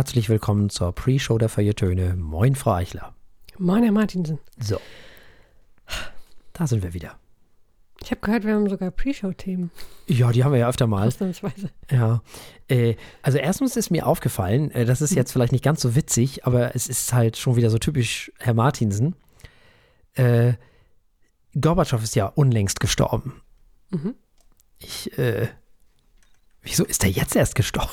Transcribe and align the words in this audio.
herzlich 0.00 0.30
willkommen 0.30 0.70
zur 0.70 0.94
Pre-Show 0.94 1.36
der 1.36 1.50
Feuilletöne. 1.50 2.16
Moin, 2.16 2.54
Frau 2.54 2.72
Eichler. 2.72 3.14
Moin, 3.58 3.82
Herr 3.82 3.92
Martinsen. 3.92 4.38
So. 4.58 4.80
Da 6.54 6.66
sind 6.66 6.82
wir 6.82 6.94
wieder. 6.94 7.18
Ich 8.02 8.10
habe 8.10 8.22
gehört, 8.22 8.44
wir 8.44 8.54
haben 8.54 8.70
sogar 8.70 8.90
Pre-Show-Themen. 8.92 9.70
Ja, 10.06 10.32
die 10.32 10.42
haben 10.42 10.52
wir 10.52 10.58
ja 10.58 10.70
öfter 10.70 10.86
mal. 10.86 11.06
Ausnahmsweise. 11.06 11.68
Ja. 11.90 12.22
Äh, 12.68 12.96
also 13.20 13.36
erstens 13.36 13.76
ist 13.76 13.90
mir 13.90 14.06
aufgefallen, 14.06 14.70
äh, 14.70 14.86
das 14.86 15.02
ist 15.02 15.14
jetzt 15.14 15.32
vielleicht 15.32 15.52
nicht 15.52 15.64
ganz 15.64 15.82
so 15.82 15.94
witzig, 15.94 16.46
aber 16.46 16.74
es 16.74 16.86
ist 16.86 17.12
halt 17.12 17.36
schon 17.36 17.56
wieder 17.56 17.68
so 17.68 17.76
typisch 17.76 18.32
Herr 18.38 18.54
Martinsen. 18.54 19.16
Äh, 20.14 20.54
Gorbatschow 21.60 22.02
ist 22.02 22.14
ja 22.14 22.24
unlängst 22.24 22.80
gestorben. 22.80 23.42
Mhm. 23.90 24.14
Ich, 24.78 25.18
äh, 25.18 25.48
wieso 26.62 26.86
ist 26.86 27.04
er 27.04 27.10
jetzt 27.10 27.36
erst 27.36 27.54
gestorben? 27.54 27.92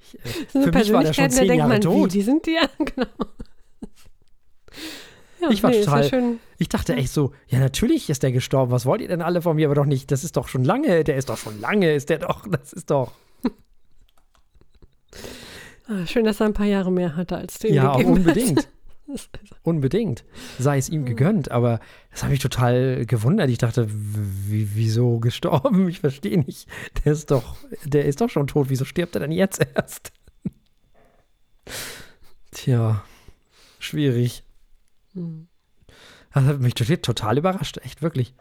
Ich, 0.00 0.11
äh, 0.11 0.11
Das 0.11 0.11
sind 0.11 0.11
für 0.48 0.58
mich 0.72 0.92
war 0.92 1.02
der 1.02 1.12
schon 1.12 1.24
Persönlichkeiten, 1.24 1.34
da 1.34 1.36
zehn 1.36 1.48
denkt 1.48 1.58
Jahre 1.58 1.68
man, 1.68 1.80
tot. 1.80 2.04
Wie, 2.06 2.18
die 2.18 2.22
sind 2.22 2.46
die 2.46 2.52
ja, 2.54 2.68
genau. 2.78 3.06
Ja, 5.40 5.50
Ich 5.50 5.62
war 5.62 5.70
nee, 5.70 5.80
total-. 5.84 6.36
Ich 6.58 6.68
dachte 6.68 6.94
echt 6.94 7.12
so, 7.12 7.32
ja, 7.48 7.58
natürlich 7.58 8.08
ist 8.08 8.22
der 8.22 8.30
gestorben. 8.30 8.70
Was 8.70 8.86
wollt 8.86 9.00
ihr 9.00 9.08
denn 9.08 9.22
alle 9.22 9.42
von 9.42 9.56
mir? 9.56 9.66
Aber 9.66 9.74
doch 9.74 9.86
nicht, 9.86 10.10
das 10.12 10.22
ist 10.22 10.36
doch 10.36 10.48
schon 10.48 10.64
lange, 10.64 11.02
der 11.02 11.16
ist 11.16 11.28
doch 11.28 11.36
schon 11.36 11.60
lange, 11.60 11.92
ist 11.92 12.08
der 12.10 12.18
doch, 12.18 12.46
das 12.48 12.72
ist 12.72 12.90
doch. 12.90 13.12
Ah, 15.88 16.06
schön, 16.06 16.24
dass 16.24 16.40
er 16.40 16.46
ein 16.46 16.54
paar 16.54 16.66
Jahre 16.66 16.92
mehr 16.92 17.16
hatte 17.16 17.36
als 17.36 17.62
ihm 17.64 17.74
Ja, 17.74 17.92
auch 17.92 18.04
unbedingt. 18.04 18.68
Unbedingt. 19.62 20.24
Sei 20.58 20.78
es 20.78 20.88
ihm 20.88 21.04
gegönnt, 21.04 21.50
aber 21.50 21.80
das 22.10 22.22
habe 22.22 22.34
ich 22.34 22.40
total 22.40 23.06
gewundert. 23.06 23.50
Ich 23.50 23.58
dachte, 23.58 23.86
wieso 23.90 25.20
gestorben? 25.20 25.88
Ich 25.88 26.00
verstehe 26.00 26.38
nicht. 26.38 26.68
Der 27.04 27.12
ist 27.12 27.30
doch, 27.30 27.56
der 27.84 28.04
ist 28.04 28.20
doch 28.20 28.30
schon 28.30 28.46
tot. 28.46 28.70
Wieso 28.70 28.84
stirbt 28.84 29.14
er 29.16 29.20
denn 29.20 29.32
jetzt 29.32 29.66
erst? 29.74 30.12
Tja, 32.50 33.04
schwierig. 33.78 34.44
Das 35.14 36.44
hat 36.44 36.60
mich 36.60 36.74
total, 36.74 37.38
überrascht, 37.38 37.78
echt 37.78 38.02
wirklich. 38.02 38.34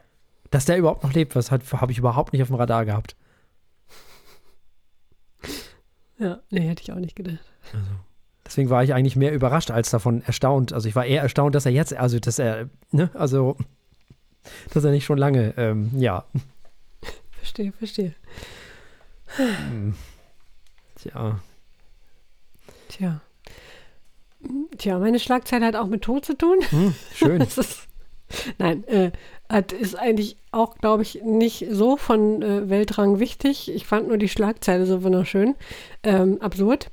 Dass 0.50 0.66
der 0.66 0.78
überhaupt 0.78 1.04
noch 1.04 1.14
lebt, 1.14 1.36
was 1.36 1.52
habe 1.52 1.92
ich 1.92 1.98
überhaupt 1.98 2.34
nicht 2.34 2.42
auf 2.42 2.50
dem 2.50 2.56
Radar 2.56 2.86
gehabt. 2.86 3.16
Ja, 6.20 6.42
nee, 6.50 6.68
hätte 6.68 6.84
ich 6.84 6.92
auch 6.92 6.98
nicht 7.00 7.16
gedacht. 7.16 7.40
Deswegen 8.52 8.70
war 8.70 8.84
ich 8.84 8.94
eigentlich 8.94 9.16
mehr 9.16 9.32
überrascht 9.32 9.72
als 9.72 9.92
davon 9.92 10.24
erstaunt. 10.24 10.74
Also 10.74 10.90
ich 10.90 10.96
war 10.98 11.06
eher 11.06 11.22
erstaunt, 11.22 11.56
dass 11.56 11.66
er 11.66 11.72
jetzt, 11.72 11.94
also 11.94 12.20
dass 12.20 12.38
er, 12.38 12.68
ne, 12.92 13.10
also 13.14 13.56
dass 14.74 14.84
er 14.84 14.92
nicht 14.92 15.06
schon 15.06 15.18
lange, 15.18 15.54
ähm, 15.56 15.90
ja, 15.96 16.26
Verstehe, 17.32 17.72
verstehe. 17.72 18.14
hm, 19.38 19.96
tja, 20.96 21.40
Tja. 22.90 23.22
Tja, 24.78 25.00
meine 25.00 25.20
Schlagzeile 25.20 25.66
hat 25.66 25.78
auch 25.78 25.88
mit 25.88 26.02
Tod 26.02 26.26
zu 26.26 26.38
tun. 26.38 26.58
hm, 26.72 26.94
schön. 27.16 27.42
Ist, 27.56 27.88
nein, 28.58 28.86
äh, 28.90 29.12
hat, 29.48 29.72
ist 29.72 29.96
eigentlich 29.96 30.36
auch, 30.52 30.78
glaube 30.78 31.04
ich, 31.04 31.22
nicht 31.24 31.68
so 31.72 31.96
von 31.96 32.42
äh, 32.42 32.70
Weltrang 32.70 33.20
wichtig. 33.20 33.72
Ich 33.74 33.86
fand 33.86 34.10
nur 34.10 34.18
die 34.18 34.30
Schlagzeile 34.30 34.86
so 34.86 35.04
wunderschön. 35.04 35.56
Ähm, 36.04 36.42
absurd. 36.42 36.92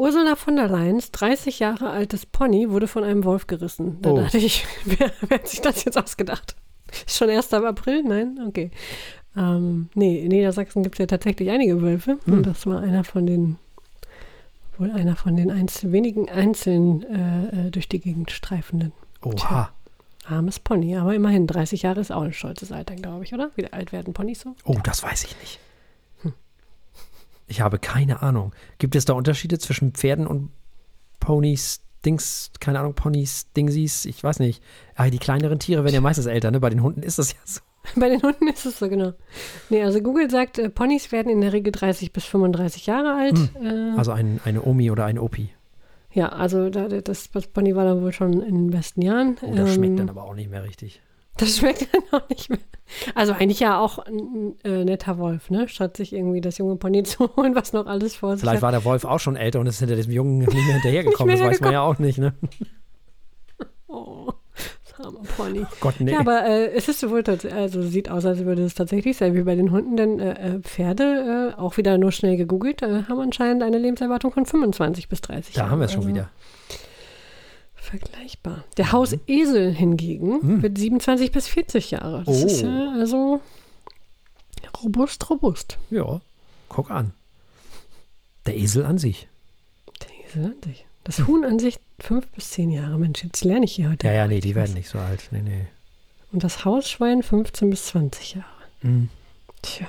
Ursula 0.00 0.34
von 0.36 0.56
der 0.56 0.68
Leyen's 0.68 1.10
30 1.12 1.58
Jahre 1.58 1.90
altes 1.90 2.26
Pony 2.26 2.70
wurde 2.70 2.88
von 2.88 3.04
einem 3.04 3.24
Wolf 3.24 3.46
gerissen. 3.46 3.98
Da 4.02 4.10
Oh. 4.10 4.16
dachte 4.16 4.38
ich, 4.38 4.64
wer, 4.84 5.10
wer 5.20 5.38
hat 5.38 5.48
sich 5.48 5.60
das 5.60 5.84
jetzt 5.84 5.98
ausgedacht? 5.98 6.56
Ist 7.06 7.16
schon 7.16 7.30
1. 7.30 7.52
April? 7.52 8.02
Nein? 8.02 8.40
Okay. 8.48 8.70
Ähm, 9.36 9.90
nee, 9.94 10.18
in 10.20 10.28
Niedersachsen 10.28 10.82
gibt 10.82 10.96
es 10.96 10.98
ja 11.00 11.06
tatsächlich 11.06 11.50
einige 11.50 11.80
Wölfe. 11.82 12.18
Hm. 12.24 12.32
Und 12.34 12.46
das 12.46 12.66
war 12.66 12.80
einer 12.80 13.04
von 13.04 13.26
den, 13.26 13.58
wohl 14.78 14.90
einer 14.90 15.14
von 15.16 15.36
den 15.36 15.50
einzel 15.50 15.92
wenigen 15.92 16.28
einzeln 16.28 17.02
äh, 17.04 17.66
äh, 17.68 17.70
durch 17.70 17.88
die 17.88 18.00
Gegend 18.00 18.30
streifenden. 18.30 18.92
Oha. 19.22 19.70
Armes 20.26 20.58
Pony, 20.60 20.96
aber 20.96 21.14
immerhin 21.14 21.46
30 21.46 21.82
Jahre 21.82 22.00
ist 22.00 22.10
auch 22.12 22.22
ein 22.22 22.32
stolzes 22.32 22.72
Alter, 22.72 22.94
glaube 22.94 23.24
ich, 23.24 23.32
oder? 23.34 23.50
Wie 23.56 23.72
alt 23.72 23.92
werden 23.92 24.14
Ponys 24.14 24.40
so? 24.40 24.54
Oh, 24.64 24.78
das 24.82 25.02
weiß 25.02 25.24
ich 25.24 25.36
nicht. 25.40 25.58
Ich 27.50 27.60
habe 27.60 27.78
keine 27.78 28.22
Ahnung. 28.22 28.52
Gibt 28.78 28.94
es 28.96 29.04
da 29.04 29.12
Unterschiede 29.12 29.58
zwischen 29.58 29.92
Pferden 29.92 30.26
und 30.26 30.50
Ponys, 31.18 31.82
Dings, 32.04 32.50
keine 32.60 32.80
Ahnung, 32.80 32.94
Ponys, 32.94 33.50
Dingsies? 33.56 34.04
Ich 34.06 34.22
weiß 34.24 34.38
nicht. 34.38 34.62
Ah, 34.94 35.10
die 35.10 35.18
kleineren 35.18 35.58
Tiere 35.58 35.84
werden 35.84 35.94
ja 35.94 36.00
meistens 36.00 36.26
älter, 36.26 36.50
ne? 36.50 36.60
Bei 36.60 36.70
den 36.70 36.82
Hunden 36.82 37.02
ist 37.02 37.18
das 37.18 37.32
ja 37.32 37.38
so. 37.44 37.60
Bei 38.00 38.08
den 38.08 38.22
Hunden 38.22 38.46
ist 38.48 38.64
es 38.66 38.78
so, 38.78 38.88
genau. 38.88 39.12
Nee, 39.70 39.82
also 39.82 40.00
Google 40.00 40.30
sagt, 40.30 40.58
äh, 40.58 40.68
Ponys 40.70 41.12
werden 41.12 41.30
in 41.30 41.40
der 41.40 41.52
Regel 41.52 41.72
30 41.72 42.12
bis 42.12 42.24
35 42.26 42.86
Jahre 42.86 43.14
alt. 43.16 43.38
Äh, 43.62 43.98
Also 43.98 44.12
ein, 44.12 44.38
eine 44.44 44.62
Omi 44.62 44.90
oder 44.90 45.06
ein 45.06 45.18
Opi. 45.18 45.50
ja, 46.12 46.28
also 46.28 46.68
da, 46.70 46.88
das, 46.88 47.30
das 47.30 47.46
Pony 47.48 47.74
war 47.74 47.84
dann 47.86 48.02
wohl 48.02 48.12
schon 48.12 48.34
in 48.42 48.54
den 48.54 48.70
besten 48.70 49.02
Jahren. 49.02 49.38
Oh, 49.42 49.52
das 49.54 49.70
Ähm, 49.70 49.74
schmeckt 49.74 49.98
dann 49.98 50.10
aber 50.10 50.24
auch 50.24 50.34
nicht 50.34 50.50
mehr 50.50 50.62
richtig. 50.62 51.00
Das 51.40 51.56
schmeckt 51.56 51.88
dann 51.92 52.02
auch 52.20 52.28
nicht 52.28 52.50
mehr. 52.50 52.58
Also 53.14 53.32
eigentlich 53.32 53.60
ja 53.60 53.78
auch 53.80 53.98
ein 54.00 54.54
äh, 54.64 54.84
netter 54.84 55.18
Wolf, 55.18 55.48
ne? 55.50 55.68
Statt 55.68 55.96
sich 55.96 56.12
irgendwie 56.12 56.40
das 56.40 56.58
junge 56.58 56.76
Pony 56.76 57.02
zu 57.04 57.34
holen, 57.36 57.54
was 57.54 57.72
noch 57.72 57.86
alles 57.86 58.16
vor 58.16 58.32
sich 58.32 58.40
Vielleicht 58.42 58.56
hat. 58.56 58.62
war 58.62 58.72
der 58.72 58.84
Wolf 58.84 59.04
auch 59.04 59.20
schon 59.20 59.36
älter 59.36 59.60
und 59.60 59.66
ist 59.66 59.78
hinter 59.78 59.96
diesem 59.96 60.12
Jungen 60.12 60.38
nicht 60.38 60.52
mehr 60.52 60.74
hinterhergekommen. 60.74 61.36
Das 61.38 61.46
weiß 61.46 61.60
man 61.60 61.72
ja 61.72 61.82
auch 61.82 61.98
nicht, 61.98 62.18
ne? 62.18 62.34
Oh, 63.92 64.30
das 64.54 65.04
arme 65.04 65.18
Pony. 65.36 65.66
Gott, 65.80 65.94
nee. 65.98 66.12
Ja, 66.12 66.20
aber 66.20 66.44
äh, 66.46 66.70
es 66.72 66.88
ist 66.88 67.08
wohl 67.10 67.24
tatsächlich, 67.24 67.58
also 67.60 67.82
sieht 67.82 68.08
aus, 68.08 68.24
als 68.24 68.44
würde 68.44 68.62
es 68.62 68.74
tatsächlich 68.74 69.16
sein 69.16 69.34
wie 69.34 69.42
bei 69.42 69.56
den 69.56 69.72
Hunden, 69.72 69.96
denn 69.96 70.20
äh, 70.20 70.32
äh, 70.56 70.60
Pferde, 70.60 71.52
äh, 71.56 71.60
auch 71.60 71.76
wieder 71.76 71.98
nur 71.98 72.12
schnell 72.12 72.36
gegoogelt, 72.36 72.82
äh, 72.82 73.02
haben 73.08 73.18
anscheinend 73.20 73.62
eine 73.64 73.78
Lebenserwartung 73.78 74.30
von 74.32 74.46
25 74.46 75.08
bis 75.08 75.20
30 75.22 75.54
da 75.54 75.60
Jahren. 75.62 75.70
haben 75.72 75.78
wir 75.80 75.86
es 75.86 75.92
schon 75.92 76.02
Also 76.02 76.14
wieder. 76.14 76.30
Vergleichbar. 77.90 78.64
Der 78.76 78.92
Hausesel 78.92 79.72
hingegen 79.74 80.40
Hm. 80.40 80.62
wird 80.62 80.78
27 80.78 81.32
bis 81.32 81.48
40 81.48 81.90
Jahre. 81.90 82.22
Das 82.24 82.42
Oh. 82.42 82.46
ist 82.46 82.60
ja 82.62 82.92
also 82.92 83.40
robust, 84.82 85.28
robust. 85.28 85.78
Ja, 85.90 86.20
guck 86.68 86.90
an. 86.90 87.12
Der 88.46 88.56
Esel 88.56 88.84
an 88.86 88.98
sich. 88.98 89.28
Der 90.02 90.26
Esel 90.26 90.44
an 90.46 90.62
sich. 90.64 90.86
Das 91.04 91.26
Huhn 91.26 91.44
an 91.44 91.58
sich 91.58 91.78
5 91.98 92.26
bis 92.28 92.50
10 92.50 92.70
Jahre. 92.70 92.98
Mensch, 92.98 93.24
jetzt 93.24 93.44
lerne 93.44 93.64
ich 93.64 93.72
hier 93.72 93.90
heute. 93.90 94.06
Ja, 94.06 94.12
ja, 94.12 94.26
nee, 94.28 94.40
die 94.40 94.54
werden 94.54 94.74
nicht 94.74 94.88
so 94.88 94.98
alt. 94.98 95.28
Nee, 95.32 95.42
nee. 95.42 95.66
Und 96.32 96.44
das 96.44 96.64
Hausschwein 96.64 97.22
15 97.22 97.70
bis 97.70 97.86
20 97.86 98.34
Jahre. 98.36 98.46
Hm. 98.82 99.08
Tja, 99.62 99.88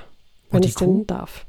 wenn 0.49 0.63
es 0.63 0.75
denn 0.75 1.05
darf. 1.07 1.45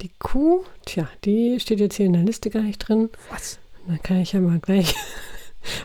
Die 0.00 0.10
Kuh, 0.20 0.64
tja, 0.86 1.08
die 1.24 1.58
steht 1.58 1.80
jetzt 1.80 1.96
hier 1.96 2.06
in 2.06 2.12
der 2.12 2.22
Liste 2.22 2.50
gar 2.50 2.62
nicht 2.62 2.78
drin. 2.78 3.10
Was? 3.30 3.58
Dann 3.88 4.00
kann 4.02 4.20
ich 4.20 4.32
ja 4.32 4.40
mal 4.40 4.60
gleich. 4.60 4.94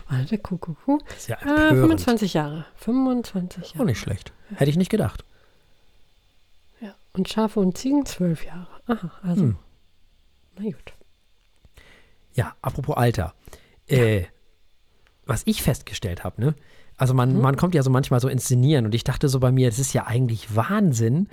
Warte. 0.08 0.38
Das 0.38 1.16
ist 1.18 1.28
ja 1.28 1.36
Ah, 1.38 1.68
empörend. 1.68 2.00
25 2.00 2.34
Jahre. 2.34 2.64
25 2.76 3.64
Auch 3.64 3.74
Jahre. 3.74 3.84
nicht 3.86 4.00
schlecht. 4.00 4.32
Hätte 4.56 4.70
ich 4.70 4.76
nicht 4.76 4.90
gedacht. 4.90 5.24
Ja. 6.80 6.94
Und 7.12 7.28
Schafe 7.28 7.60
und 7.60 7.76
Ziegen 7.78 8.04
12 8.06 8.44
Jahre. 8.44 8.66
Aha, 8.86 9.10
also. 9.22 9.42
Hm. 9.42 9.56
Na 10.58 10.64
gut. 10.64 10.92
Ja, 12.34 12.54
apropos 12.62 12.96
Alter. 12.96 13.34
Äh, 13.86 14.24
was 15.26 15.42
ich 15.46 15.62
festgestellt 15.62 16.24
habe, 16.24 16.40
ne? 16.40 16.54
Also 16.96 17.12
man, 17.14 17.34
Mhm. 17.34 17.40
man 17.40 17.56
kommt 17.56 17.74
ja 17.74 17.82
so 17.82 17.90
manchmal 17.90 18.20
so 18.20 18.28
inszenieren 18.28 18.84
und 18.86 18.94
ich 18.94 19.04
dachte 19.04 19.28
so 19.28 19.40
bei 19.40 19.50
mir, 19.50 19.68
es 19.68 19.78
ist 19.78 19.92
ja 19.94 20.06
eigentlich 20.06 20.54
Wahnsinn, 20.54 21.28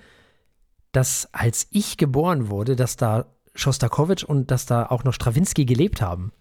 dass 0.91 1.29
als 1.33 1.67
ich 1.71 1.97
geboren 1.97 2.49
wurde, 2.49 2.75
dass 2.75 2.95
da 2.95 3.25
Schostakowitsch 3.53 4.23
und 4.23 4.49
dass 4.49 4.65
da 4.65 4.85
auch 4.87 5.03
noch 5.03 5.13
Strawinski 5.13 5.65
gelebt 5.65 6.01
haben. 6.01 6.31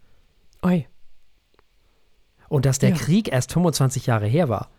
Oi. 0.63 0.87
Und 2.51 2.65
dass 2.65 2.79
der 2.79 2.89
Ja. 2.89 2.97
Krieg 2.97 3.29
erst 3.31 3.53
25 3.53 4.07
Jahre 4.07 4.27
her 4.27 4.49
war. 4.49 4.69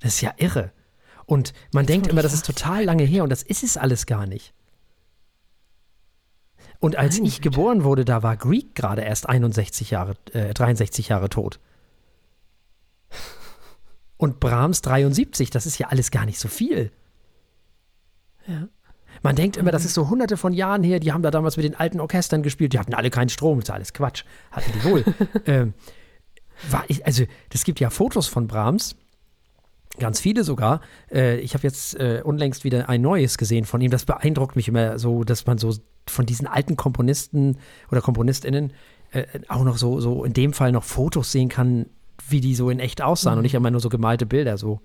Das 0.00 0.16
ist 0.16 0.20
ja 0.20 0.34
irre. 0.36 0.70
Und 1.24 1.54
man 1.72 1.86
denkt 1.86 2.08
immer, 2.08 2.20
das 2.20 2.34
ist 2.34 2.44
total 2.44 2.84
lange 2.84 3.04
her 3.04 3.22
und 3.22 3.30
das 3.30 3.42
ist 3.42 3.62
es 3.64 3.78
alles 3.78 4.04
gar 4.04 4.26
nicht. 4.26 4.52
Und 6.78 6.96
als 6.96 7.16
Meine 7.16 7.28
ich 7.28 7.36
Güte. 7.40 7.48
geboren 7.48 7.84
wurde, 7.84 8.04
da 8.04 8.22
war 8.22 8.36
Greek 8.36 8.74
gerade 8.74 9.00
erst 9.00 9.30
61 9.30 9.90
Jahre, 9.92 10.14
äh, 10.34 10.52
63 10.52 11.08
Jahre 11.08 11.30
tot. 11.30 11.58
Und 14.18 14.38
Brahms 14.38 14.82
73, 14.82 15.48
das 15.48 15.64
ist 15.64 15.78
ja 15.78 15.88
alles 15.88 16.10
gar 16.10 16.26
nicht 16.26 16.38
so 16.38 16.48
viel. 16.48 16.92
Ja. 18.46 18.68
Man 19.22 19.36
denkt 19.36 19.56
immer, 19.56 19.70
das 19.70 19.86
ist 19.86 19.94
so 19.94 20.10
hunderte 20.10 20.36
von 20.36 20.52
Jahren 20.52 20.82
her, 20.82 21.00
die 21.00 21.12
haben 21.12 21.22
da 21.22 21.30
damals 21.30 21.56
mit 21.56 21.64
den 21.64 21.76
alten 21.76 21.98
Orchestern 21.98 22.42
gespielt, 22.42 22.74
die 22.74 22.78
hatten 22.78 22.92
alle 22.92 23.08
keinen 23.08 23.30
Strom, 23.30 23.58
das 23.60 23.70
ist 23.70 23.74
alles 23.74 23.92
Quatsch, 23.94 24.24
hatten 24.50 24.70
die 24.74 24.84
wohl. 24.84 25.04
ähm, 25.46 25.72
war 26.70 26.84
ich, 26.88 27.04
also, 27.06 27.24
das 27.50 27.64
gibt 27.64 27.80
ja 27.80 27.90
Fotos 27.90 28.26
von 28.26 28.46
Brahms, 28.46 28.96
ganz 29.98 30.20
viele 30.20 30.44
sogar. 30.44 30.80
Äh, 31.10 31.38
ich 31.38 31.54
habe 31.54 31.64
jetzt 31.64 31.94
äh, 31.98 32.22
unlängst 32.24 32.64
wieder 32.64 32.88
ein 32.88 33.00
neues 33.00 33.38
gesehen 33.38 33.64
von 33.64 33.80
ihm, 33.80 33.90
das 33.90 34.04
beeindruckt 34.04 34.56
mich 34.56 34.68
immer 34.68 34.98
so, 34.98 35.24
dass 35.24 35.46
man 35.46 35.58
so 35.58 35.74
von 36.08 36.26
diesen 36.26 36.46
alten 36.46 36.76
Komponisten 36.76 37.58
oder 37.90 38.00
KomponistInnen 38.00 38.72
äh, 39.12 39.26
auch 39.48 39.64
noch 39.64 39.76
so, 39.76 40.00
so 40.00 40.24
in 40.24 40.32
dem 40.32 40.52
Fall 40.52 40.72
noch 40.72 40.84
Fotos 40.84 41.32
sehen 41.32 41.48
kann, 41.48 41.86
wie 42.28 42.40
die 42.40 42.54
so 42.54 42.70
in 42.70 42.80
echt 42.80 43.02
aussahen 43.02 43.38
und 43.38 43.42
nicht 43.42 43.54
immer 43.54 43.70
nur 43.70 43.80
so 43.80 43.88
gemalte 43.88 44.26
Bilder 44.26 44.58
so. 44.58 44.80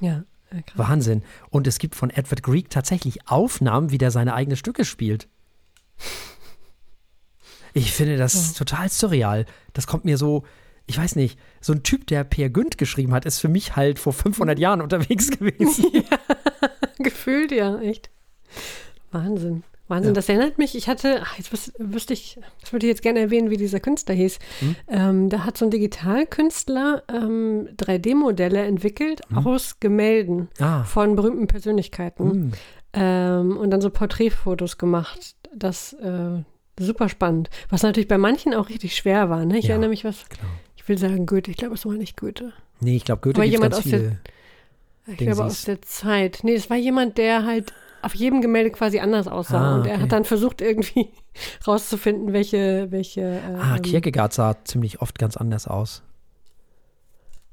Ja. 0.00 0.24
ja 0.52 0.62
krass. 0.62 0.78
Wahnsinn. 0.78 1.22
Und 1.50 1.66
es 1.66 1.78
gibt 1.78 1.94
von 1.94 2.10
Edward 2.10 2.42
Grieg 2.42 2.70
tatsächlich 2.70 3.28
Aufnahmen, 3.28 3.90
wie 3.90 3.98
der 3.98 4.10
seine 4.10 4.34
eigenen 4.34 4.56
Stücke 4.56 4.84
spielt. 4.84 5.28
Ich 7.74 7.92
finde 7.92 8.16
das 8.16 8.54
total 8.54 8.88
surreal. 8.88 9.46
Das 9.72 9.86
kommt 9.86 10.04
mir 10.04 10.18
so, 10.18 10.44
ich 10.88 10.98
weiß 10.98 11.14
nicht, 11.16 11.38
so 11.60 11.72
ein 11.72 11.82
Typ, 11.84 12.06
der 12.08 12.24
Per 12.24 12.48
Günd 12.50 12.76
geschrieben 12.78 13.12
hat, 13.14 13.24
ist 13.24 13.38
für 13.38 13.48
mich 13.48 13.76
halt 13.76 13.98
vor 14.00 14.12
500 14.12 14.58
Jahren 14.58 14.80
unterwegs 14.82 15.30
gewesen. 15.38 15.86
Gefühlt 16.98 17.52
ja, 17.52 17.78
echt. 17.80 18.10
Wahnsinn. 19.12 19.62
Wahnsinn, 19.86 20.10
Ja. 20.10 20.14
das 20.14 20.28
erinnert 20.28 20.58
mich, 20.58 20.74
ich 20.76 20.86
hatte, 20.88 21.20
ach, 21.22 21.38
jetzt 21.38 21.50
wüs- 21.52 21.72
wüsste 21.78 22.12
ich, 22.12 22.38
das 22.60 22.72
würde 22.74 22.84
ich 22.86 22.90
jetzt 22.90 23.00
gerne 23.02 23.20
erwähnen, 23.20 23.48
wie 23.48 23.56
dieser 23.56 23.80
Künstler 23.80 24.14
hieß. 24.14 24.38
Hm? 24.60 24.76
Ähm, 24.88 25.28
da 25.30 25.44
hat 25.44 25.56
so 25.56 25.64
ein 25.64 25.70
Digitalkünstler 25.70 27.04
ähm, 27.10 27.68
3D-Modelle 27.78 28.64
entwickelt 28.66 29.22
aus 29.34 29.80
Gemälden 29.80 30.48
Hm? 30.58 30.66
Ah. 30.66 30.84
von 30.84 31.16
berühmten 31.16 31.46
Persönlichkeiten 31.46 32.30
Hm. 32.30 32.52
ähm, 32.92 33.56
und 33.56 33.70
dann 33.70 33.80
so 33.80 33.88
Porträtfotos 33.88 34.76
gemacht. 34.76 35.36
Das 35.54 35.94
äh, 35.94 36.42
super 36.78 37.08
spannend. 37.08 37.48
Was 37.70 37.82
natürlich 37.82 38.08
bei 38.08 38.18
manchen 38.18 38.52
auch 38.52 38.68
richtig 38.68 38.94
schwer 38.94 39.30
war. 39.30 39.46
Ne? 39.46 39.56
Ich 39.58 39.64
Ja, 39.66 39.70
erinnere 39.70 39.88
mich, 39.90 40.04
was, 40.04 40.28
Klar. 40.28 40.50
Ich 40.88 41.02
will 41.02 41.10
sagen 41.10 41.26
Goethe, 41.26 41.50
ich 41.50 41.58
glaube, 41.58 41.74
es 41.74 41.84
war 41.84 41.92
nicht 41.92 42.16
Goethe. 42.16 42.52
Nee, 42.80 42.96
ich 42.96 43.04
glaube, 43.04 43.20
Goethe 43.20 43.42
gibt 43.42 43.52
jemand 43.52 43.72
ganz 43.74 43.84
aus 43.84 43.90
der- 43.90 43.98
viele. 44.00 44.18
Ich 45.06 45.16
Ding 45.18 45.26
glaube 45.30 45.44
aus 45.44 45.62
der 45.64 45.82
Zeit. 45.82 46.40
Nee, 46.44 46.54
es 46.54 46.70
war 46.70 46.78
jemand, 46.78 47.18
der 47.18 47.44
halt 47.44 47.74
auf 48.00 48.14
jedem 48.14 48.40
Gemälde 48.40 48.70
quasi 48.70 48.98
anders 49.00 49.28
aussah. 49.28 49.58
Ah, 49.60 49.74
Und 49.76 49.86
er 49.86 49.94
okay. 49.96 50.02
hat 50.04 50.12
dann 50.12 50.24
versucht, 50.24 50.62
irgendwie 50.62 51.10
rauszufinden, 51.66 52.32
welche, 52.32 52.86
welche. 52.90 53.38
Ah, 53.60 53.76
ähm, 53.76 53.82
Kierkegaard 53.82 54.32
sah 54.32 54.56
ziemlich 54.64 55.02
oft 55.02 55.18
ganz 55.18 55.36
anders 55.36 55.66
aus. 55.68 56.02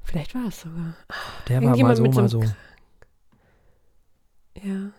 Vielleicht 0.02 0.34
war 0.34 0.46
es 0.48 0.60
sogar. 0.62 0.94
Der 1.48 1.62
war 1.62 1.76
mal 1.76 1.94
so, 1.96 2.04
mal 2.04 2.28
so. 2.30 2.42
Ja. 4.62 4.90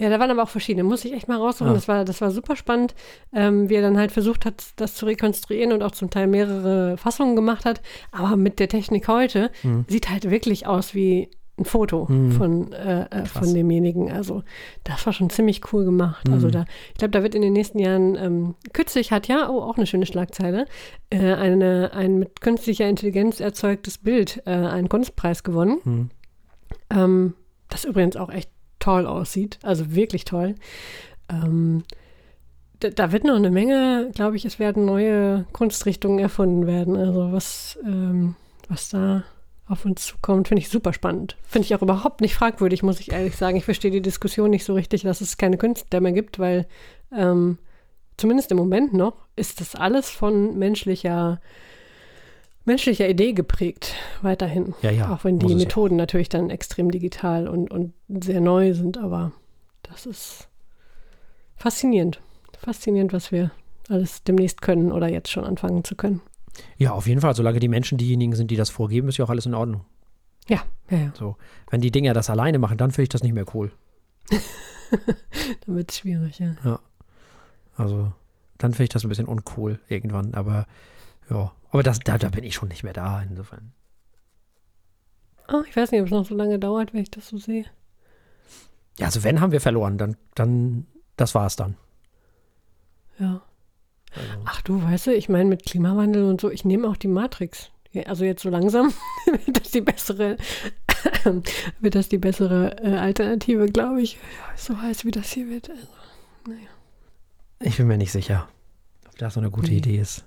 Ja, 0.00 0.10
da 0.10 0.18
waren 0.18 0.30
aber 0.30 0.42
auch 0.42 0.48
verschiedene. 0.48 0.82
Muss 0.82 1.04
ich 1.04 1.12
echt 1.12 1.28
mal 1.28 1.36
raussuchen. 1.38 1.70
Ah. 1.70 1.74
Das, 1.74 1.86
war, 1.86 2.04
das 2.04 2.20
war 2.20 2.30
super 2.32 2.56
spannend, 2.56 2.94
ähm, 3.32 3.68
wie 3.68 3.74
er 3.74 3.82
dann 3.82 3.96
halt 3.96 4.10
versucht 4.10 4.44
hat, 4.44 4.64
das 4.76 4.94
zu 4.96 5.06
rekonstruieren 5.06 5.72
und 5.72 5.82
auch 5.82 5.92
zum 5.92 6.10
Teil 6.10 6.26
mehrere 6.26 6.96
Fassungen 6.96 7.36
gemacht 7.36 7.64
hat. 7.64 7.80
Aber 8.10 8.36
mit 8.36 8.58
der 8.58 8.68
Technik 8.68 9.06
heute 9.08 9.50
Hm. 9.62 9.84
sieht 9.88 10.10
halt 10.10 10.28
wirklich 10.30 10.66
aus 10.66 10.94
wie 10.94 11.30
ein 11.56 11.64
Foto 11.64 12.08
Hm. 12.08 12.32
von, 12.32 12.72
äh, 12.72 13.02
äh, 13.02 13.24
von 13.26 13.54
demjenigen. 13.54 14.10
Also 14.10 14.42
das 14.82 15.06
war 15.06 15.12
schon 15.12 15.30
ziemlich 15.30 15.72
cool 15.72 15.84
gemacht. 15.84 16.28
Also 16.28 16.46
Hm. 16.46 16.52
da, 16.52 16.64
ich 16.88 16.98
glaube, 16.98 17.12
da 17.12 17.22
wird 17.22 17.36
in 17.36 17.42
den 17.42 17.52
nächsten 17.52 17.78
Jahren, 17.78 18.16
ähm, 18.16 18.54
kürzlich 18.72 19.12
hat 19.12 19.28
ja, 19.28 19.48
oh, 19.48 19.60
auch 19.60 19.76
eine 19.76 19.86
schöne 19.86 20.06
Schlagzeile, 20.06 20.66
äh, 21.10 21.34
eine, 21.34 21.92
ein 21.92 22.18
mit 22.18 22.40
künstlicher 22.40 22.88
Intelligenz 22.88 23.38
erzeugtes 23.38 23.98
Bild, 23.98 24.42
äh, 24.46 24.50
einen 24.50 24.88
Kunstpreis 24.88 25.44
gewonnen. 25.44 25.78
Hm. 25.84 26.10
Ähm, 26.90 27.34
das 27.68 27.84
übrigens 27.84 28.16
auch 28.16 28.30
echt 28.30 28.50
toll 28.84 29.06
aussieht, 29.06 29.58
also 29.62 29.94
wirklich 29.94 30.24
toll. 30.24 30.54
Ähm, 31.30 31.84
da, 32.80 32.90
da 32.90 33.12
wird 33.12 33.24
noch 33.24 33.36
eine 33.36 33.50
Menge, 33.50 34.10
glaube 34.14 34.36
ich, 34.36 34.44
es 34.44 34.58
werden 34.58 34.84
neue 34.84 35.46
Kunstrichtungen 35.52 36.18
erfunden 36.18 36.66
werden. 36.66 36.96
Also 36.96 37.32
was, 37.32 37.78
ähm, 37.84 38.36
was 38.68 38.90
da 38.90 39.24
auf 39.66 39.86
uns 39.86 40.04
zukommt, 40.04 40.48
finde 40.48 40.60
ich 40.60 40.68
super 40.68 40.92
spannend. 40.92 41.36
Finde 41.42 41.64
ich 41.64 41.74
auch 41.74 41.80
überhaupt 41.80 42.20
nicht 42.20 42.34
fragwürdig, 42.34 42.82
muss 42.82 43.00
ich 43.00 43.12
ehrlich 43.12 43.36
sagen. 43.36 43.56
Ich 43.56 43.64
verstehe 43.64 43.90
die 43.90 44.02
Diskussion 44.02 44.50
nicht 44.50 44.64
so 44.64 44.74
richtig, 44.74 45.02
dass 45.02 45.22
es 45.22 45.38
keine 45.38 45.56
Künstler 45.56 46.00
mehr 46.00 46.12
gibt, 46.12 46.38
weil 46.38 46.66
ähm, 47.10 47.56
zumindest 48.18 48.50
im 48.50 48.58
Moment 48.58 48.92
noch 48.92 49.14
ist 49.34 49.62
das 49.62 49.74
alles 49.74 50.10
von 50.10 50.58
menschlicher 50.58 51.40
menschlicher 52.64 53.08
Idee 53.08 53.32
geprägt, 53.32 53.94
weiterhin. 54.22 54.74
Ja, 54.82 54.90
ja. 54.90 55.12
Auch 55.12 55.24
wenn 55.24 55.38
die 55.38 55.46
es 55.46 55.52
ja 55.52 55.58
Methoden 55.58 55.96
natürlich 55.96 56.28
dann 56.28 56.50
extrem 56.50 56.90
digital 56.90 57.48
und, 57.48 57.70
und 57.70 57.92
sehr 58.08 58.40
neu 58.40 58.74
sind, 58.74 58.98
aber 58.98 59.32
das 59.82 60.06
ist 60.06 60.48
faszinierend. 61.56 62.20
Faszinierend, 62.58 63.12
was 63.12 63.32
wir 63.32 63.50
alles 63.88 64.22
demnächst 64.22 64.62
können 64.62 64.92
oder 64.92 65.10
jetzt 65.10 65.30
schon 65.30 65.44
anfangen 65.44 65.84
zu 65.84 65.94
können. 65.94 66.22
Ja, 66.78 66.92
auf 66.92 67.06
jeden 67.06 67.20
Fall. 67.20 67.34
Solange 67.34 67.60
die 67.60 67.68
Menschen 67.68 67.98
diejenigen 67.98 68.34
sind, 68.34 68.50
die 68.50 68.56
das 68.56 68.70
vorgeben, 68.70 69.08
ist 69.08 69.18
ja 69.18 69.24
auch 69.24 69.30
alles 69.30 69.46
in 69.46 69.54
Ordnung. 69.54 69.84
Ja, 70.48 70.62
ja, 70.90 70.98
ja. 70.98 71.12
So. 71.18 71.36
Wenn 71.70 71.80
die 71.80 71.90
Dinger 71.90 72.14
das 72.14 72.30
alleine 72.30 72.58
machen, 72.58 72.78
dann 72.78 72.90
finde 72.90 73.04
ich 73.04 73.08
das 73.08 73.22
nicht 73.22 73.34
mehr 73.34 73.46
cool. 73.54 73.72
Dann 75.66 75.76
wird 75.76 75.90
es 75.90 75.98
schwierig, 75.98 76.38
ja. 76.38 76.78
Also, 77.76 78.12
dann 78.58 78.72
finde 78.72 78.84
ich 78.84 78.90
das 78.90 79.04
ein 79.04 79.08
bisschen 79.08 79.26
uncool 79.26 79.80
irgendwann. 79.88 80.34
Aber 80.34 80.66
ja, 81.30 81.52
aber 81.70 81.82
das, 81.82 81.98
da, 82.00 82.18
da 82.18 82.28
bin 82.28 82.44
ich 82.44 82.54
schon 82.54 82.68
nicht 82.68 82.84
mehr 82.84 82.92
da, 82.92 83.22
insofern. 83.22 83.72
Ah, 85.46 85.62
ich 85.68 85.76
weiß 85.76 85.90
nicht, 85.90 86.00
ob 86.00 86.06
es 86.06 86.12
noch 86.12 86.26
so 86.26 86.34
lange 86.34 86.58
dauert, 86.58 86.94
wenn 86.94 87.02
ich 87.02 87.10
das 87.10 87.28
so 87.28 87.38
sehe. 87.38 87.66
Ja, 88.98 89.06
also 89.06 89.24
wenn 89.24 89.40
haben 89.40 89.52
wir 89.52 89.60
verloren, 89.60 89.98
dann, 89.98 90.16
dann, 90.34 90.86
das 91.16 91.34
war 91.34 91.46
es 91.46 91.56
dann. 91.56 91.76
Ja. 93.18 93.42
Also, 94.14 94.32
Ach 94.44 94.62
du, 94.62 94.82
weißt 94.82 95.08
du, 95.08 95.14
ich 95.14 95.28
meine 95.28 95.48
mit 95.48 95.66
Klimawandel 95.66 96.24
und 96.24 96.40
so, 96.40 96.50
ich 96.50 96.64
nehme 96.64 96.88
auch 96.88 96.96
die 96.96 97.08
Matrix. 97.08 97.70
Also 98.06 98.24
jetzt 98.24 98.42
so 98.42 98.48
langsam 98.50 98.92
wird 99.44 99.60
das 99.60 99.70
die 99.70 99.80
bessere, 99.80 100.36
wird 101.80 101.94
das 101.94 102.08
die 102.08 102.18
bessere 102.18 102.76
äh, 102.82 102.96
Alternative, 102.96 103.66
glaube 103.66 104.02
ich. 104.02 104.18
So 104.56 104.80
heiß 104.80 105.04
wie 105.04 105.10
das 105.10 105.32
hier 105.32 105.48
wird. 105.48 105.70
Also, 105.70 105.86
ich 107.60 107.76
bin 107.76 107.86
mir 107.86 107.96
nicht 107.96 108.12
sicher, 108.12 108.48
ob 109.06 109.16
das 109.18 109.34
so 109.34 109.40
eine 109.40 109.50
gute 109.50 109.70
Nee. 109.70 109.78
Idee 109.78 109.98
ist. 109.98 110.24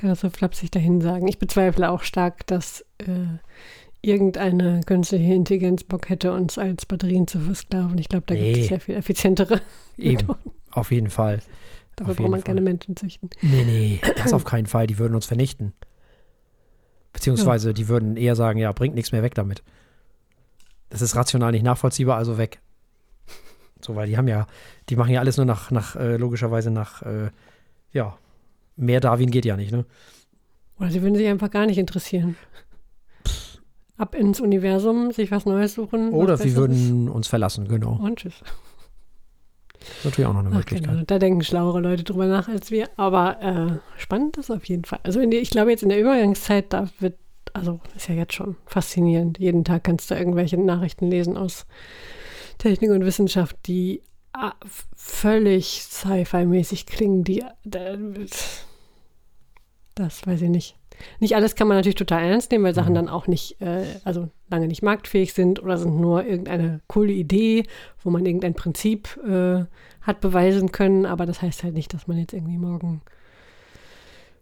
Kann 0.00 0.10
das 0.10 0.20
so 0.20 0.30
flapsig 0.30 0.70
dahin 0.70 1.00
sagen. 1.00 1.28
Ich 1.28 1.38
bezweifle 1.38 1.90
auch 1.90 2.02
stark, 2.02 2.46
dass 2.46 2.84
äh, 2.98 3.38
irgendeine 4.02 4.80
künstliche 4.86 5.34
Intelligenz 5.34 5.84
Bock 5.84 6.08
hätte, 6.08 6.32
uns 6.32 6.56
als 6.58 6.86
Batterien 6.86 7.26
zu 7.26 7.38
versklaven. 7.40 7.98
Ich 7.98 8.08
glaube, 8.08 8.24
da 8.26 8.34
gibt 8.34 8.56
Nee. 8.56 8.62
es 8.62 8.68
sehr 8.68 8.80
viel 8.80 8.94
effizientere 8.96 9.60
Eben, 9.98 10.26
Methoden. 10.26 10.50
auf 10.72 10.90
jeden 10.90 11.10
Fall. 11.10 11.40
Dafür 11.96 12.14
braucht 12.14 12.30
man 12.30 12.40
Fall. 12.40 12.46
keine 12.46 12.60
Menschen 12.62 12.96
züchten. 12.96 13.28
Nee, 13.42 13.64
nee, 13.64 14.00
das 14.16 14.32
auf 14.32 14.44
keinen 14.44 14.66
Fall. 14.66 14.86
Die 14.86 14.98
würden 14.98 15.14
uns 15.14 15.26
vernichten. 15.26 15.74
Beziehungsweise 17.12 17.74
die 17.74 17.88
würden 17.88 18.16
eher 18.16 18.36
sagen, 18.36 18.58
ja, 18.58 18.72
bringt 18.72 18.94
nichts 18.94 19.12
mehr 19.12 19.22
weg 19.22 19.34
damit. 19.34 19.62
Das 20.88 21.02
ist 21.02 21.14
rational 21.16 21.52
nicht 21.52 21.62
nachvollziehbar, 21.64 22.16
also 22.16 22.38
weg. 22.38 22.60
So, 23.84 23.96
weil 23.96 24.06
die 24.06 24.16
haben 24.16 24.28
ja, 24.28 24.46
die 24.88 24.96
machen 24.96 25.12
ja 25.12 25.20
alles 25.20 25.36
nur 25.36 25.46
nach, 25.46 25.70
nach 25.70 25.96
äh, 25.96 26.16
logischerweise 26.16 26.70
nach, 26.70 27.02
äh, 27.02 27.30
ja, 27.92 28.16
mehr 28.80 29.00
Darwin 29.00 29.30
geht 29.30 29.44
ja 29.44 29.56
nicht, 29.56 29.72
ne? 29.72 29.84
Oder 30.78 30.90
sie 30.90 31.02
würden 31.02 31.14
sich 31.14 31.26
einfach 31.26 31.50
gar 31.50 31.66
nicht 31.66 31.78
interessieren. 31.78 32.36
Ab 33.96 34.14
ins 34.14 34.40
Universum, 34.40 35.12
sich 35.12 35.30
was 35.30 35.44
Neues 35.44 35.74
suchen. 35.74 36.10
Oder 36.12 36.38
Besseres. 36.38 36.56
würden 36.56 37.08
uns 37.10 37.28
verlassen, 37.28 37.68
genau. 37.68 37.98
Und 38.02 38.18
tschüss. 38.18 38.40
Das 39.78 39.88
ist 39.98 40.04
natürlich 40.04 40.26
auch 40.28 40.32
noch 40.32 40.40
eine 40.40 40.50
Ach, 40.50 40.56
Möglichkeit. 40.56 40.90
genau. 40.90 41.04
Da 41.06 41.18
denken 41.18 41.42
schlauere 41.42 41.80
Leute 41.80 42.04
drüber 42.04 42.26
nach 42.26 42.48
als 42.48 42.70
wir. 42.70 42.88
Aber 42.96 43.42
äh, 43.42 44.00
spannend 44.00 44.38
ist 44.38 44.50
auf 44.50 44.64
jeden 44.64 44.84
Fall. 44.84 45.00
Also 45.02 45.24
der, 45.24 45.40
ich 45.40 45.50
glaube 45.50 45.70
jetzt 45.70 45.82
in 45.82 45.90
der 45.90 46.00
Übergangszeit, 46.00 46.72
da 46.72 46.88
wird, 46.98 47.18
also 47.52 47.80
ist 47.94 48.08
ja 48.08 48.14
jetzt 48.14 48.34
schon 48.34 48.56
faszinierend. 48.66 49.38
Jeden 49.38 49.64
Tag 49.64 49.84
kannst 49.84 50.10
du 50.10 50.14
irgendwelche 50.14 50.58
Nachrichten 50.58 51.10
lesen 51.10 51.36
aus 51.36 51.66
Technik 52.58 52.90
und 52.90 53.04
Wissenschaft, 53.04 53.56
die 53.66 54.02
ah, 54.32 54.52
völlig 54.96 55.82
Sci-Fi-mäßig 55.82 56.86
klingen. 56.86 57.24
Die, 57.24 57.44
das 59.94 60.26
weiß 60.26 60.42
ich 60.42 60.48
nicht. 60.50 60.76
Nicht 61.18 61.34
alles 61.34 61.54
kann 61.54 61.66
man 61.68 61.78
natürlich 61.78 61.94
total 61.96 62.24
ernst 62.24 62.50
nehmen, 62.50 62.64
weil 62.64 62.74
Sachen 62.74 62.90
Mhm. 62.92 62.96
dann 62.96 63.08
auch 63.08 63.26
nicht, 63.26 63.60
äh, 63.62 63.84
also 64.04 64.28
lange 64.50 64.68
nicht 64.68 64.82
marktfähig 64.82 65.32
sind 65.32 65.62
oder 65.62 65.78
sind 65.78 65.98
nur 65.98 66.24
irgendeine 66.24 66.80
coole 66.88 67.12
Idee, 67.12 67.64
wo 68.02 68.10
man 68.10 68.26
irgendein 68.26 68.54
Prinzip 68.54 69.18
äh, 69.26 69.64
hat 70.02 70.20
beweisen 70.20 70.72
können. 70.72 71.06
Aber 71.06 71.24
das 71.24 71.40
heißt 71.40 71.62
halt 71.64 71.74
nicht, 71.74 71.94
dass 71.94 72.06
man 72.06 72.18
jetzt 72.18 72.34
irgendwie 72.34 72.58
morgen, 72.58 73.00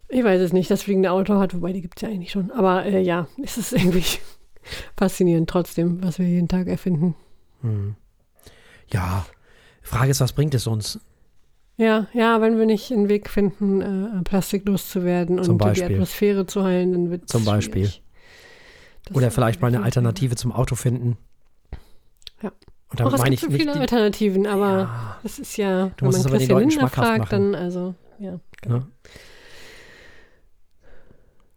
ich 0.09 0.23
weiß 0.23 0.41
es 0.41 0.51
nicht, 0.53 0.69
das 0.69 0.83
fliegende 0.83 1.11
Auto 1.11 1.35
hat, 1.39 1.53
wobei 1.53 1.71
die 1.71 1.81
gibt 1.81 1.97
es 1.97 2.01
ja 2.01 2.09
eigentlich 2.09 2.31
schon. 2.31 2.51
Aber 2.51 2.85
äh, 2.85 3.01
ja, 3.01 3.27
es 3.41 3.57
ist 3.57 3.71
irgendwie 3.71 4.03
faszinierend 4.97 5.49
trotzdem, 5.49 6.03
was 6.03 6.19
wir 6.19 6.27
jeden 6.27 6.49
Tag 6.49 6.67
erfinden. 6.67 7.15
Hm. 7.61 7.95
Ja, 8.91 9.25
Frage 9.81 10.11
ist, 10.11 10.19
was 10.19 10.33
bringt 10.33 10.53
es 10.55 10.67
uns? 10.67 10.99
Ja, 11.79 12.07
ja, 12.11 12.41
wenn 12.41 12.57
wir 12.59 12.65
nicht 12.65 12.91
einen 12.91 13.07
Weg 13.07 13.29
finden, 13.29 13.81
äh, 13.81 14.21
Plastik 14.25 14.67
loszuwerden 14.67 15.39
und 15.39 15.45
die. 15.45 15.93
Atmosphäre 15.95 16.45
zu 16.45 16.61
heilen, 16.65 16.91
dann 16.91 17.09
wird 17.09 17.23
es 17.23 17.29
Zum 17.29 17.45
Beispiel. 17.45 17.89
Oder 19.13 19.31
vielleicht 19.31 19.61
mal 19.61 19.69
eine 19.69 19.81
Alternative 19.81 20.35
zum 20.35 20.51
Auto 20.51 20.75
finden. 20.75 21.17
Ja. 22.43 22.51
Und 22.89 23.01
Auch 23.01 23.11
damit 23.11 23.13
es 23.13 23.19
meine 23.21 23.35
gibt 23.37 23.53
ich 23.53 23.59
so 23.63 23.69
viele 23.69 23.79
Alternativen, 23.79 24.45
aber 24.45 24.67
Ja, 24.77 25.19
das 25.23 25.39
ist 25.39 25.55
ja, 25.55 25.91
Du 25.95 26.05
wenn 26.05 26.11
man 26.11 26.23
Christian 26.23 26.59
Lindner 26.59 26.89
fragt, 26.89 27.19
machen. 27.19 27.53
dann 27.53 27.55
also, 27.55 27.95
ja. 28.19 28.41
ne? 28.67 28.85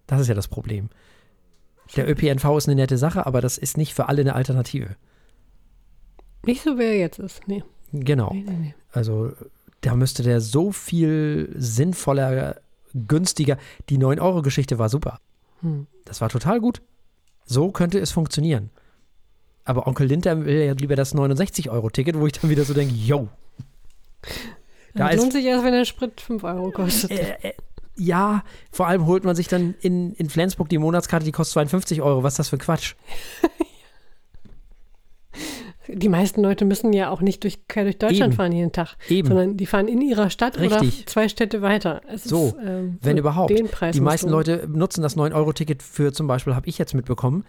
Das 0.07 0.21
ist 0.21 0.29
ja 0.29 0.35
das 0.35 0.47
Problem. 0.47 0.89
Der 1.97 2.09
ÖPNV 2.09 2.45
ist 2.59 2.69
eine 2.69 2.77
nette 2.77 2.97
Sache, 2.97 3.27
aber 3.27 3.41
das 3.41 3.59
ist 3.59 3.77
nicht 3.77 3.93
für 3.93 4.09
alle 4.09 4.21
eine 4.21 4.37
Alternative. 4.37 4.95
Nicht 6.47 6.63
so, 6.63 6.79
wer 6.79 6.97
jetzt 6.97 7.19
ist. 7.19 7.49
Nee, 7.49 7.65
Genau. 7.93 8.31
nee, 8.33 8.45
nee. 8.47 8.57
nee. 8.61 8.75
Also 8.93 9.33
da 9.83 9.95
müsste 9.95 10.23
der 10.23 10.41
so 10.41 10.73
viel 10.73 11.53
sinnvoller, 11.57 12.57
günstiger. 12.95 13.59
Die 13.89 13.99
9-Euro-Geschichte 13.99 14.79
war 14.79 14.89
super. 14.89 15.21
Hm. 15.61 15.87
Das 16.05 16.21
war 16.21 16.29
total 16.29 16.61
gut. 16.61 16.83
So 17.45 17.71
könnte 17.71 17.99
es 17.99 18.11
funktionieren. 18.11 18.71
Aber 19.65 19.87
Onkel 19.87 20.07
Linter 20.07 20.45
will 20.45 20.57
ja 20.65 20.73
lieber 20.73 20.97
das 20.97 21.15
69-Euro-Ticket, 21.15 22.19
wo 22.19 22.27
ich 22.27 22.33
dann 22.33 22.51
wieder 22.51 22.65
so 22.65 22.75
denke, 22.75 22.95
yo, 22.95 23.29
Da 24.95 25.09
Das 25.09 25.17
lohnt 25.17 25.33
sich 25.33 25.45
erst, 25.45 25.65
wenn 25.65 25.73
der 25.73 25.85
Sprit 25.85 26.21
5 26.21 26.45
Euro 26.45 26.71
kostet. 26.71 27.11
äh, 27.11 27.37
äh, 27.43 27.53
ja, 27.97 28.45
vor 28.71 28.87
allem 28.87 29.07
holt 29.07 29.25
man 29.25 29.37
sich 29.37 29.49
dann 29.49 29.75
in, 29.81 30.13
in 30.15 30.31
Flensburg 30.31 30.69
die 30.69 30.79
Monatskarte, 30.79 31.25
die 31.25 31.33
kostet 31.33 31.55
52 31.55 32.03
Euro. 32.03 32.23
Was 32.23 32.35
ist 32.35 32.39
das 32.39 32.49
für 32.51 32.59
Quatsch? 32.59 32.95
Die 35.89 36.09
meisten 36.09 36.43
Leute 36.43 36.65
müssen 36.65 36.93
ja 36.93 37.11
auch 37.11 37.21
nicht 37.21 37.43
durch, 37.43 37.67
quer 37.67 37.85
durch 37.85 37.99
Deutschland 37.99 38.33
Eben. 38.33 38.37
fahren 38.37 38.53
jeden 38.53 38.73
Tag, 38.73 38.97
Eben. 39.09 39.27
sondern 39.29 39.57
die 39.57 39.67
fahren 39.67 39.89
in 39.89 40.01
ihrer 40.01 40.31
Stadt 40.31 40.59
Richtig. 40.59 40.99
oder 41.01 41.07
zwei 41.07 41.29
Städte 41.29 41.61
weiter. 41.63 42.01
Es 42.09 42.25
So, 42.25 42.49
ist, 42.49 42.57
ähm, 42.65 42.99
wenn 43.03 43.17
so 43.17 43.21
überhaupt. 43.21 43.51
Den 43.51 43.69
Preis 43.69 43.95
Die 43.95 44.01
meisten 44.01 44.29
du- 44.29 44.33
Leute 44.33 44.69
nutzen 44.69 45.03
das 45.03 45.17
9-Euro-Ticket 45.17 45.83
für 45.83 46.13
zum 46.13 46.27
Beispiel, 46.29 46.55
habe 46.55 46.69
ich 46.69 46.79
jetzt 46.79 46.95
mitbekommen, 46.95 47.45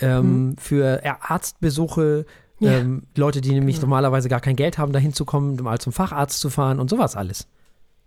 ähm, 0.00 0.54
für 0.58 1.02
Arztbesuche, 1.28 2.24
Mhm. 2.60 2.66
Ja. 2.66 2.72
ähm, 2.78 3.02
Leute, 3.16 3.40
die 3.40 3.50
nämlich 3.50 3.76
Genau. 3.76 3.86
normalerweise 3.88 4.28
gar 4.28 4.40
kein 4.40 4.54
Geld 4.54 4.78
haben, 4.78 4.92
dahin 4.92 5.12
zu 5.12 5.24
kommen, 5.24 5.56
mal 5.62 5.78
zum 5.80 5.92
Facharzt 5.92 6.38
zu 6.38 6.48
fahren 6.50 6.78
und 6.78 6.88
sowas 6.90 7.16
alles. 7.16 7.48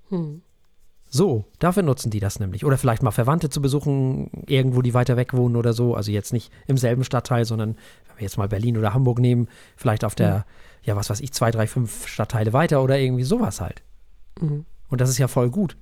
Hm. 0.09 0.41
So, 1.15 1.45
dafür 1.59 1.83
nutzen 1.83 2.09
die 2.11 2.19
das 2.19 2.39
nämlich. 2.39 2.65
Oder 2.65 2.77
vielleicht 2.77 3.01
mal 3.01 3.11
Verwandte 3.11 3.49
zu 3.49 3.61
besuchen, 3.61 4.29
irgendwo, 4.47 4.81
die 4.81 4.93
weiter 4.93 5.15
weg 5.15 5.33
wohnen 5.33 5.55
oder 5.55 5.71
so. 5.71 5.95
Also 5.95 6.11
jetzt 6.11 6.33
nicht 6.33 6.51
im 6.67 6.77
selben 6.77 7.03
Stadtteil, 7.05 7.45
sondern 7.45 7.75
wenn 8.07 8.17
wir 8.17 8.23
jetzt 8.23 8.37
mal 8.37 8.49
Berlin 8.49 8.77
oder 8.77 8.93
Hamburg 8.93 9.19
nehmen, 9.19 9.47
vielleicht 9.77 10.03
auf 10.03 10.13
der, 10.15 10.45
ja, 10.83 10.95
was 10.97 11.09
weiß 11.09 11.21
ich, 11.21 11.31
zwei, 11.31 11.51
drei, 11.51 11.67
fünf 11.67 12.07
Stadtteile 12.07 12.51
weiter 12.51 12.83
oder 12.83 12.99
irgendwie 12.99 13.23
sowas 13.23 13.61
halt. 13.61 13.81
Mhm. 14.41 14.65
Und 14.89 14.99
das 15.01 15.09
ist 15.09 15.17
ja 15.17 15.27
voll 15.29 15.49
gut. 15.49 15.77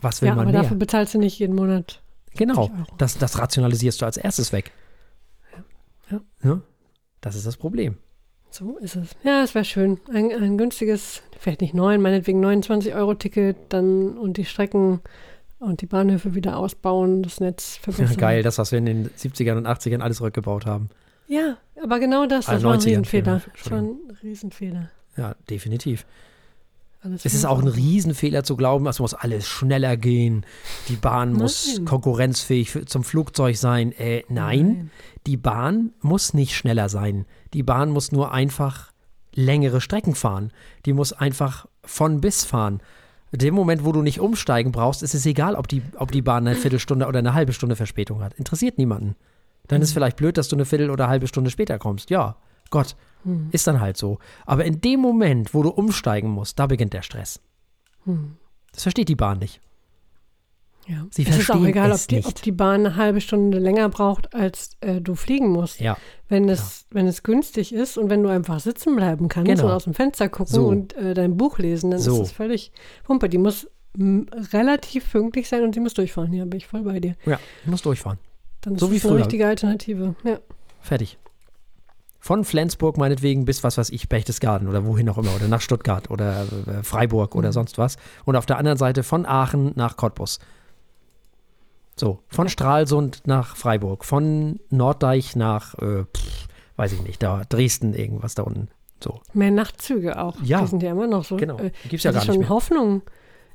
Was 0.00 0.22
will 0.22 0.28
Ja, 0.28 0.34
man 0.34 0.44
aber 0.46 0.52
mehr? 0.52 0.62
dafür 0.62 0.76
bezahlst 0.78 1.12
du 1.14 1.18
nicht 1.18 1.38
jeden 1.38 1.54
Monat. 1.54 2.00
Genau, 2.36 2.66
50 2.68 2.78
Euro. 2.86 2.96
das, 2.98 3.18
das 3.18 3.38
rationalisierst 3.38 4.00
du 4.00 4.06
als 4.06 4.16
erstes 4.16 4.52
weg. 4.52 4.72
Ja. 6.10 6.20
Ja, 6.42 6.60
Das 7.20 7.34
ist 7.34 7.46
das 7.46 7.56
Problem. 7.58 7.98
So 8.50 8.76
ist 8.78 8.96
es. 8.96 9.10
Ja, 9.24 9.42
es 9.42 9.54
wäre 9.54 9.64
schön. 9.64 9.98
Ein, 10.12 10.30
ein 10.32 10.58
günstiges, 10.58 11.22
vielleicht 11.38 11.60
nicht 11.60 11.74
neun, 11.74 12.00
meinetwegen 12.00 12.40
29 12.40 12.94
Euro 12.94 13.14
Ticket, 13.14 13.56
dann 13.68 14.16
und 14.16 14.36
die 14.36 14.44
Strecken 14.44 15.00
und 15.58 15.80
die 15.80 15.86
Bahnhöfe 15.86 16.34
wieder 16.34 16.56
ausbauen, 16.56 17.22
das 17.22 17.40
Netz 17.40 17.76
Ja, 17.76 17.92
verbessern. 17.92 18.16
geil, 18.20 18.42
das, 18.42 18.58
was 18.58 18.72
wir 18.72 18.78
in 18.78 18.86
den 18.86 19.10
70ern 19.10 19.56
und 19.56 19.66
80ern 19.66 20.00
alles 20.00 20.20
rückgebaut 20.20 20.66
haben. 20.66 20.88
Ja, 21.26 21.58
aber 21.82 21.98
genau 22.00 22.26
das, 22.26 22.46
das 22.46 22.62
war 22.62 22.72
ein 22.74 22.80
90ern, 22.80 22.86
Riesenfehler. 22.86 23.42
Das 23.62 23.70
war 23.70 23.78
ein 23.78 23.96
Riesenfehler. 24.22 24.90
Ja, 25.16 25.34
definitiv. 25.50 26.06
Alles 27.00 27.24
Es 27.24 27.34
ist 27.34 27.44
auch 27.44 27.60
ein. 27.60 27.68
Riesenfehler 27.68 28.42
zu 28.42 28.56
glauben, 28.56 28.86
es 28.86 28.98
muss 28.98 29.14
alles 29.14 29.46
schneller 29.46 29.96
gehen. 29.96 30.44
Die 30.88 30.96
Bahn 30.96 31.32
muss 31.32 31.74
Nein. 31.76 31.84
konkurrenzfähig 31.84 32.70
für, 32.70 32.86
zum 32.86 33.04
Flugzeug 33.04 33.56
sein. 33.56 33.92
Äh, 33.92 34.24
nein, 34.28 34.90
die 35.28 35.36
Bahn 35.36 35.92
muss 36.00 36.32
nicht 36.32 36.56
schneller 36.56 36.88
sein. 36.88 37.26
Die 37.52 37.62
Bahn 37.62 37.90
muss 37.90 38.12
nur 38.12 38.32
einfach 38.32 38.92
längere 39.34 39.82
Strecken 39.82 40.14
fahren. 40.14 40.52
Die 40.86 40.94
muss 40.94 41.12
einfach 41.12 41.66
von 41.84 42.22
bis 42.22 42.44
fahren. 42.46 42.80
In 43.30 43.40
dem 43.40 43.52
Moment, 43.54 43.84
wo 43.84 43.92
du 43.92 44.00
nicht 44.00 44.20
umsteigen 44.20 44.72
brauchst, 44.72 45.02
ist 45.02 45.14
es 45.14 45.26
egal, 45.26 45.54
ob 45.54 45.68
die, 45.68 45.82
ob 45.98 46.12
die 46.12 46.22
Bahn 46.22 46.46
eine 46.46 46.56
Viertelstunde 46.56 47.06
oder 47.06 47.18
eine 47.18 47.34
halbe 47.34 47.52
Stunde 47.52 47.76
Verspätung 47.76 48.22
hat. 48.22 48.32
Interessiert 48.34 48.78
niemanden. 48.78 49.16
Dann 49.66 49.82
ist 49.82 49.92
vielleicht 49.92 50.16
blöd, 50.16 50.38
dass 50.38 50.48
du 50.48 50.56
eine 50.56 50.64
Viertel 50.64 50.88
oder 50.88 51.08
halbe 51.08 51.26
Stunde 51.26 51.50
später 51.50 51.78
kommst. 51.78 52.08
Ja, 52.08 52.36
Gott, 52.70 52.96
Hm. 53.24 53.48
ist 53.52 53.66
dann 53.66 53.80
halt 53.80 53.98
so. 53.98 54.18
Aber 54.46 54.64
in 54.64 54.80
dem 54.80 55.00
Moment, 55.00 55.52
wo 55.52 55.62
du 55.62 55.68
umsteigen 55.68 56.30
musst, 56.30 56.58
da 56.58 56.66
beginnt 56.66 56.94
der 56.94 57.02
Stress. 57.02 57.40
Hm. 58.04 58.36
Das 58.72 58.84
versteht 58.84 59.10
die 59.10 59.14
Bahn 59.16 59.40
nicht. 59.40 59.60
Ja. 60.88 61.06
Sie 61.10 61.26
es 61.28 61.36
ist 61.38 61.50
auch 61.50 61.64
egal, 61.64 61.92
ob 61.92 62.06
die, 62.08 62.24
ob 62.24 62.40
die 62.42 62.50
Bahn 62.52 62.86
eine 62.86 62.96
halbe 62.96 63.20
Stunde 63.20 63.58
länger 63.58 63.88
braucht, 63.90 64.34
als 64.34 64.70
äh, 64.80 65.00
du 65.02 65.14
fliegen 65.14 65.48
musst. 65.48 65.80
Ja, 65.80 65.98
Wenn 66.28 66.48
es, 66.48 66.86
wenn 66.90 67.06
es 67.06 67.22
günstig 67.22 67.74
ist 67.74 67.98
und 67.98 68.08
wenn 68.08 68.22
du 68.22 68.30
einfach 68.30 68.58
sitzen 68.60 68.96
bleiben 68.96 69.28
kannst 69.28 69.48
Genau. 69.50 69.66
und 69.66 69.70
aus 69.72 69.84
dem 69.84 69.92
Fenster 69.94 70.28
gucken 70.30 70.54
So. 70.54 70.66
und 70.66 70.94
äh, 70.94 71.12
dein 71.12 71.36
Buch 71.36 71.58
lesen, 71.58 71.90
dann 71.90 72.00
So. 72.00 72.14
ist 72.14 72.28
es 72.28 72.32
völlig 72.32 72.72
Pumpe. 73.04 73.28
Die 73.28 73.36
muss 73.38 73.68
relativ 74.52 75.10
pünktlich 75.10 75.48
sein 75.48 75.62
und 75.62 75.74
sie 75.74 75.80
muss 75.80 75.94
durchfahren. 75.94 76.32
Ja, 76.32 76.44
bin 76.44 76.58
ich 76.58 76.66
voll 76.66 76.82
bei 76.82 77.00
dir. 77.00 77.16
ja, 77.26 77.38
du 77.64 77.70
musst 77.70 77.84
durchfahren. 77.84 78.18
Dann 78.60 78.76
So 78.78 78.86
ist 78.86 78.92
wie 78.92 78.96
es 78.96 79.04
eine 79.04 79.12
früher. 79.12 79.20
richtige 79.20 79.46
Alternative. 79.46 80.14
Ja. 80.24 80.38
Fertig. 80.80 81.18
Von 82.20 82.44
Flensburg 82.44 82.96
meinetwegen 82.98 83.44
bis, 83.44 83.62
was 83.62 83.78
weiß 83.78 83.90
ich, 83.90 84.08
Berchtesgaden 84.08 84.68
oder 84.68 84.84
wohin 84.84 85.08
auch 85.08 85.18
immer. 85.18 85.34
Oder 85.36 85.48
nach 85.48 85.60
Stuttgart 85.60 86.10
oder 86.10 86.46
äh, 86.66 86.82
Freiburg 86.82 87.34
Mhm. 87.34 87.38
oder 87.38 87.52
sonst 87.52 87.78
was. 87.78 87.96
Und 88.24 88.36
auf 88.36 88.46
der 88.46 88.58
anderen 88.58 88.78
Seite 88.78 89.02
von 89.02 89.24
Aachen 89.26 89.72
nach 89.76 89.96
Cottbus. 89.96 90.38
So, 91.98 92.20
von 92.28 92.48
Stralsund 92.48 93.22
nach 93.26 93.56
Freiburg. 93.56 94.04
Von 94.04 94.60
Norddeich 94.70 95.36
nach, 95.36 95.74
äh, 95.74 96.04
pff, 96.04 96.48
weiß 96.76 96.92
ich 96.92 97.02
nicht, 97.02 97.22
da 97.22 97.42
Dresden 97.48 97.92
irgendwas 97.94 98.34
da 98.34 98.44
unten. 98.44 98.68
So, 99.02 99.20
Mehr 99.32 99.50
Nachtzüge 99.50 100.20
auch. 100.20 100.36
Ja. 100.42 100.60
Die 100.62 100.66
sind 100.68 100.82
ja 100.82 100.90
immer 100.92 101.06
noch 101.06 101.24
so. 101.24 101.36
genau. 101.36 101.58
Äh, 101.58 101.70
Gibt's 101.88 102.04
ja 102.04 102.12
gar 102.12 102.20
nicht 102.20 102.26
schon 102.26 102.38
mehr. 102.38 102.48
Hoffnung. 102.48 103.02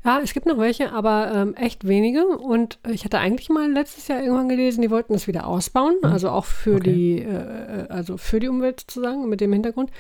Ja, 0.06 0.20
es 0.22 0.34
gibt 0.34 0.46
noch 0.46 0.58
welche, 0.58 0.92
aber 0.92 1.32
ähm, 1.34 1.56
echt 1.56 1.88
wenige. 1.88 2.28
Und 2.28 2.78
ich 2.90 3.06
hatte 3.06 3.20
eigentlich 3.20 3.50
mal 3.50 3.72
letztes 3.72 4.08
Jahr 4.10 4.22
irgendwann 4.22 4.50
gelesen, 4.50 4.82
die 4.82 4.92
wollten 4.92 5.14
das 5.14 5.28
wieder 5.28 5.48
ausbauen, 5.48 5.96
also 6.02 6.30
auch 6.30 6.46
für. 6.46 6.76
Okay. 6.76 6.92
die, 6.94 7.20
äh, 7.22 7.88
also 7.90 8.18
für 8.18 8.40
die 8.40 8.50
Umwelt 8.50 8.82
sozusagen 8.82 9.30
mit 9.30 9.40
dem 9.42 9.54
Hintergrund. 9.54 9.92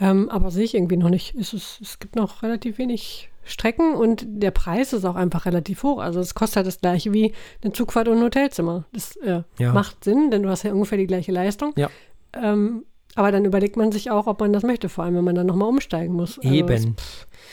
Ähm, 0.00 0.28
aber 0.28 0.50
sehe 0.52 0.64
ich 0.64 0.74
irgendwie 0.74 0.96
noch 0.96 1.10
nicht. 1.10 1.34
Es, 1.34 1.52
ist, 1.52 1.80
es 1.80 1.98
gibt 1.98 2.14
noch 2.14 2.42
relativ 2.42 2.78
wenig 2.78 3.30
Strecken 3.44 3.94
und 3.94 4.24
der 4.28 4.50
Preis 4.50 4.92
ist 4.92 5.04
auch 5.04 5.16
einfach 5.16 5.46
relativ 5.46 5.82
hoch. 5.82 5.98
Also 5.98 6.20
es 6.20 6.34
kostet 6.34 6.56
halt 6.58 6.66
das 6.66 6.80
gleiche 6.80 7.12
wie 7.12 7.32
eine 7.64 7.72
Zugfahrt 7.72 8.06
und 8.06 8.18
ein 8.18 8.22
Hotelzimmer. 8.24 8.84
Das 8.92 9.16
äh, 9.16 9.42
Ja. 9.58 9.72
macht 9.72 10.04
Sinn, 10.04 10.30
denn 10.30 10.42
du 10.42 10.50
hast 10.50 10.62
ja 10.64 10.72
ungefähr 10.72 10.98
die 10.98 11.06
gleiche 11.06 11.32
Leistung. 11.32 11.72
Ja. 11.76 11.88
Ähm, 12.34 12.84
aber 13.18 13.32
dann 13.32 13.44
überlegt 13.44 13.76
man 13.76 13.92
sich 13.92 14.10
auch, 14.10 14.26
ob 14.26 14.40
man 14.40 14.52
das 14.52 14.62
möchte, 14.62 14.88
vor 14.88 15.04
allem 15.04 15.16
wenn 15.16 15.24
man 15.24 15.34
dann 15.34 15.46
nochmal 15.46 15.68
umsteigen 15.68 16.14
muss. 16.14 16.38
Also 16.38 16.50
Eben. 16.54 16.96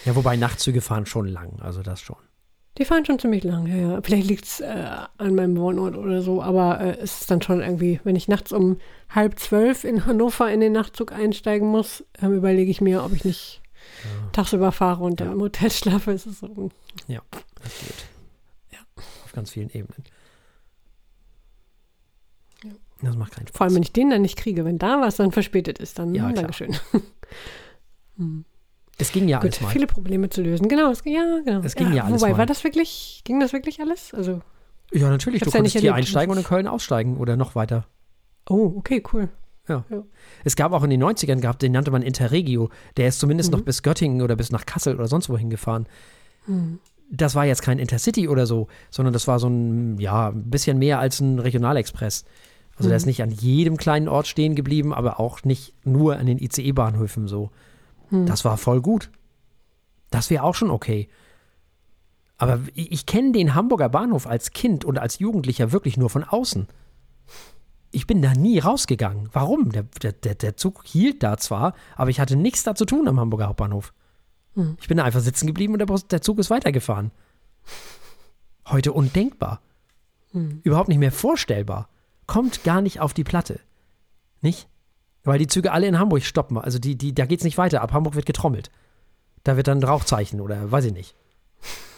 Ja, 0.06 0.16
wobei 0.16 0.38
Nachtzüge 0.38 0.82
fahren 0.82 1.06
schon 1.06 1.28
lang, 1.28 1.60
also 1.62 1.82
das 1.82 2.02
schon. 2.02 2.18
Die 2.78 2.86
fahren 2.86 3.06
schon 3.06 3.20
ziemlich 3.20 3.44
lang, 3.44 3.68
ja, 3.68 3.76
ja. 3.76 4.00
Vielleicht 4.04 4.28
liegt 4.28 4.46
es 4.46 4.60
äh, 4.60 4.86
an 5.18 5.34
meinem 5.36 5.58
Wohnort 5.58 5.96
oder 5.96 6.22
so, 6.22 6.42
aber 6.44 6.82
äh, 6.82 6.98
es 7.00 7.22
ist 7.22 7.32
dann 7.32 7.42
schon 7.42 7.62
irgendwie, 7.62 8.02
wenn 8.04 8.16
ich 8.18 8.28
nachts 8.28 8.52
um 8.52 8.78
halb 9.10 9.40
zwölf 9.40 9.84
in 9.86 10.06
Hannover 10.06 10.52
in 10.52 10.60
den 10.60 10.74
Nachtzug 10.74 11.12
einsteigen 11.14 11.70
muss, 11.70 12.04
ähm, 12.22 12.34
überlege 12.36 12.70
ich 12.70 12.82
mir, 12.82 13.04
ob 13.04 13.14
ich 13.14 13.24
nicht 13.24 13.62
tagsüber 14.34 14.72
fahre 14.74 15.04
und 15.04 15.20
dann 15.22 15.30
Ja. 15.30 15.34
im 15.34 15.42
Hotel 15.42 15.72
schlafe. 15.72 16.12
Es 16.12 16.26
ist 16.26 16.42
so, 16.42 16.48
hm. 16.48 16.70
Das 17.08 17.80
geht. 17.80 18.06
Ja. 18.72 18.80
Auf 19.24 19.32
ganz 19.34 19.52
vielen 19.52 19.70
Ebenen. 19.70 20.04
Ja. 23.02 23.10
Das 23.10 23.18
macht 23.18 23.34
keinen 23.34 23.48
Spaß. 23.48 23.58
vor 23.58 23.66
allem, 23.66 23.76
wenn 23.76 23.84
ich 23.84 23.92
den 23.94 24.10
dann 24.10 24.22
nicht 24.22 24.38
kriege, 24.38 24.66
wenn 24.66 24.78
da 24.78 25.02
was 25.02 25.18
dann 25.18 25.32
verspätet 25.32 25.80
ist, 25.80 26.00
dann 26.00 26.16
Ja. 26.16 26.32
Dankeschön. 26.32 26.76
hm. 28.18 28.46
es 28.98 29.12
ging 29.12 29.28
ja 29.28 29.38
Gut, 29.40 29.46
alles 29.52 29.62
mal. 29.62 29.70
viele 29.70 29.88
Probleme 29.88 30.30
zu 30.30 30.42
lösen. 30.42 30.68
Genau, 30.70 30.92
es, 30.92 31.02
ja, 31.06 31.40
genau. 31.44 31.60
Es 31.62 31.76
ging 31.76 31.94
ja 31.94 32.06
alles 32.06 32.22
Wobei, 32.22 32.32
mal. 32.32 32.38
war 32.40 32.46
das 32.46 32.64
wirklich, 32.64 33.22
ging 33.26 33.40
das 33.40 33.54
wirklich 33.54 33.80
alles? 33.82 34.14
Also, 34.14 34.42
Ja, 34.94 35.10
natürlich. 35.10 35.42
Ich 35.42 35.44
Du 35.44 35.50
ja 35.50 35.58
konntest 35.58 35.76
nicht 35.76 35.82
hier 35.82 35.92
erlebt. 35.92 36.08
einsteigen 36.08 36.32
und 36.32 36.38
in 36.38 36.44
Köln 36.46 36.68
aussteigen 36.68 37.18
oder 37.18 37.36
noch 37.36 37.56
weiter. 37.56 37.86
oh, 38.50 38.74
okay, 38.78 39.04
cool. 39.14 39.30
Es 40.44 40.56
gab 40.56 40.74
auch 40.74 40.84
in 40.84 40.92
den 40.92 41.02
90ern, 41.04 41.40
gehabt, 41.42 41.64
den 41.64 41.72
nannte 41.72 41.90
man 41.90 42.04
Interregio. 42.04 42.70
Der 42.98 43.08
ist 43.08 43.20
zumindest 43.20 43.52
Mhm. 43.52 43.58
noch 43.58 43.66
bis 43.66 43.82
Göttingen 43.82 44.22
oder 44.22 44.36
bis 44.36 44.52
nach 44.52 44.68
Kassel 44.68 44.94
oder 44.96 45.08
sonst 45.08 45.28
wohin 45.28 45.50
gefahren. 45.50 45.88
Hm. 46.46 46.78
Das 47.10 47.34
war 47.34 47.46
jetzt 47.46 47.64
kein 47.64 47.80
Intercity 47.80 48.28
oder 48.28 48.46
so, 48.46 48.68
sondern 48.92 49.12
das 49.14 49.28
war 49.28 49.40
so 49.40 49.48
ein, 49.48 49.98
ja, 49.98 50.30
ein 50.30 50.52
bisschen 50.52 50.78
mehr 50.78 51.00
als 51.00 51.20
ein 51.20 51.40
Regionalexpress. 51.40 52.26
Also 52.78 52.90
der 52.90 52.96
Mhm. 52.96 52.98
ist 52.98 53.06
nicht 53.06 53.24
an 53.24 53.32
jedem 53.32 53.78
kleinen 53.78 54.08
Ort 54.10 54.28
stehen 54.28 54.56
geblieben, 54.56 54.94
aber 54.94 55.20
auch 55.20 55.44
nicht 55.44 55.74
nur 55.86 56.18
an 56.18 56.26
den 56.26 56.38
ICE-Bahnhöfen 56.40 57.28
so. 57.28 57.52
Hm. 58.10 58.26
Das 58.26 58.44
war 58.46 58.58
voll 58.58 58.82
gut. 58.82 59.10
Das 60.12 60.30
wäre 60.30 60.44
auch 60.44 60.56
schon 60.56 60.70
okay. 60.70 61.08
Aber 62.38 62.60
ich, 62.74 62.92
ich 62.92 63.06
kenne 63.06 63.32
den 63.32 63.56
Hamburger 63.56 63.88
Bahnhof 63.90 64.28
als 64.28 64.52
Kind 64.52 64.84
und 64.84 65.00
als 65.00 65.20
Jugendlicher 65.20 65.72
wirklich 65.72 65.96
nur 65.96 66.10
von 66.10 66.24
außen. 66.26 66.68
Ich 67.92 68.08
bin 68.08 68.22
da 68.22 68.34
nie 68.34 68.60
rausgegangen. 68.60 69.30
Warum? 69.32 69.72
Der, 69.72 69.84
der, 70.02 70.12
der, 70.12 70.36
der 70.36 70.58
Zug 70.58 70.84
hielt 70.86 71.24
da 71.24 71.38
zwar, 71.38 71.74
aber 71.96 72.10
ich 72.10 72.20
hatte 72.20 72.36
nichts 72.36 72.64
da 72.64 72.76
zu 72.76 72.84
tun 72.86 73.08
am 73.08 73.20
Hamburger 73.22 73.48
Hauptbahnhof. 73.48 73.94
Hm. 74.56 74.76
Ich 74.82 74.90
bin 74.90 74.98
da 74.98 75.06
einfach 75.06 75.22
sitzen 75.22 75.48
geblieben 75.48 75.74
und 75.74 75.80
der, 75.80 75.88
der 75.88 76.22
Zug 76.22 76.40
ist 76.40 76.50
weitergefahren. 76.50 77.12
Heute 78.68 78.92
undenkbar. 78.92 79.62
Hm. 80.32 80.60
Überhaupt 80.64 80.90
nicht 80.90 80.98
mehr 80.98 81.14
vorstellbar. 81.14 81.88
Kommt 82.28 82.64
gar 82.64 82.82
nicht 82.82 83.00
auf 83.00 83.14
die 83.14 83.24
Platte. 83.24 83.60
Nicht? 84.42 84.68
Weil 85.24 85.40
die 85.40 85.48
Züge 85.48 85.72
alle 85.72 85.88
in 85.88 86.00
Hamburg 86.00 86.24
stoppen. 86.24 86.58
Also 86.58 86.80
die, 86.80 86.96
die, 86.98 87.14
da 87.14 87.26
geht 87.26 87.40
es 87.40 87.46
nicht 87.46 87.58
weiter. 87.58 87.82
Ab 87.82 87.94
Hamburg 87.94 88.16
wird 88.16 88.26
getrommelt. 88.26 88.70
Da 89.44 89.58
wird 89.58 89.68
dann 89.68 89.80
ein 89.80 89.84
Rauchzeichen 89.84 90.42
oder 90.42 90.72
weiß 90.72 90.86
ich 90.86 90.94
nicht. 90.94 91.16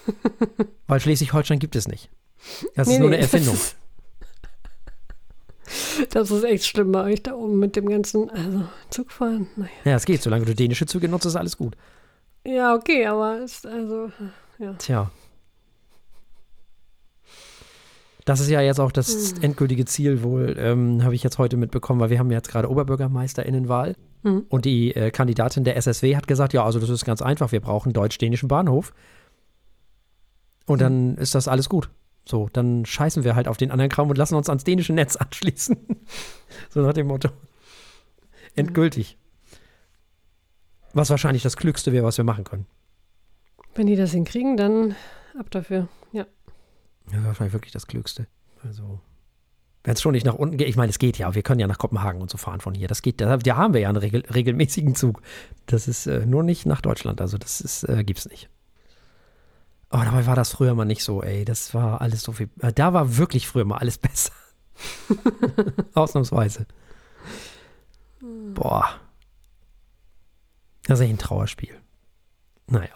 Weil 0.87 0.99
Schleswig-Holstein 0.99 1.59
gibt 1.59 1.75
es 1.75 1.87
nicht. 1.87 2.09
Das 2.75 2.87
ist 2.87 2.93
Nee, 2.93 2.99
nur 2.99 3.09
nee, 3.09 3.15
eine 3.15 3.23
Erfindung. 3.23 3.57
Das 6.11 6.31
ist, 6.31 6.37
ist 6.37 6.43
echt 6.45 6.65
schlimm 6.65 6.91
bei 6.93 7.03
euch 7.03 7.23
da 7.23 7.33
oben 7.33 7.59
mit 7.59 7.75
dem 7.75 7.89
ganzen, 7.89 8.29
also 8.29 8.63
Zugfahren. 8.89 9.47
Naja. 9.57 9.71
Ja, 9.83 9.95
es 9.95 10.05
geht. 10.05 10.21
Solange 10.21 10.45
du 10.45 10.55
dänische 10.55 10.85
Züge 10.85 11.09
nutzt, 11.09 11.25
ist 11.25 11.35
alles 11.35 11.57
gut. 11.57 11.75
Ja, 12.45 12.73
okay, 12.73 13.05
aber 13.05 13.41
es, 13.41 13.65
also, 13.65 14.09
Tja. 14.77 15.11
Das 18.27 18.41
ist 18.41 18.49
ja 18.49 18.59
jetzt 18.59 18.81
auch 18.81 18.91
das 18.91 19.35
Hm. 19.35 19.43
endgültige 19.43 19.85
Ziel 19.85 20.21
wohl, 20.21 20.57
ähm, 20.59 21.01
habe 21.01 21.15
ich 21.15 21.23
jetzt 21.23 21.37
heute 21.37 21.55
mitbekommen, 21.55 22.01
weil 22.01 22.09
wir 22.09 22.19
haben 22.19 22.29
jetzt 22.29 22.49
gerade 22.49 22.69
Oberbürgermeisterinnenwahl. 22.69 23.95
Mhm. 24.23 24.45
Und 24.49 24.65
die 24.65 24.93
äh, 24.93 25.11
Kandidatin 25.11 25.63
der 25.63 25.77
SSW 25.77 26.13
hat 26.17 26.27
gesagt, 26.27 26.51
ja, 26.51 26.65
also 26.65 26.77
das 26.77 26.89
ist 26.89 27.05
ganz 27.05 27.21
einfach, 27.21 27.53
wir 27.53 27.61
brauchen 27.61 27.87
einen 27.87 27.93
deutsch-dänischen 27.93 28.49
Bahnhof. 28.49 28.93
Und 30.65 30.81
dann 30.81 31.15
ist 31.15 31.35
das 31.35 31.47
alles 31.47 31.69
gut. 31.69 31.89
So, 32.25 32.49
dann 32.51 32.85
scheißen 32.85 33.23
wir 33.23 33.33
halt 33.33 33.47
auf 33.47 33.55
den 33.55 33.71
anderen 33.71 33.89
Kram 33.89 34.09
und 34.09 34.17
lassen 34.17 34.35
uns 34.35 34.49
ans 34.49 34.65
dänische 34.65 34.91
Netz 34.91 35.15
anschließen. 35.15 35.77
so 36.69 36.81
nach 36.81 36.91
dem 36.91 37.07
Motto. 37.07 37.29
Endgültig. 38.55 39.17
Was 40.91 41.09
wahrscheinlich 41.09 41.43
das 41.43 41.55
Klügste 41.55 41.93
wäre, 41.93 42.03
was 42.03 42.17
wir 42.17 42.25
machen 42.25 42.43
können. 42.43 42.65
Wenn 43.73 43.87
die 43.87 43.95
das 43.95 44.11
hinkriegen, 44.11 44.57
dann 44.57 44.95
ab 45.39 45.49
dafür. 45.49 45.87
Ja. 46.11 46.25
Ja, 47.11 47.23
wahrscheinlich 47.23 47.53
wirklich 47.53 47.73
das 47.73 47.87
Klügste. 47.87 48.27
Also, 48.63 48.99
wenn 49.83 49.93
es 49.93 50.01
schon 50.01 50.11
nicht 50.11 50.25
nach 50.25 50.35
unten 50.35 50.57
geht, 50.57 50.67
ich 50.67 50.75
meine, 50.75 50.89
es 50.89 50.99
geht 50.99 51.17
ja, 51.17 51.33
wir 51.33 51.43
können 51.43 51.59
ja 51.59 51.67
nach 51.67 51.77
Kopenhagen 51.77 52.21
und 52.21 52.29
so 52.29 52.37
fahren 52.37 52.59
von 52.59 52.73
hier. 52.73 52.87
Das 52.87 53.01
geht, 53.01 53.21
da, 53.21 53.37
da 53.37 53.55
haben 53.55 53.73
wir 53.73 53.81
ja 53.81 53.89
einen 53.89 53.97
regel, 53.97 54.23
regelmäßigen 54.25 54.95
Zug. 54.95 55.21
Das 55.65 55.87
ist 55.87 56.07
äh, 56.07 56.25
nur 56.25 56.43
nicht 56.43 56.65
nach 56.65 56.81
Deutschland, 56.81 57.21
also 57.21 57.37
das 57.37 57.61
ist, 57.61 57.83
äh, 57.83 58.03
gibt's 58.03 58.27
nicht. 58.27 58.49
Aber 59.89 60.03
dabei 60.03 60.25
war 60.25 60.35
das 60.35 60.51
früher 60.51 60.73
mal 60.73 60.85
nicht 60.85 61.03
so, 61.03 61.23
ey. 61.23 61.45
Das 61.45 61.73
war 61.73 62.01
alles 62.01 62.21
so 62.21 62.33
viel. 62.33 62.49
Äh, 62.59 62.73
da 62.73 62.93
war 62.93 63.17
wirklich 63.17 63.47
früher 63.47 63.65
mal 63.65 63.77
alles 63.77 63.97
besser. 63.97 64.33
Ausnahmsweise. 65.93 66.65
Boah. 68.53 68.89
Das 70.83 70.99
ist 70.99 71.05
echt 71.05 71.13
ein 71.13 71.17
Trauerspiel. 71.17 71.75
Naja. 72.67 72.89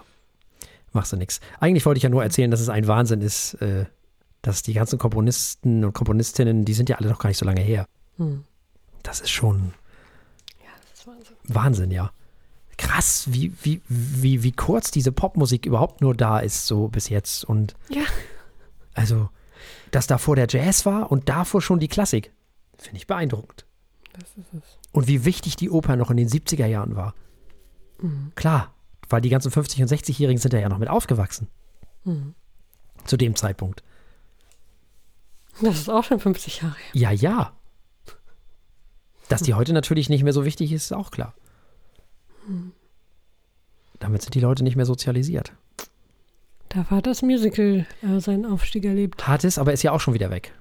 Machst 0.94 1.13
du 1.13 1.18
nix. 1.18 1.39
Eigentlich 1.60 1.86
wollte 1.86 1.98
ich 1.98 2.03
ja 2.03 2.10
nur 2.10 2.24
erzählen, 2.24 2.51
dass 2.51 2.60
es 2.60 2.70
ein 2.70 2.88
Wahnsinn 2.88 3.22
ist, 3.22 3.53
äh, 3.56 3.86
dass 4.41 4.63
die 4.63 4.74
ganzen 4.74 4.98
Komponisten 5.00 5.83
und 5.86 5.93
Komponistinnen, 5.93 6.65
die 6.65 6.74
sind 6.74 6.89
ja 6.89 6.98
alle 6.98 7.10
noch 7.10 7.19
gar 7.19 7.29
nicht 7.29 7.38
so 7.38 7.45
lange 7.45 7.62
her. 7.62 7.86
Hm. 8.17 8.43
Das 9.03 9.19
ist 9.21 9.29
schon 9.31 9.74
Ja, 10.60 10.69
das 10.89 11.00
ist 11.00 11.07
Wahnsinn. 11.07 11.36
Wahnsinn, 11.43 11.91
ja. 11.91 12.12
Krass, 12.77 13.25
wie, 13.31 13.53
wie, 13.62 13.81
wie, 13.88 14.41
wie 14.43 14.51
kurz 14.51 14.89
diese 14.91 15.12
Popmusik 15.12 15.65
überhaupt 15.67 16.01
nur 16.01 16.15
da 16.15 16.39
ist, 16.39 16.65
so 16.65 16.88
bis 16.88 17.10
jetzt. 17.10 17.45
Und 17.45 17.75
Ja. 17.89 18.03
also, 18.95 19.29
dass 19.91 20.07
davor 20.07 20.36
der 20.36 20.48
Jazz 20.50 20.86
war 20.86 21.12
und 21.12 21.29
davor 21.29 21.62
schon 21.62 21.79
die 21.79 21.88
Klassik, 21.88 22.31
finde 22.77 22.98
ich 22.98 23.05
beeindruckend. 23.07 23.65
Das 24.13 24.24
ist 24.36 24.53
es. 24.53 24.77
Und 24.91 25.07
wie 25.07 25.24
wichtig 25.25 25.55
die 25.55 25.69
Oper 25.69 25.95
noch 25.95 26.10
in 26.12 26.17
den 26.17 26.27
70er 26.27 26.65
Jahren 26.65 26.95
war. 26.95 27.13
Mhm. 28.01 28.31
Klar, 28.36 28.74
weil 29.10 29.21
die 29.21 29.29
ganzen 29.29 29.51
50- 29.51 29.81
und 29.83 29.88
60-Jährigen 29.91 30.39
sind 30.41 30.53
da 30.53 30.57
ja 30.57 30.67
noch 30.67 30.79
mit 30.79 30.89
aufgewachsen. 30.89 31.48
Mhm. 32.03 32.33
Zu 33.05 33.15
dem 33.17 33.36
Zeitpunkt. 33.36 33.83
Das 35.62 35.80
ist 35.80 35.89
auch 35.89 36.03
schon 36.03 36.20
50 36.20 36.62
Jahre 36.62 36.75
her. 36.75 36.91
Ja, 36.94 37.12
ja. 37.12 37.53
Dass 39.30 39.41
die 39.44 39.53
heute 39.53 39.74
natürlich 39.74 40.10
nicht 40.10 40.24
mehr 40.24 40.34
so 40.34 40.44
wichtig 40.46 40.72
ist, 40.72 40.86
ist 40.86 40.91
auch 40.94 41.12
klar. 41.12 41.34
Damit 44.00 44.22
sind 44.24 44.34
die 44.34 44.39
Leute 44.39 44.63
nicht 44.63 44.75
mehr 44.75 44.86
sozialisiert. 44.86 45.53
Da 46.70 46.86
war 46.89 47.01
das 47.01 47.22
Musical 47.22 47.86
äh, 48.01 48.20
seinen 48.20 48.46
Aufstieg 48.46 48.86
erlebt. 48.86 49.27
Hat 49.27 49.44
es, 49.44 49.58
aber 49.58 49.74
ist 49.74 49.84
ja 49.84 49.91
auch 49.91 50.00
schon 50.00 50.13
wieder 50.13 50.30
weg. 50.32 50.53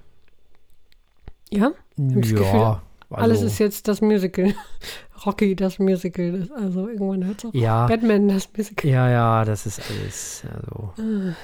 Ja? 1.50 1.72
das 1.96 2.22
Gefühl, 2.22 2.42
Ja, 2.42 2.82
also, 3.10 3.22
Alles 3.22 3.42
ist 3.42 3.58
jetzt 3.58 3.88
das 3.88 4.00
Musical. 4.00 4.54
Rocky, 5.26 5.54
das 5.56 5.78
Musical. 5.78 6.48
Also 6.56 6.88
irgendwann 6.88 7.24
hört 7.24 7.38
es 7.38 7.44
auf. 7.46 7.54
ja, 7.54 7.86
Batman, 7.86 8.28
das 8.28 8.48
Musical. 8.56 8.90
ja, 8.90 9.10
ja, 9.10 9.44
das 9.44 9.66
ist 9.66 9.80
alles, 9.90 10.42
also, 10.54 10.92
Ah. 10.98 11.34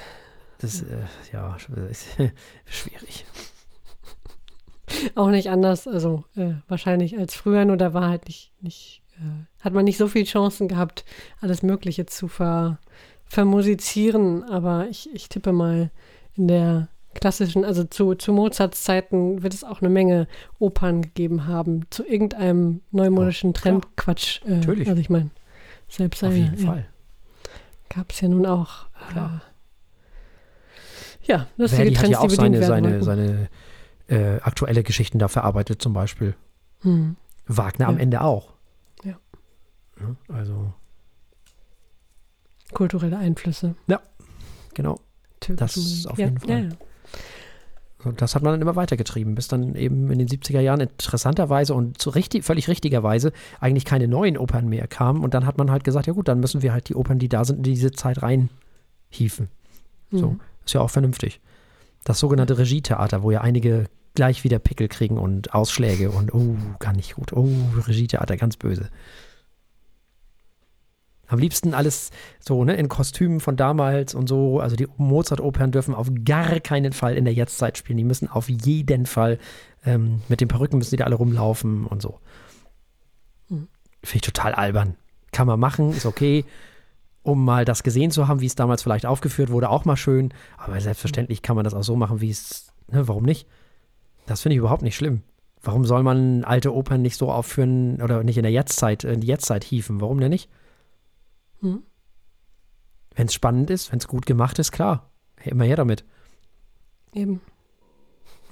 Das, 0.58 0.82
äh, 0.82 1.04
ja, 1.32 1.56
ist 1.90 2.06
schwierig. 2.66 3.24
Auch 5.14 5.30
nicht 5.30 5.50
anders, 5.50 5.86
also 5.88 6.24
äh, 6.36 6.54
wahrscheinlich 6.68 7.18
als 7.18 7.34
früher, 7.34 7.64
nur 7.64 7.76
da 7.76 7.92
war 7.92 8.08
halt 8.08 8.26
nicht, 8.26 8.52
nicht 8.60 9.02
äh, 9.18 9.64
hat 9.64 9.72
man 9.72 9.84
nicht 9.84 9.98
so 9.98 10.08
viele 10.08 10.24
Chancen 10.24 10.68
gehabt, 10.68 11.04
alles 11.40 11.62
Mögliche 11.62 12.06
zu 12.06 12.28
ver, 12.28 12.78
vermusizieren. 13.24 14.44
Aber 14.44 14.86
ich, 14.88 15.08
ich 15.12 15.28
tippe 15.28 15.52
mal, 15.52 15.90
in 16.36 16.48
der 16.48 16.88
klassischen, 17.14 17.64
also 17.64 17.84
zu, 17.84 18.14
zu 18.14 18.32
Mozarts 18.32 18.84
Zeiten 18.84 19.42
wird 19.42 19.54
es 19.54 19.64
auch 19.64 19.80
eine 19.80 19.88
Menge 19.88 20.28
Opern 20.58 21.02
gegeben 21.02 21.46
haben, 21.46 21.86
zu 21.90 22.04
irgendeinem 22.04 22.82
neumodischen 22.90 23.50
Ja. 23.50 23.60
Trendquatsch. 23.60 24.42
Äh, 24.46 24.56
Natürlich. 24.56 24.88
Also 24.88 25.00
ich 25.00 25.10
meine, 25.10 25.30
selbst 25.88 26.22
Auf 26.22 26.32
jeden 26.34 26.58
Fall. 26.58 26.86
gab 27.88 28.12
es 28.12 28.20
ja 28.20 28.28
nun 28.28 28.46
auch. 28.46 28.86
Klar. 29.10 29.42
Ja, 31.26 31.46
lustige 31.56 31.82
Verdi 31.82 31.94
hat 31.94 32.00
Trends, 32.04 32.12
ja 32.12 32.18
auch 32.20 32.30
seine, 32.30 32.62
seine, 32.64 33.02
seine 33.02 33.48
äh, 34.08 34.40
aktuelle 34.40 34.82
Geschichten 34.82 35.18
da 35.18 35.28
verarbeitet, 35.28 35.82
zum 35.82 35.92
Beispiel. 35.92 36.34
Hm. 36.82 37.16
Wagner 37.46 37.88
am 37.88 37.96
Ja. 37.96 38.02
Ende 38.02 38.20
auch. 38.20 38.52
Ja. 39.04 39.16
Ja, 40.00 40.16
Also, 40.34 40.72
Kulturelle 42.72 43.16
Einflüsse. 43.18 43.74
genau. 44.74 44.98
Türkische 45.40 45.56
Das 45.56 45.76
Musik. 45.76 46.10
auf 46.10 46.18
ja, 46.18 46.24
jeden 46.26 46.38
Fall. 46.38 46.50
Ja, 46.50 46.58
ja. 46.58 46.68
So, 48.04 48.12
das 48.12 48.34
hat 48.34 48.42
man 48.42 48.52
dann 48.52 48.60
immer 48.62 48.76
weitergetrieben, 48.76 49.34
bis 49.34 49.48
dann 49.48 49.74
eben 49.74 50.10
in 50.10 50.18
den 50.18 50.28
70er 50.28 50.60
Jahren 50.60 50.80
interessanterweise 50.80 51.74
und 51.74 51.98
zu 51.98 52.10
richtig, 52.10 52.44
völlig 52.44 52.68
richtigerweise 52.68 53.32
eigentlich 53.60 53.84
keine 53.84 54.06
neuen 54.08 54.36
Opern 54.36 54.68
mehr 54.68 54.86
kamen. 54.86 55.22
Und 55.24 55.34
dann 55.34 55.46
hat 55.46 55.56
man 55.58 55.70
halt 55.70 55.84
gesagt, 55.84 56.06
ja 56.06 56.12
gut, 56.12 56.28
dann 56.28 56.40
müssen 56.40 56.62
wir 56.62 56.72
halt 56.72 56.88
die 56.88 56.94
Opern, 56.94 57.18
die 57.18 57.28
da 57.28 57.44
sind, 57.44 57.58
in 57.58 57.62
diese 57.62 57.90
Zeit 57.92 58.22
reinhieven. 58.22 59.48
So, 60.10 60.30
Mhm. 60.32 60.40
Ist 60.66 60.72
ja 60.74 60.80
auch 60.80 60.90
vernünftig. 60.90 61.40
Das 62.04 62.18
sogenannte 62.18 62.58
Regietheater, 62.58 63.22
wo 63.22 63.30
ja 63.30 63.40
einige 63.40 63.86
gleich 64.14 64.44
wieder 64.44 64.58
Pickel 64.58 64.88
kriegen 64.88 65.18
und 65.18 65.54
Ausschläge 65.54 66.10
und 66.10 66.34
oh, 66.34 66.56
gar 66.78 66.92
nicht 66.92 67.14
gut. 67.14 67.32
Oh, 67.32 67.48
Regietheater, 67.86 68.36
ganz 68.36 68.56
böse. 68.56 68.90
Am 71.28 71.38
liebsten 71.38 71.74
alles 71.74 72.10
so, 72.38 72.64
ne, 72.64 72.76
in 72.76 72.88
Kostümen 72.88 73.40
von 73.40 73.56
damals 73.56 74.14
und 74.14 74.28
so. 74.28 74.60
Also 74.60 74.76
die 74.76 74.86
Mozart-Opern 74.96 75.72
dürfen 75.72 75.94
auf 75.94 76.08
gar 76.24 76.60
keinen 76.60 76.92
Fall 76.92 77.16
in 77.16 77.24
der 77.24 77.34
Jetztzeit 77.34 77.76
spielen. 77.76 77.96
Die 77.96 78.04
müssen 78.04 78.28
auf 78.28 78.48
jeden 78.48 79.06
Fall, 79.06 79.38
ähm, 79.84 80.22
mit 80.28 80.40
den 80.40 80.48
Perücken 80.48 80.78
müssen 80.78 80.90
die 80.90 80.96
da 80.96 81.04
alle 81.04 81.16
rumlaufen 81.16 81.86
und 81.86 82.00
so. 82.00 82.20
Mhm. 83.48 83.68
Finde 84.02 84.16
ich 84.16 84.32
total 84.32 84.54
albern. 84.54 84.96
Kann 85.32 85.48
man 85.48 85.58
machen, 85.58 85.90
ist 85.90 86.06
okay, 86.06 86.44
um 87.26 87.44
mal 87.44 87.64
das 87.64 87.82
gesehen 87.82 88.10
zu 88.10 88.28
haben, 88.28 88.40
wie 88.40 88.46
es 88.46 88.54
damals 88.54 88.82
vielleicht 88.82 89.04
aufgeführt 89.04 89.50
wurde, 89.50 89.68
auch 89.68 89.84
mal 89.84 89.96
schön. 89.96 90.32
Aber 90.56 90.80
selbstverständlich 90.80 91.42
kann 91.42 91.56
man 91.56 91.64
das 91.64 91.74
auch 91.74 91.82
so 91.82 91.96
machen, 91.96 92.20
wie 92.20 92.30
es, 92.30 92.72
ne, 92.88 93.08
warum 93.08 93.24
nicht? 93.24 93.48
Das 94.26 94.42
finde 94.42 94.54
ich 94.54 94.58
überhaupt 94.60 94.82
nicht 94.82 94.96
schlimm. 94.96 95.22
Warum 95.62 95.84
soll 95.84 96.04
man 96.04 96.44
alte 96.44 96.72
Opern 96.72 97.02
nicht 97.02 97.16
so 97.16 97.30
aufführen 97.30 98.00
oder 98.00 98.22
nicht 98.22 98.36
in 98.36 98.44
der 98.44 98.52
Jetztzeit, 98.52 99.02
in 99.02 99.20
die 99.20 99.26
Jetztzeit 99.26 99.64
hieven? 99.64 100.00
Warum 100.00 100.20
denn 100.20 100.30
nicht? 100.30 100.48
Hm. 101.60 101.82
Wenn 103.14 103.26
es 103.26 103.34
spannend 103.34 103.70
ist, 103.70 103.90
wenn 103.90 103.98
es 103.98 104.06
gut 104.06 104.26
gemacht 104.26 104.58
ist, 104.60 104.70
klar. 104.70 105.10
Immer 105.42 105.64
her 105.64 105.76
damit. 105.76 106.04
Eben. 107.12 107.40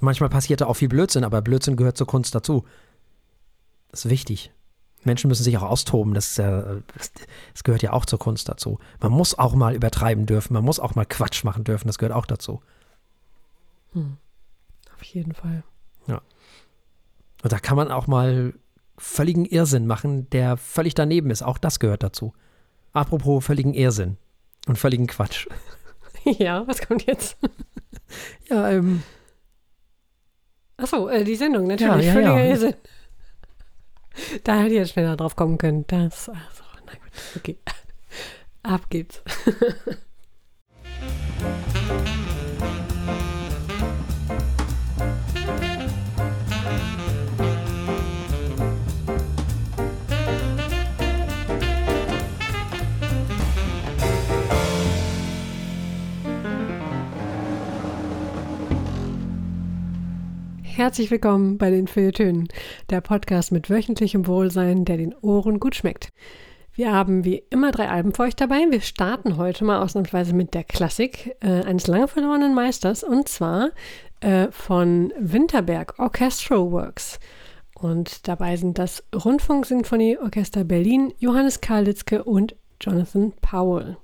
Manchmal 0.01 0.29
passiert 0.29 0.61
da 0.61 0.65
auch 0.65 0.73
viel 0.73 0.89
Blödsinn, 0.89 1.23
aber 1.23 1.41
Blödsinn 1.41 1.77
gehört 1.77 1.97
zur 1.97 2.07
Kunst 2.07 2.35
dazu. 2.35 2.65
Das 3.91 4.05
ist 4.05 4.11
wichtig. 4.11 4.51
Menschen 5.05 5.27
müssen 5.27 5.43
sich 5.43 5.57
auch 5.57 5.63
austoben. 5.63 6.13
Das, 6.13 6.31
ist 6.31 6.37
ja, 6.37 6.61
das, 6.95 7.11
das 7.53 7.63
gehört 7.63 7.81
ja 7.83 7.93
auch 7.93 8.05
zur 8.05 8.19
Kunst 8.19 8.49
dazu. 8.49 8.79
Man 8.99 9.11
muss 9.11 9.37
auch 9.37 9.55
mal 9.55 9.75
übertreiben 9.75 10.25
dürfen. 10.25 10.53
Man 10.53 10.63
muss 10.63 10.79
auch 10.79 10.95
mal 10.95 11.05
Quatsch 11.05 11.43
machen 11.43 11.63
dürfen. 11.63 11.87
Das 11.87 11.97
gehört 11.97 12.15
auch 12.15 12.25
dazu. 12.25 12.61
Hm. 13.93 14.17
Auf 14.93 15.03
jeden 15.03 15.33
Fall. 15.33 15.63
Und 17.45 17.51
da 17.51 17.59
kann 17.59 17.77
man 17.77 17.91
auch 17.91 18.07
mal 18.07 18.55
völligen 18.97 19.45
Irrsinn 19.45 19.85
machen, 19.85 20.27
der 20.31 20.57
völlig 20.57 20.95
daneben 20.95 21.29
ist. 21.29 21.43
Auch 21.43 21.59
das 21.59 21.79
gehört 21.79 22.01
dazu. 22.01 22.33
Apropos 22.91 23.45
völligen 23.45 23.75
Irrsinn 23.75 24.17
und 24.67 24.79
völligen 24.79 25.05
Quatsch. 25.05 25.45
ja, 26.23 26.67
was 26.67 26.81
kommt 26.81 27.05
jetzt? 27.05 27.37
Ja, 28.49 28.71
ähm, 28.71 29.03
Achso, 30.77 31.07
äh, 31.07 31.23
die 31.23 31.35
Sendung, 31.35 31.67
natürlich. 31.67 32.07
Ja, 32.07 32.13
ja, 32.13 32.13
Völliger 32.13 32.39
ja. 32.39 32.49
Irrsinn. 32.49 32.73
Da 34.43 34.59
hätte 34.59 34.73
ich 34.73 34.79
jetzt 34.79 34.91
schneller 34.91 35.17
drauf 35.17 35.35
kommen 35.35 35.57
können. 35.57 35.85
Das, 35.87 36.29
also, 36.29 36.63
na 36.85 36.93
gut, 36.93 37.11
okay. 37.35 37.57
Ab 38.63 38.89
geht's. 38.89 39.21
Herzlich 60.75 61.09
willkommen 61.09 61.57
bei 61.57 61.69
den 61.69 61.87
Feuilletönen, 61.87 62.49
der 62.89 62.99
Podcast 62.99 63.53
mit 63.53 63.69
wöchentlichem 63.69 64.27
Wohlsein, 64.27 64.83
der 64.83 64.97
den 64.97 65.15
Ohren 65.21 65.61
gut 65.61 65.73
schmeckt. 65.73 66.09
Wir 66.73 66.91
haben 66.91 67.23
wie 67.23 67.41
immer 67.49 67.71
drei 67.71 67.87
Alben 67.87 68.13
für 68.13 68.23
euch 68.23 68.35
dabei. 68.35 68.67
Wir 68.69 68.81
starten 68.81 69.37
heute 69.37 69.63
mal 69.63 69.81
ausnahmsweise 69.81 70.35
mit 70.35 70.53
der 70.53 70.65
Klassik 70.65 71.37
äh, 71.39 71.63
eines 71.63 71.87
lange 71.87 72.09
verlorenen 72.09 72.53
Meisters 72.53 73.05
und 73.05 73.29
zwar 73.29 73.69
äh, 74.19 74.47
von 74.51 75.13
Winterberg 75.17 75.97
Orchestral 75.97 76.69
Works. 76.69 77.21
Und 77.73 78.27
dabei 78.27 78.57
sind 78.57 78.77
das 78.77 79.01
Rundfunksinfonieorchester 79.15 80.65
Berlin, 80.65 81.13
Johannes 81.19 81.61
Karlitzke 81.61 82.25
und 82.25 82.53
Jonathan 82.81 83.31
Powell. 83.41 83.95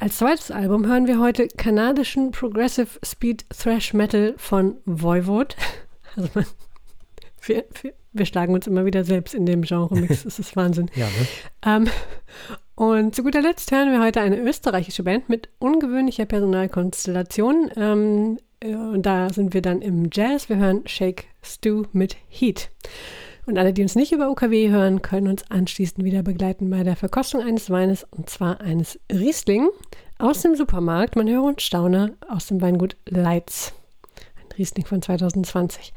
Als 0.00 0.16
zweites 0.16 0.50
Album 0.50 0.86
hören 0.86 1.06
wir 1.06 1.20
heute 1.20 1.46
kanadischen 1.46 2.30
Progressive 2.30 2.88
Speed 3.04 3.44
Thrash 3.50 3.92
Metal 3.92 4.34
von 4.38 4.76
Voivod. 4.86 5.56
Also 6.16 6.28
man, 6.34 6.44
wir, 7.42 7.64
wir, 7.82 7.94
wir, 8.12 8.26
schlagen 8.26 8.52
uns 8.52 8.66
immer 8.66 8.84
wieder 8.84 9.04
selbst 9.04 9.32
in 9.32 9.46
dem 9.46 9.62
Genre-Mix. 9.62 10.24
Das 10.24 10.40
ist 10.40 10.56
Wahnsinn. 10.56 10.90
ja, 10.96 11.06
ne? 11.06 11.26
ähm, 11.64 11.88
und 12.74 13.14
zu 13.14 13.22
guter 13.22 13.40
Letzt 13.40 13.70
hören 13.70 13.92
wir 13.92 14.02
heute 14.02 14.20
eine 14.20 14.40
österreichische 14.40 15.04
Band 15.04 15.28
mit 15.28 15.50
ungewöhnlicher 15.60 16.24
Personalkonstellation. 16.24 17.70
Ähm, 17.76 18.38
äh, 18.58 18.74
und 18.74 19.06
da 19.06 19.32
sind 19.32 19.54
wir 19.54 19.62
dann 19.62 19.82
im 19.82 20.10
Jazz. 20.12 20.48
Wir 20.48 20.56
hören 20.56 20.82
Shake 20.86 21.26
Stew 21.44 21.84
mit 21.92 22.16
Heat. 22.28 22.70
Und 23.46 23.58
alle, 23.58 23.72
die 23.72 23.82
uns 23.82 23.94
nicht 23.94 24.12
über 24.12 24.30
UKW 24.30 24.68
hören, 24.68 25.02
können 25.02 25.28
uns 25.28 25.44
anschließend 25.50 26.04
wieder 26.04 26.22
begleiten 26.22 26.70
bei 26.70 26.82
der 26.82 26.96
Verkostung 26.96 27.42
eines 27.42 27.70
Weines 27.70 28.04
und 28.10 28.28
zwar 28.30 28.60
eines 28.60 28.98
Riesling 29.10 29.68
aus 30.18 30.42
dem 30.42 30.54
Supermarkt. 30.56 31.16
Man 31.16 31.28
höre 31.28 31.42
und 31.42 31.62
staune 31.62 32.14
aus 32.28 32.46
dem 32.46 32.60
Weingut 32.60 32.96
Leitz. 33.06 33.72
Ein 34.36 34.56
Riesling 34.56 34.86
von 34.86 35.02
2020. 35.02 35.92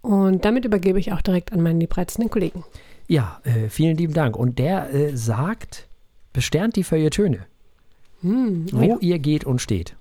Und 0.00 0.44
damit 0.44 0.64
übergebe 0.64 1.00
ich 1.00 1.12
auch 1.12 1.20
direkt 1.20 1.52
an 1.52 1.62
meinen 1.62 1.80
liebreizenden 1.80 2.30
Kollegen. 2.30 2.64
Ja, 3.08 3.40
äh, 3.44 3.68
vielen 3.68 3.96
lieben 3.96 4.14
Dank. 4.14 4.36
Und 4.36 4.58
der 4.58 4.92
äh, 4.92 5.16
sagt, 5.16 5.88
besternt 6.32 6.76
die 6.76 6.84
Feuilletöne, 6.84 7.46
hm, 8.20 8.66
wo 8.72 8.82
ja. 8.82 8.96
ihr 9.00 9.18
geht 9.18 9.44
und 9.44 9.60
steht. 9.60 9.96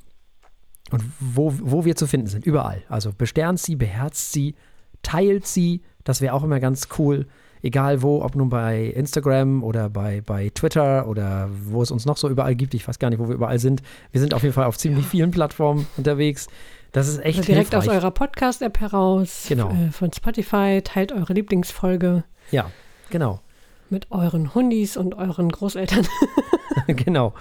Und 0.92 1.04
wo, 1.20 1.54
wo 1.60 1.86
wir 1.86 1.96
zu 1.96 2.06
finden 2.06 2.28
sind, 2.28 2.46
überall. 2.46 2.84
Also 2.88 3.12
besternt 3.12 3.60
sie, 3.60 3.76
beherzt 3.76 4.32
sie, 4.32 4.56
teilt 5.02 5.48
sie, 5.48 5.82
das 6.06 6.22
wäre 6.22 6.34
auch 6.34 6.44
immer 6.44 6.62
ganz 6.62 6.88
cool. 6.98 7.28
Egal 7.62 8.02
wo, 8.02 8.22
ob 8.22 8.36
nun 8.36 8.50
bei 8.50 8.86
Instagram 8.86 9.64
oder 9.64 9.90
bei, 9.90 10.22
bei 10.22 10.50
Twitter 10.54 11.08
oder 11.08 11.50
wo 11.52 11.82
es 11.82 11.90
uns 11.90 12.06
noch 12.06 12.16
so 12.16 12.30
überall 12.30 12.56
gibt. 12.56 12.74
Ich 12.76 12.88
weiß 12.88 13.00
gar 13.00 13.10
nicht, 13.10 13.20
wo 13.20 13.28
wir 13.28 13.36
überall 13.36 13.60
sind. 13.60 13.82
Wir 14.12 14.22
sind 14.22 14.34
auf 14.34 14.44
jeden 14.44 14.54
Fall 14.54 14.66
auf 14.66 14.78
ziemlich 14.78 15.06
vielen 15.06 15.32
Plattformen 15.32 15.88
unterwegs. 15.98 16.48
Das 16.92 17.08
ist 17.08 17.18
echt 17.20 17.40
also 17.40 17.52
Direkt 17.52 17.74
hilfreich. 17.74 17.90
aus 17.90 17.96
eurer 17.96 18.12
Podcast-App 18.12 18.80
heraus. 18.80 19.46
Genau. 19.50 19.72
Äh, 19.72 19.92
von 19.92 20.14
Spotify. 20.14 20.82
Teilt 20.84 21.12
eure 21.12 21.34
Lieblingsfolge. 21.34 22.24
Ja, 22.52 22.70
genau. 23.10 23.42
Mit 23.90 24.12
euren 24.12 24.54
Hundis 24.54 24.96
und 24.96 25.16
euren 25.16 25.50
Großeltern. 25.50 26.08
genau. 26.88 27.34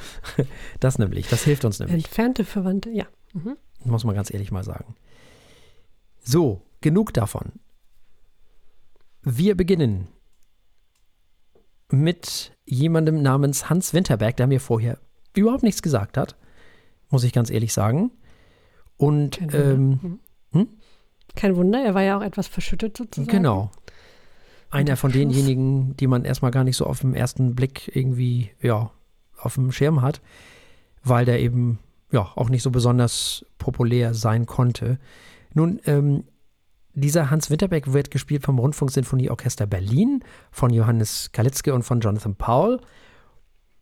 Das 0.81 0.98
nämlich. 0.98 1.29
Das 1.29 1.44
hilft 1.44 1.64
uns 1.64 1.79
nämlich. 1.79 2.05
Entfernte 2.05 2.44
Verwandte, 2.44 2.90
ja. 2.90 3.05
Mhm. 3.33 3.57
Muss 3.85 4.05
man 4.05 4.14
ganz 4.14 4.33
ehrlich 4.33 4.50
mal 4.50 4.64
sagen. 4.64 4.96
So, 6.22 6.62
genug 6.81 7.12
davon. 7.12 7.53
Wir 9.24 9.56
beginnen 9.56 10.08
mit 11.90 12.52
jemandem 12.66 13.22
namens 13.22 13.70
Hans 13.70 13.94
Winterberg, 13.94 14.37
der 14.37 14.46
mir 14.46 14.60
vorher 14.60 14.98
überhaupt 15.34 15.62
nichts 15.62 15.82
gesagt 15.82 16.16
hat, 16.16 16.37
muss 17.10 17.24
ich 17.24 17.32
ganz 17.32 17.50
ehrlich 17.50 17.72
sagen. 17.72 18.10
Und 18.96 19.38
Kein 19.38 19.52
Wunder, 19.52 19.72
ähm, 19.72 19.88
mhm. 19.88 20.18
hm? 20.52 20.68
Kein 21.34 21.56
Wunder 21.56 21.82
er 21.82 21.94
war 21.94 22.02
ja 22.02 22.18
auch 22.18 22.22
etwas 22.22 22.46
verschüttet 22.46 22.96
sozusagen. 22.96 23.28
Genau. 23.28 23.70
Einer 24.70 24.96
von 24.96 25.12
denjenigen, 25.12 25.96
die 25.96 26.06
man 26.06 26.24
erstmal 26.24 26.50
gar 26.50 26.64
nicht 26.64 26.76
so 26.76 26.87
auf 26.87 27.00
den 27.00 27.14
ersten 27.14 27.54
Blick 27.54 27.94
irgendwie, 27.94 28.50
ja, 28.60 28.90
auf 29.38 29.54
dem 29.54 29.72
Schirm 29.72 30.02
hat, 30.02 30.20
weil 31.02 31.24
der 31.24 31.40
eben, 31.40 31.78
ja, 32.10 32.32
auch 32.34 32.48
nicht 32.48 32.62
so 32.62 32.70
besonders 32.70 33.46
populär 33.58 34.14
sein 34.14 34.46
konnte. 34.46 34.98
Nun, 35.52 35.80
ähm, 35.87 36.24
dieser 36.94 37.30
Hans 37.30 37.50
Winterbeck 37.50 37.92
wird 37.92 38.11
gespielt 38.11 38.44
vom 38.44 38.59
Rundfunksinfonieorchester 38.59 39.66
Berlin, 39.66 40.22
von 40.50 40.72
Johannes 40.72 41.30
Kalitzke 41.33 41.74
und 41.74 41.83
von 41.83 42.00
Jonathan 42.00 42.37
Paul. 42.37 42.80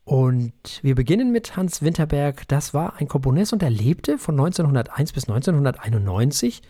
Und 0.04 0.80
wir 0.82 0.94
beginnen 0.94 1.30
mit 1.30 1.56
Hans 1.56 1.82
Winterberg. 1.82 2.48
Das 2.48 2.74
war 2.74 2.96
ein 2.96 3.08
Komponist 3.08 3.52
und 3.52 3.62
er 3.62 3.70
lebte 3.70 4.18
von 4.18 4.34
1901 4.34 5.12
bis 5.12 5.28
1991, 5.28 6.62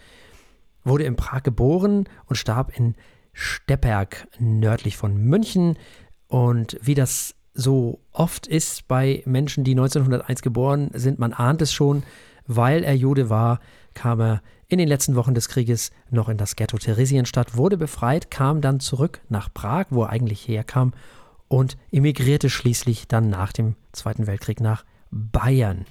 wurde 0.84 1.04
in 1.04 1.16
Prag 1.16 1.42
geboren 1.42 2.08
und 2.26 2.36
starb 2.36 2.76
in 2.76 2.94
Stepperg 3.32 4.28
nördlich 4.38 4.96
von 4.96 5.16
München. 5.16 5.78
Und 6.26 6.78
wie 6.82 6.94
das 6.94 7.34
so 7.54 8.00
oft 8.12 8.46
ist 8.46 8.88
bei 8.88 9.22
Menschen, 9.24 9.64
die 9.64 9.72
1901 9.72 10.42
geboren 10.42 10.90
sind, 10.92 11.18
man 11.18 11.32
ahnt 11.32 11.62
es 11.62 11.72
schon, 11.72 12.02
weil 12.46 12.82
er 12.82 12.94
Jude 12.94 13.30
war, 13.30 13.60
kam 13.94 14.20
er 14.20 14.42
in 14.72 14.78
den 14.78 14.88
letzten 14.88 15.16
Wochen 15.16 15.34
des 15.34 15.48
Krieges 15.48 15.90
noch 16.10 16.28
in 16.28 16.38
das 16.38 16.56
Ghetto 16.56 16.78
Theresienstadt, 16.78 17.56
wurde 17.56 17.76
befreit, 17.76 18.30
kam 18.30 18.60
dann 18.60 18.80
zurück 18.80 19.20
nach 19.28 19.52
Prag, 19.52 19.86
wo 19.90 20.04
er 20.04 20.10
eigentlich 20.10 20.48
herkam, 20.48 20.92
und 21.48 21.76
emigrierte 21.90 22.48
schließlich 22.48 23.06
dann 23.06 23.28
nach 23.28 23.52
dem 23.52 23.76
Zweiten 23.92 24.26
Weltkrieg 24.26 24.60
nach 24.60 24.84
Bayern. 25.10 25.84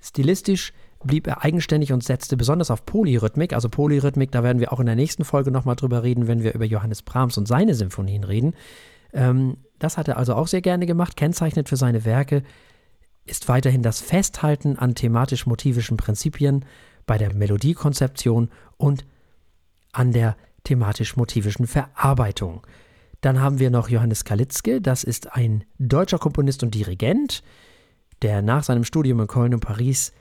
Stilistisch 0.00 0.72
blieb 1.02 1.26
er 1.26 1.44
eigenständig 1.44 1.92
und 1.92 2.04
setzte 2.04 2.36
besonders 2.36 2.70
auf 2.70 2.86
Polyrhythmik. 2.86 3.52
Also 3.52 3.68
Polyrhythmik, 3.68 4.30
da 4.30 4.44
werden 4.44 4.60
wir 4.60 4.72
auch 4.72 4.78
in 4.78 4.86
der 4.86 4.94
nächsten 4.94 5.24
Folge 5.24 5.50
nochmal 5.50 5.74
drüber 5.74 6.04
reden, 6.04 6.28
wenn 6.28 6.44
wir 6.44 6.54
über 6.54 6.64
Johannes 6.64 7.02
Brahms 7.02 7.36
und 7.36 7.46
seine 7.46 7.74
Symphonien 7.74 8.22
reden. 8.22 8.54
Ähm, 9.12 9.56
das 9.80 9.98
hat 9.98 10.06
er 10.06 10.16
also 10.16 10.34
auch 10.34 10.46
sehr 10.46 10.62
gerne 10.62 10.86
gemacht, 10.86 11.16
kennzeichnet 11.16 11.68
für 11.68 11.76
seine 11.76 12.04
Werke 12.04 12.44
ist 13.28 13.48
weiterhin 13.48 13.82
das 13.82 14.00
Festhalten 14.00 14.78
an 14.78 14.94
thematisch-motivischen 14.94 15.96
Prinzipien 15.96 16.64
bei 17.08 17.18
der 17.18 17.34
Melodiekonzeption 17.34 18.50
und 18.76 19.04
an 19.92 20.12
der 20.12 20.36
thematisch-motivischen 20.62 21.66
Verarbeitung. 21.66 22.64
Dann 23.20 23.40
haben 23.40 23.58
wir 23.58 23.70
noch 23.70 23.88
Johannes 23.88 24.24
Kalitzke, 24.24 24.80
das 24.80 25.02
ist 25.02 25.32
ein 25.32 25.64
deutscher 25.78 26.20
Komponist 26.20 26.62
und 26.62 26.74
Dirigent, 26.74 27.42
der 28.22 28.42
nach 28.42 28.62
seinem 28.62 28.84
Studium 28.84 29.18
in 29.20 29.26
Köln 29.26 29.54
und 29.54 29.60
Paris 29.60 30.12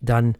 dann 0.00 0.36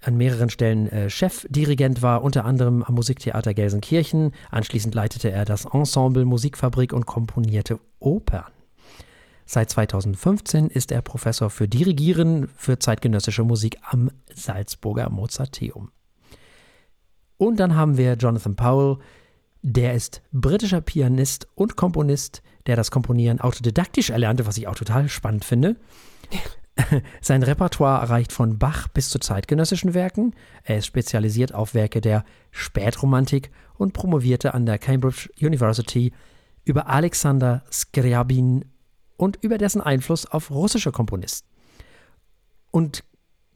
an 0.00 0.16
mehreren 0.16 0.50
Stellen 0.50 0.88
äh, 0.88 1.10
Chefdirigent 1.10 2.02
war, 2.02 2.22
unter 2.22 2.44
anderem 2.44 2.82
am 2.82 2.94
Musiktheater 2.94 3.52
Gelsenkirchen. 3.52 4.32
Anschließend 4.50 4.94
leitete 4.94 5.30
er 5.30 5.44
das 5.44 5.64
Ensemble 5.64 6.24
Musikfabrik 6.24 6.92
und 6.92 7.06
komponierte 7.06 7.78
Opern. 7.98 8.57
Seit 9.50 9.70
2015 9.70 10.68
ist 10.68 10.92
er 10.92 11.00
Professor 11.00 11.48
für 11.48 11.68
Dirigieren 11.68 12.48
für 12.54 12.78
zeitgenössische 12.78 13.44
Musik 13.44 13.78
am 13.80 14.10
Salzburger 14.34 15.08
Mozarteum. 15.08 15.90
Und 17.38 17.58
dann 17.58 17.74
haben 17.74 17.96
wir 17.96 18.12
Jonathan 18.12 18.56
Powell, 18.56 18.98
der 19.62 19.94
ist 19.94 20.20
britischer 20.32 20.82
Pianist 20.82 21.48
und 21.54 21.76
Komponist, 21.76 22.42
der 22.66 22.76
das 22.76 22.90
Komponieren 22.90 23.40
autodidaktisch 23.40 24.10
erlernte, 24.10 24.44
was 24.44 24.58
ich 24.58 24.68
auch 24.68 24.74
total 24.74 25.08
spannend 25.08 25.46
finde. 25.46 25.76
Sein 27.22 27.42
Repertoire 27.42 28.10
reicht 28.10 28.32
von 28.32 28.58
Bach 28.58 28.88
bis 28.88 29.08
zu 29.08 29.18
zeitgenössischen 29.18 29.94
Werken. 29.94 30.34
Er 30.62 30.76
ist 30.76 30.86
spezialisiert 30.86 31.54
auf 31.54 31.72
Werke 31.72 32.02
der 32.02 32.26
Spätromantik 32.50 33.50
und 33.78 33.94
promovierte 33.94 34.52
an 34.52 34.66
der 34.66 34.76
Cambridge 34.76 35.30
University 35.40 36.12
über 36.66 36.86
Alexander 36.86 37.64
Scriabin 37.72 38.66
und 39.18 39.36
über 39.42 39.58
dessen 39.58 39.82
Einfluss 39.82 40.24
auf 40.24 40.50
russische 40.50 40.92
Komponisten. 40.92 41.46
Und 42.70 43.04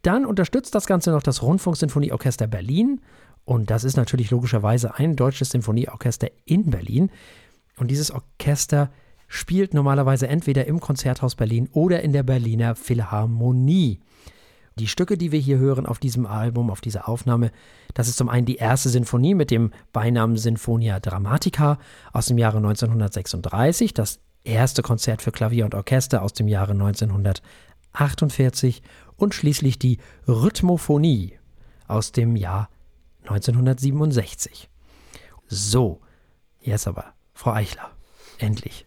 dann 0.03 0.27
unterstützt 0.27 0.75
das 0.75 0.87
Ganze 0.87 1.12
noch 1.12 1.22
das 1.22 1.42
Rundfunksinfonieorchester 1.42 2.48
Berlin. 2.48 3.01
Und 3.44 3.70
das 3.70 3.85
ist 3.85 3.96
natürlich 3.96 4.31
logischerweise 4.31 4.96
ein 4.96 5.16
deutsches 5.16 5.51
Sinfonieorchester 5.51 6.29
in 6.44 6.70
Berlin. 6.70 7.11
Und 7.79 7.90
dieses 7.90 8.11
Orchester 8.11 8.90
spielt 9.29 9.72
normalerweise 9.72 10.29
entweder 10.29 10.66
im 10.66 10.81
Konzerthaus 10.81 11.37
Berlin 11.37 11.68
oder 11.72 12.03
in 12.03 12.12
der 12.12 12.25
Berliner 12.25 12.75
Philharmonie. 12.75 14.01
Die 14.79 14.88
Stücke, 14.88 15.16
die 15.16 15.33
wir 15.33 15.38
hier 15.38 15.59
hören 15.59 15.87
auf 15.87 15.98
diesem 15.98 16.27
Album, 16.27 16.70
auf 16.70 16.81
dieser 16.81 17.09
Aufnahme, 17.09 17.53
das 17.94 18.09
ist 18.09 18.16
zum 18.16 18.29
einen 18.29 18.46
die 18.46 18.57
erste 18.57 18.88
Sinfonie 18.88 19.35
mit 19.35 19.51
dem 19.51 19.70
Beinamen 19.92 20.37
Sinfonia 20.37 20.98
Dramatica 20.98 21.79
aus 22.12 22.27
dem 22.27 22.38
Jahre 22.38 22.57
1936, 22.57 23.94
das 23.94 24.20
erste 24.45 24.83
Konzert 24.83 25.23
für 25.23 25.33
Klavier 25.33 25.65
und 25.65 25.75
Orchester 25.75 26.23
aus 26.23 26.33
dem 26.33 26.49
Jahre 26.49 26.73
1948 26.73 28.83
und 29.17 29.35
schließlich 29.35 29.79
die 29.79 29.99
Rhythmophonie 30.27 31.39
aus 31.87 32.13
dem 32.13 32.37
Jahr 32.37 32.69
1967. 33.23 34.69
So, 35.47 36.01
jetzt 36.61 36.89
aber, 36.89 37.13
Frau 37.35 37.53
Eichler, 37.53 37.91
endlich. 38.39 38.87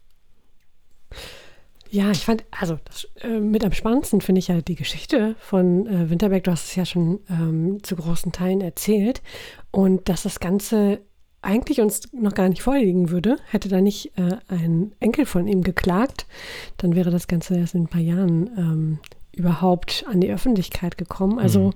Ja, 1.89 2.11
ich 2.11 2.25
fand, 2.25 2.43
also 2.51 2.77
das, 2.83 3.07
äh, 3.21 3.39
mit 3.39 3.63
am 3.63 3.71
spannendsten 3.71 4.19
finde 4.19 4.39
ich 4.39 4.49
ja 4.49 4.59
die 4.59 4.75
Geschichte 4.75 5.35
von 5.39 5.87
äh, 5.87 6.09
Winterberg. 6.09 6.43
Du 6.43 6.51
hast 6.51 6.65
es 6.65 6.75
ja 6.75 6.85
schon 6.85 7.19
ähm, 7.29 7.81
zu 7.83 7.95
großen 7.95 8.31
Teilen 8.31 8.59
erzählt. 8.59 9.21
Und 9.71 10.09
dass 10.09 10.23
das 10.23 10.39
Ganze 10.39 10.99
eigentlich 11.45 11.79
uns 11.79 12.01
noch 12.11 12.33
gar 12.33 12.49
nicht 12.49 12.61
vorliegen 12.61 13.09
würde, 13.09 13.37
hätte 13.49 13.69
da 13.69 13.79
nicht 13.79 14.17
äh, 14.17 14.37
ein 14.47 14.93
Enkel 14.99 15.25
von 15.25 15.47
ihm 15.47 15.61
geklagt, 15.61 16.25
dann 16.77 16.95
wäre 16.95 17.11
das 17.11 17.27
Ganze 17.27 17.57
erst 17.57 17.75
in 17.75 17.83
ein 17.83 17.87
paar 17.87 18.01
Jahren 18.01 18.49
ähm, 18.57 18.99
überhaupt 19.31 20.05
an 20.09 20.21
die 20.21 20.31
Öffentlichkeit 20.31 20.97
gekommen. 20.97 21.39
Also 21.39 21.67
mhm. 21.67 21.73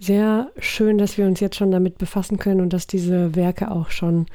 sehr 0.00 0.50
schön, 0.58 0.98
dass 0.98 1.18
wir 1.18 1.26
uns 1.26 1.40
jetzt 1.40 1.56
schon 1.56 1.70
damit 1.70 1.98
befassen 1.98 2.38
können 2.38 2.60
und 2.60 2.72
dass 2.72 2.86
diese 2.86 3.34
Werke 3.34 3.70
auch 3.70 3.90
schon 3.90 4.26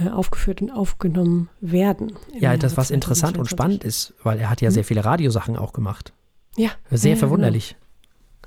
äh, 0.00 0.08
aufgeführt 0.08 0.62
und 0.62 0.70
aufgenommen 0.70 1.50
werden. 1.60 2.14
Ja, 2.38 2.56
das, 2.56 2.76
was 2.76 2.90
interessant 2.90 3.36
und 3.36 3.46
spannend 3.46 3.84
ist, 3.84 4.14
weil 4.22 4.38
er 4.38 4.50
hat 4.50 4.60
ja 4.60 4.70
mhm. 4.70 4.74
sehr 4.74 4.84
viele 4.84 5.04
Radiosachen 5.04 5.56
auch 5.56 5.72
gemacht. 5.72 6.12
Ja. 6.56 6.70
Sehr 6.90 7.12
ja, 7.12 7.18
verwunderlich. 7.18 7.76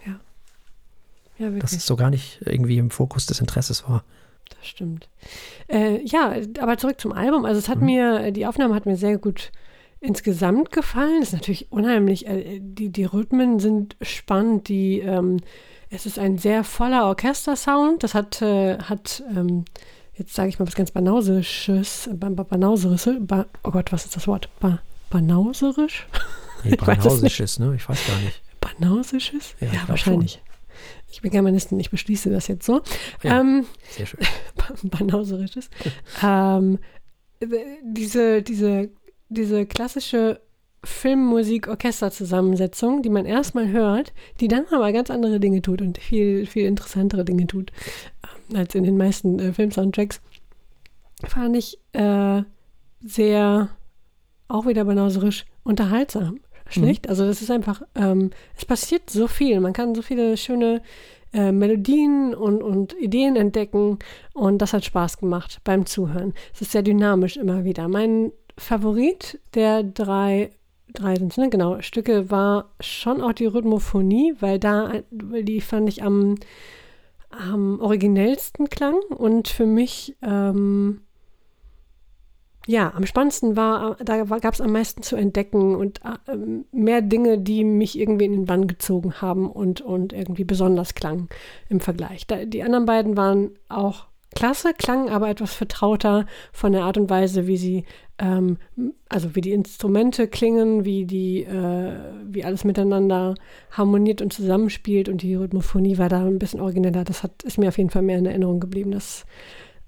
Genau. 0.04 0.18
Ja. 0.18 0.20
Ja, 1.40 1.46
wirklich. 1.46 1.62
Dass 1.62 1.74
es 1.74 1.86
so 1.86 1.96
gar 1.96 2.10
nicht 2.10 2.42
irgendwie 2.46 2.78
im 2.78 2.90
Fokus 2.90 3.28
des 3.28 3.40
Interesses 3.40 3.88
war. 3.88 4.04
Das 4.50 4.68
stimmt. 4.68 5.10
Äh, 5.68 6.02
ja, 6.04 6.36
aber 6.60 6.78
zurück 6.78 7.00
zum 7.00 7.12
Album. 7.12 7.46
Also 7.46 7.60
es 7.60 7.70
hat 7.70 7.80
mhm. 7.80 7.86
mir, 7.86 8.32
die 8.32 8.46
Aufnahme 8.46 8.76
hat 8.76 8.86
mir 8.86 8.96
sehr 8.96 9.18
gut 9.18 9.52
insgesamt 10.00 10.72
gefallen. 10.72 11.22
Es 11.22 11.30
ist 11.30 11.34
natürlich 11.34 11.72
unheimlich, 11.72 12.28
äh, 12.28 12.60
die, 12.62 12.90
die 12.90 13.06
Rhythmen 13.06 13.60
sind 13.60 13.96
spannend, 14.02 14.68
die, 14.68 15.00
ähm, 15.00 15.38
es 15.90 16.06
ist 16.06 16.20
ein 16.20 16.38
sehr 16.38 16.64
voller 16.64 17.06
Orchestersound. 17.06 18.04
Das 18.04 18.14
hat, 18.14 18.42
äh, 18.42 18.78
hat 18.78 19.24
ähm, 19.36 19.66
jetzt 20.18 20.34
sage 20.34 20.50
ich 20.50 20.60
mal 20.60 20.68
was 20.68 20.76
ganz 20.76 20.92
Banausisches, 20.92 22.10
Banauserisches, 22.14 23.16
ba, 23.20 23.46
oh 23.64 23.72
Gott, 23.72 23.92
was 23.92 24.06
ist 24.06 24.16
das 24.16 24.28
Wort? 24.28 24.50
Ba, 24.60 24.80
Banauserisch? 25.10 26.08
Nee, 26.64 26.76
Banausisches, 26.86 27.60
ne? 27.60 27.74
Ich 27.76 27.88
weiß 27.88 28.00
gar 28.08 28.20
nicht. 28.20 28.42
Banausisches? 28.60 29.56
Ja, 29.60 29.68
ja 29.68 29.84
wahrscheinlich. 29.88 30.42
Ich 31.10 31.22
bin 31.22 31.32
Germanistin, 31.32 31.80
ich 31.80 31.90
beschließe 31.90 32.30
das 32.30 32.48
jetzt 32.48 32.66
so. 32.66 32.82
Ja, 33.24 33.40
ähm, 33.40 33.66
sehr 33.90 34.06
schön. 34.06 34.20
Banauserisches. 34.84 35.70
ähm, 36.24 36.80
diese, 37.84 38.42
diese 38.42 38.90
diese 39.30 39.66
klassische 39.66 40.42
Filmmusik-Orchester-Zusammensetzung, 40.84 43.02
die 43.02 43.10
man 43.10 43.26
erstmal 43.26 43.70
hört, 43.70 44.14
die 44.40 44.48
dann 44.48 44.66
aber 44.72 44.94
ganz 44.94 45.10
andere 45.10 45.40
Dinge 45.40 45.62
tut 45.62 45.82
und 45.82 45.98
viel, 45.98 46.46
viel 46.46 46.66
interessantere 46.66 47.26
Dinge 47.26 47.48
tut 47.48 47.72
äh, 48.54 48.58
als 48.58 48.76
in 48.76 48.84
den 48.84 48.98
meisten 48.98 49.40
äh, 49.40 49.54
Film-Soundtracks, 49.54 50.22
fand 51.26 51.58
ich 51.58 51.80
äh, 51.94 52.44
sehr, 53.04 53.70
auch 54.48 54.68
wieder 54.68 54.86
benauserisch, 54.86 55.46
unterhaltsam. 55.64 56.40
Schlicht. 56.70 57.06
Mhm. 57.06 57.10
Also 57.10 57.26
das 57.26 57.42
ist 57.42 57.52
einfach, 57.52 57.82
ähm, 57.96 58.32
es 58.56 58.66
passiert 58.66 59.10
so 59.10 59.28
viel. 59.28 59.60
Man 59.60 59.74
kann 59.74 59.96
so 59.96 60.02
viele 60.02 60.38
schöne 60.38 60.82
äh, 61.34 61.52
Melodien 61.52 62.34
und, 62.34 62.64
und 62.64 62.94
Ideen 63.00 63.36
entdecken 63.36 64.00
und 64.34 64.60
das 64.60 64.74
hat 64.74 64.86
Spaß 64.86 65.18
gemacht 65.18 65.60
beim 65.64 65.86
Zuhören. 65.86 66.34
Es 66.54 66.62
ist 66.62 66.72
sehr 66.72 66.84
dynamisch 66.84 67.38
immer 67.38 67.64
wieder. 67.64 67.88
Mein 67.88 68.32
Favorit 68.58 69.40
der 69.54 69.84
drei, 69.84 70.52
drei 70.94 71.16
sind 71.16 71.38
ne? 71.38 71.50
genau, 71.50 71.82
Stücke 71.82 72.32
war 72.32 72.72
schon 72.80 73.22
auch 73.22 73.34
die 73.34 73.46
Rhythmophonie, 73.46 74.36
weil 74.40 74.58
da, 74.58 74.92
die 75.12 75.62
fand 75.62 75.90
ich 75.90 76.02
am, 76.02 76.36
am 77.30 77.80
originellsten 77.82 78.70
klang 78.70 78.96
und 79.10 79.48
für 79.48 79.66
mich 79.66 80.16
ähm, 80.22 81.02
ja, 82.68 82.94
am 82.94 83.06
spannendsten 83.06 83.56
war, 83.56 83.96
da 84.04 84.24
gab 84.24 84.54
es 84.54 84.62
am 84.62 84.72
meisten 84.72 85.02
zu 85.02 85.16
entdecken 85.16 85.76
und 85.76 86.02
äh, 86.04 86.36
mehr 86.72 87.02
Dinge, 87.02 87.40
die 87.40 87.64
mich 87.64 87.98
irgendwie 87.98 88.26
in 88.26 88.34
den 88.34 88.46
Bann 88.46 88.68
gezogen 88.68 89.22
haben 89.22 89.50
und, 89.50 89.82
und 89.82 90.14
irgendwie 90.14 90.44
besonders 90.44 90.94
klangen 90.94 91.30
im 91.70 91.80
Vergleich. 91.80 92.28
Da, 92.28 92.46
die 92.46 92.64
anderen 92.64 92.86
beiden 92.86 93.18
waren 93.18 93.52
auch 93.70 94.08
klasse, 94.36 94.74
klangen 94.78 95.10
aber 95.10 95.30
etwas 95.30 95.54
vertrauter 95.54 96.26
von 96.52 96.74
der 96.74 96.84
Art 96.84 96.98
und 96.98 97.10
Weise, 97.10 97.48
wie 97.48 97.58
sie 97.58 97.86
ähm, 98.20 98.58
also 99.10 99.36
wie 99.36 99.42
die 99.42 99.54
Instrumente 99.54 100.28
klingen, 100.28 100.86
wie 100.86 101.06
die, 101.06 101.44
äh, 101.44 101.94
wie 102.26 102.44
alles 102.44 102.64
miteinander 102.64 103.36
harmoniert 103.72 104.22
und 104.22 104.34
zusammenspielt 104.34 105.08
und 105.10 105.22
die 105.22 105.36
Rhythmophonie 105.36 105.98
war 105.98 106.10
da 106.10 106.26
ein 106.26 106.40
bisschen 106.40 106.60
origineller. 106.60 107.04
Das 107.04 107.24
hat, 107.24 107.44
ist 107.44 107.58
mir 107.58 107.70
auf 107.70 107.78
jeden 107.78 107.92
Fall 107.92 108.02
mehr 108.02 108.18
in 108.18 108.26
Erinnerung 108.26 108.60
geblieben. 108.60 108.92
Das 108.92 109.26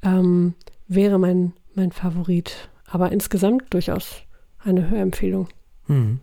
ähm, 0.03 0.53
wäre 0.87 1.19
mein, 1.19 1.53
mein 1.79 1.91
Favorit. 1.91 2.69
Aber 2.85 3.11
insgesamt 3.11 3.73
durchaus 3.73 4.23
eine 4.59 4.89
Hörempfehlung. 4.89 5.47
Hm. 5.85 6.19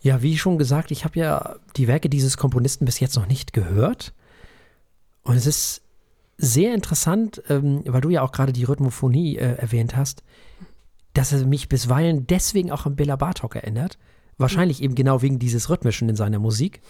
Ja, 0.00 0.22
wie 0.22 0.36
schon 0.36 0.58
gesagt, 0.58 0.90
ich 0.90 1.04
habe 1.04 1.18
ja 1.18 1.56
die 1.76 1.86
Werke 1.88 2.08
dieses 2.08 2.36
Komponisten 2.36 2.84
bis 2.84 3.00
jetzt 3.00 3.16
noch 3.16 3.26
nicht 3.26 3.52
gehört. 3.52 4.12
Und 5.22 5.36
es 5.36 5.46
ist 5.46 5.82
sehr 6.36 6.74
interessant, 6.74 7.42
ähm, 7.48 7.82
weil 7.86 8.00
du 8.00 8.10
ja 8.10 8.22
auch 8.22 8.32
gerade 8.32 8.52
die 8.52 8.64
Rhythmophonie 8.64 9.36
äh, 9.36 9.56
erwähnt 9.56 9.96
hast 9.96 10.22
dass 11.14 11.32
er 11.32 11.46
mich 11.46 11.68
bisweilen 11.68 12.26
deswegen 12.26 12.70
auch 12.70 12.86
an 12.86 12.96
Bela 12.96 13.16
Bartok 13.16 13.56
erinnert. 13.56 13.98
Wahrscheinlich 14.38 14.78
mhm. 14.78 14.84
eben 14.84 14.94
genau 14.94 15.22
wegen 15.22 15.38
dieses 15.38 15.68
Rhythmischen 15.68 16.08
in 16.08 16.16
seiner 16.16 16.38
Musik. 16.38 16.80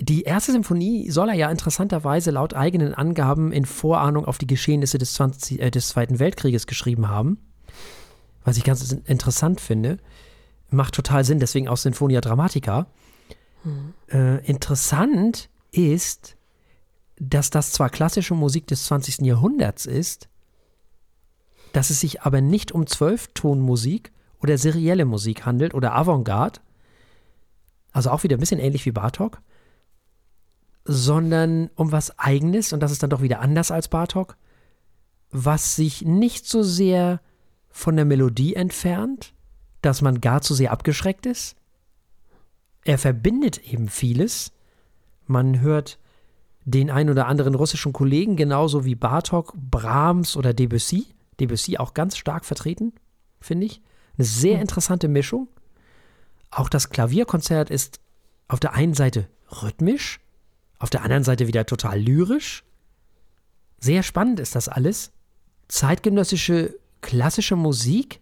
Die 0.00 0.22
erste 0.22 0.52
Symphonie 0.52 1.10
soll 1.10 1.28
er 1.28 1.34
ja 1.34 1.50
interessanterweise 1.50 2.30
laut 2.30 2.54
eigenen 2.54 2.94
Angaben 2.94 3.52
in 3.52 3.66
Vorahnung 3.66 4.24
auf 4.24 4.38
die 4.38 4.46
Geschehnisse 4.46 4.96
des, 4.96 5.12
20, 5.12 5.60
äh, 5.60 5.70
des 5.70 5.88
Zweiten 5.88 6.18
Weltkrieges 6.18 6.66
geschrieben 6.66 7.08
haben. 7.08 7.38
Was 8.42 8.56
ich 8.56 8.64
ganz 8.64 8.90
interessant 8.92 9.60
finde. 9.60 9.98
Macht 10.70 10.94
total 10.94 11.24
Sinn, 11.24 11.38
deswegen 11.38 11.68
auch 11.68 11.76
Sinfonia 11.76 12.22
Dramatica. 12.22 12.86
Mhm. 13.62 13.92
Äh, 14.10 14.46
interessant 14.46 15.50
ist, 15.70 16.36
dass 17.18 17.50
das 17.50 17.72
zwar 17.72 17.90
klassische 17.90 18.34
Musik 18.34 18.66
des 18.68 18.84
20. 18.84 19.26
Jahrhunderts 19.26 19.84
ist, 19.84 20.30
dass 21.72 21.90
es 21.90 22.00
sich 22.00 22.22
aber 22.22 22.40
nicht 22.40 22.72
um 22.72 22.86
Zwölftonmusik 22.86 24.12
oder 24.40 24.56
serielle 24.56 25.04
Musik 25.04 25.44
handelt 25.44 25.74
oder 25.74 25.94
Avantgarde, 25.94 26.60
also 27.92 28.10
auch 28.10 28.22
wieder 28.22 28.38
ein 28.38 28.40
bisschen 28.40 28.60
ähnlich 28.60 28.86
wie 28.86 28.92
Bartok, 28.92 29.42
sondern 30.84 31.70
um 31.74 31.92
was 31.92 32.18
Eigenes, 32.18 32.72
und 32.72 32.80
das 32.80 32.92
ist 32.92 33.02
dann 33.02 33.10
doch 33.10 33.22
wieder 33.22 33.40
anders 33.40 33.70
als 33.70 33.88
Bartok, 33.88 34.36
was 35.30 35.76
sich 35.76 36.02
nicht 36.02 36.46
so 36.46 36.62
sehr 36.62 37.20
von 37.68 37.96
der 37.96 38.04
Melodie 38.04 38.54
entfernt, 38.54 39.32
dass 39.82 40.02
man 40.02 40.20
gar 40.20 40.42
zu 40.42 40.54
sehr 40.54 40.72
abgeschreckt 40.72 41.26
ist. 41.26 41.56
Er 42.84 42.98
verbindet 42.98 43.58
eben 43.72 43.88
vieles. 43.88 44.52
Man 45.26 45.60
hört 45.60 45.98
den 46.64 46.90
ein 46.90 47.10
oder 47.10 47.26
anderen 47.26 47.54
russischen 47.54 47.92
Kollegen 47.92 48.36
genauso 48.36 48.84
wie 48.84 48.94
Bartok, 48.94 49.54
Brahms 49.56 50.36
oder 50.36 50.52
Debussy. 50.52 51.06
Debussy 51.38 51.78
auch 51.78 51.94
ganz 51.94 52.16
stark 52.16 52.44
vertreten, 52.44 52.92
finde 53.40 53.66
ich. 53.66 53.80
Eine 54.16 54.26
sehr 54.26 54.54
hm. 54.54 54.62
interessante 54.62 55.08
Mischung. 55.08 55.48
Auch 56.50 56.68
das 56.68 56.90
Klavierkonzert 56.90 57.70
ist 57.70 58.00
auf 58.48 58.60
der 58.60 58.74
einen 58.74 58.94
Seite 58.94 59.28
rhythmisch, 59.62 60.20
auf 60.80 60.90
der 60.90 61.02
anderen 61.04 61.22
Seite 61.22 61.46
wieder 61.46 61.66
total 61.66 62.00
lyrisch. 62.00 62.64
Sehr 63.78 64.02
spannend 64.02 64.40
ist 64.40 64.56
das 64.56 64.68
alles. 64.68 65.12
Zeitgenössische 65.68 66.74
klassische 67.02 67.56
Musik, 67.56 68.20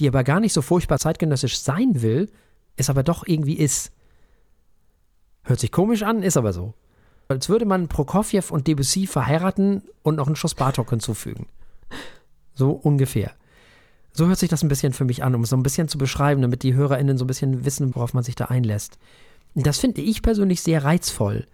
die 0.00 0.08
aber 0.08 0.24
gar 0.24 0.40
nicht 0.40 0.52
so 0.52 0.62
furchtbar 0.62 0.98
zeitgenössisch 0.98 1.58
sein 1.58 2.02
will, 2.02 2.30
es 2.76 2.90
aber 2.90 3.02
doch 3.02 3.26
irgendwie 3.26 3.58
ist. 3.58 3.92
Hört 5.44 5.60
sich 5.60 5.72
komisch 5.72 6.02
an, 6.02 6.22
ist 6.22 6.36
aber 6.36 6.52
so. 6.52 6.74
Als 7.28 7.48
würde 7.48 7.64
man 7.64 7.88
Prokofjew 7.88 8.42
und 8.50 8.66
Debussy 8.66 9.06
verheiraten 9.06 9.82
und 10.02 10.16
noch 10.16 10.26
einen 10.26 10.36
Schuss 10.36 10.54
Bartok 10.54 10.90
hinzufügen. 10.90 11.46
So 12.54 12.70
ungefähr. 12.70 13.32
So 14.12 14.26
hört 14.26 14.38
sich 14.38 14.48
das 14.48 14.62
ein 14.62 14.68
bisschen 14.68 14.92
für 14.92 15.04
mich 15.04 15.22
an, 15.22 15.34
um 15.34 15.42
es 15.42 15.50
so 15.50 15.56
ein 15.56 15.62
bisschen 15.62 15.88
zu 15.88 15.98
beschreiben, 15.98 16.42
damit 16.42 16.62
die 16.62 16.74
HörerInnen 16.74 17.18
so 17.18 17.24
ein 17.24 17.28
bisschen 17.28 17.64
wissen, 17.64 17.94
worauf 17.94 18.14
man 18.14 18.24
sich 18.24 18.34
da 18.34 18.46
einlässt. 18.46 18.98
Das 19.54 19.78
finde 19.78 20.02
ich 20.02 20.22
persönlich 20.22 20.62
sehr 20.62 20.84
reizvoll. 20.84 21.46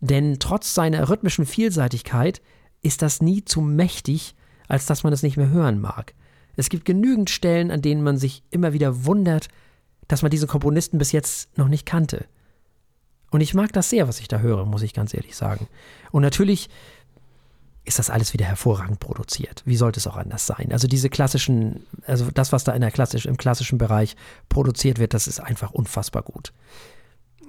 Denn 0.00 0.38
trotz 0.38 0.74
seiner 0.74 1.08
rhythmischen 1.08 1.46
Vielseitigkeit 1.46 2.40
ist 2.82 3.02
das 3.02 3.20
nie 3.20 3.44
zu 3.44 3.60
mächtig, 3.60 4.34
als 4.68 4.86
dass 4.86 5.02
man 5.02 5.12
es 5.12 5.22
nicht 5.22 5.36
mehr 5.36 5.50
hören 5.50 5.80
mag. 5.80 6.14
Es 6.56 6.68
gibt 6.68 6.84
genügend 6.84 7.30
Stellen, 7.30 7.70
an 7.70 7.82
denen 7.82 8.02
man 8.02 8.16
sich 8.16 8.42
immer 8.50 8.72
wieder 8.72 9.04
wundert, 9.04 9.48
dass 10.08 10.22
man 10.22 10.30
diesen 10.30 10.48
Komponisten 10.48 10.98
bis 10.98 11.12
jetzt 11.12 11.56
noch 11.56 11.68
nicht 11.68 11.86
kannte. 11.86 12.26
Und 13.30 13.40
ich 13.40 13.54
mag 13.54 13.72
das 13.72 13.90
sehr, 13.90 14.08
was 14.08 14.20
ich 14.20 14.28
da 14.28 14.38
höre, 14.38 14.64
muss 14.64 14.82
ich 14.82 14.94
ganz 14.94 15.12
ehrlich 15.14 15.36
sagen. 15.36 15.68
Und 16.10 16.22
natürlich 16.22 16.68
ist 17.84 17.98
das 17.98 18.10
alles 18.10 18.32
wieder 18.32 18.44
hervorragend 18.44 19.00
produziert. 19.00 19.62
Wie 19.64 19.76
sollte 19.76 19.98
es 19.98 20.06
auch 20.06 20.16
anders 20.16 20.46
sein? 20.46 20.72
Also 20.72 20.88
diese 20.88 21.08
klassischen, 21.08 21.86
also 22.06 22.30
das, 22.32 22.52
was 22.52 22.64
da 22.64 22.72
in 22.72 22.80
der 22.80 22.90
klassisch, 22.90 23.26
im 23.26 23.36
klassischen 23.36 23.78
Bereich 23.78 24.14
produziert 24.48 24.98
wird, 24.98 25.14
das 25.14 25.26
ist 25.26 25.40
einfach 25.40 25.70
unfassbar 25.70 26.22
gut. 26.22 26.52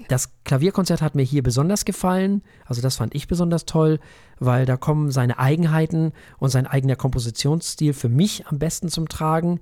Das 0.09 0.31
Klavierkonzert 0.43 1.03
hat 1.03 1.13
mir 1.13 1.21
hier 1.21 1.43
besonders 1.43 1.85
gefallen, 1.85 2.41
also 2.65 2.81
das 2.81 2.95
fand 2.95 3.13
ich 3.13 3.27
besonders 3.27 3.65
toll, 3.65 3.99
weil 4.39 4.65
da 4.65 4.75
kommen 4.75 5.11
seine 5.11 5.37
Eigenheiten 5.37 6.13
und 6.39 6.49
sein 6.49 6.65
eigener 6.65 6.95
Kompositionsstil 6.95 7.93
für 7.93 8.09
mich 8.09 8.47
am 8.47 8.57
besten 8.57 8.89
zum 8.89 9.07
Tragen. 9.07 9.59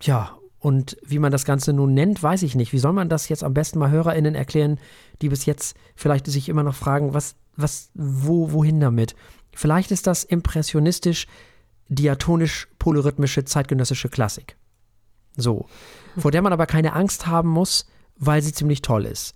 Ja, 0.00 0.38
und 0.60 0.96
wie 1.04 1.18
man 1.18 1.32
das 1.32 1.44
Ganze 1.44 1.72
nun 1.72 1.92
nennt, 1.92 2.22
weiß 2.22 2.44
ich 2.44 2.54
nicht. 2.54 2.72
Wie 2.72 2.78
soll 2.78 2.92
man 2.92 3.08
das 3.08 3.28
jetzt 3.28 3.42
am 3.42 3.52
besten 3.52 3.80
mal 3.80 3.90
HörerInnen 3.90 4.36
erklären, 4.36 4.78
die 5.22 5.28
bis 5.28 5.44
jetzt 5.44 5.76
vielleicht 5.96 6.26
sich 6.26 6.48
immer 6.48 6.62
noch 6.62 6.76
fragen, 6.76 7.12
was, 7.12 7.34
was, 7.56 7.90
wo, 7.94 8.52
wohin 8.52 8.78
damit? 8.78 9.16
Vielleicht 9.52 9.90
ist 9.90 10.06
das 10.06 10.22
impressionistisch, 10.22 11.26
diatonisch, 11.88 12.68
polyrhythmische, 12.78 13.44
zeitgenössische 13.44 14.08
Klassik. 14.08 14.56
So. 15.36 15.66
Vor 16.16 16.30
der 16.30 16.42
man 16.42 16.52
aber 16.52 16.66
keine 16.66 16.92
Angst 16.92 17.26
haben 17.26 17.48
muss, 17.48 17.86
weil 18.16 18.40
sie 18.40 18.52
ziemlich 18.52 18.82
toll 18.82 19.04
ist. 19.04 19.34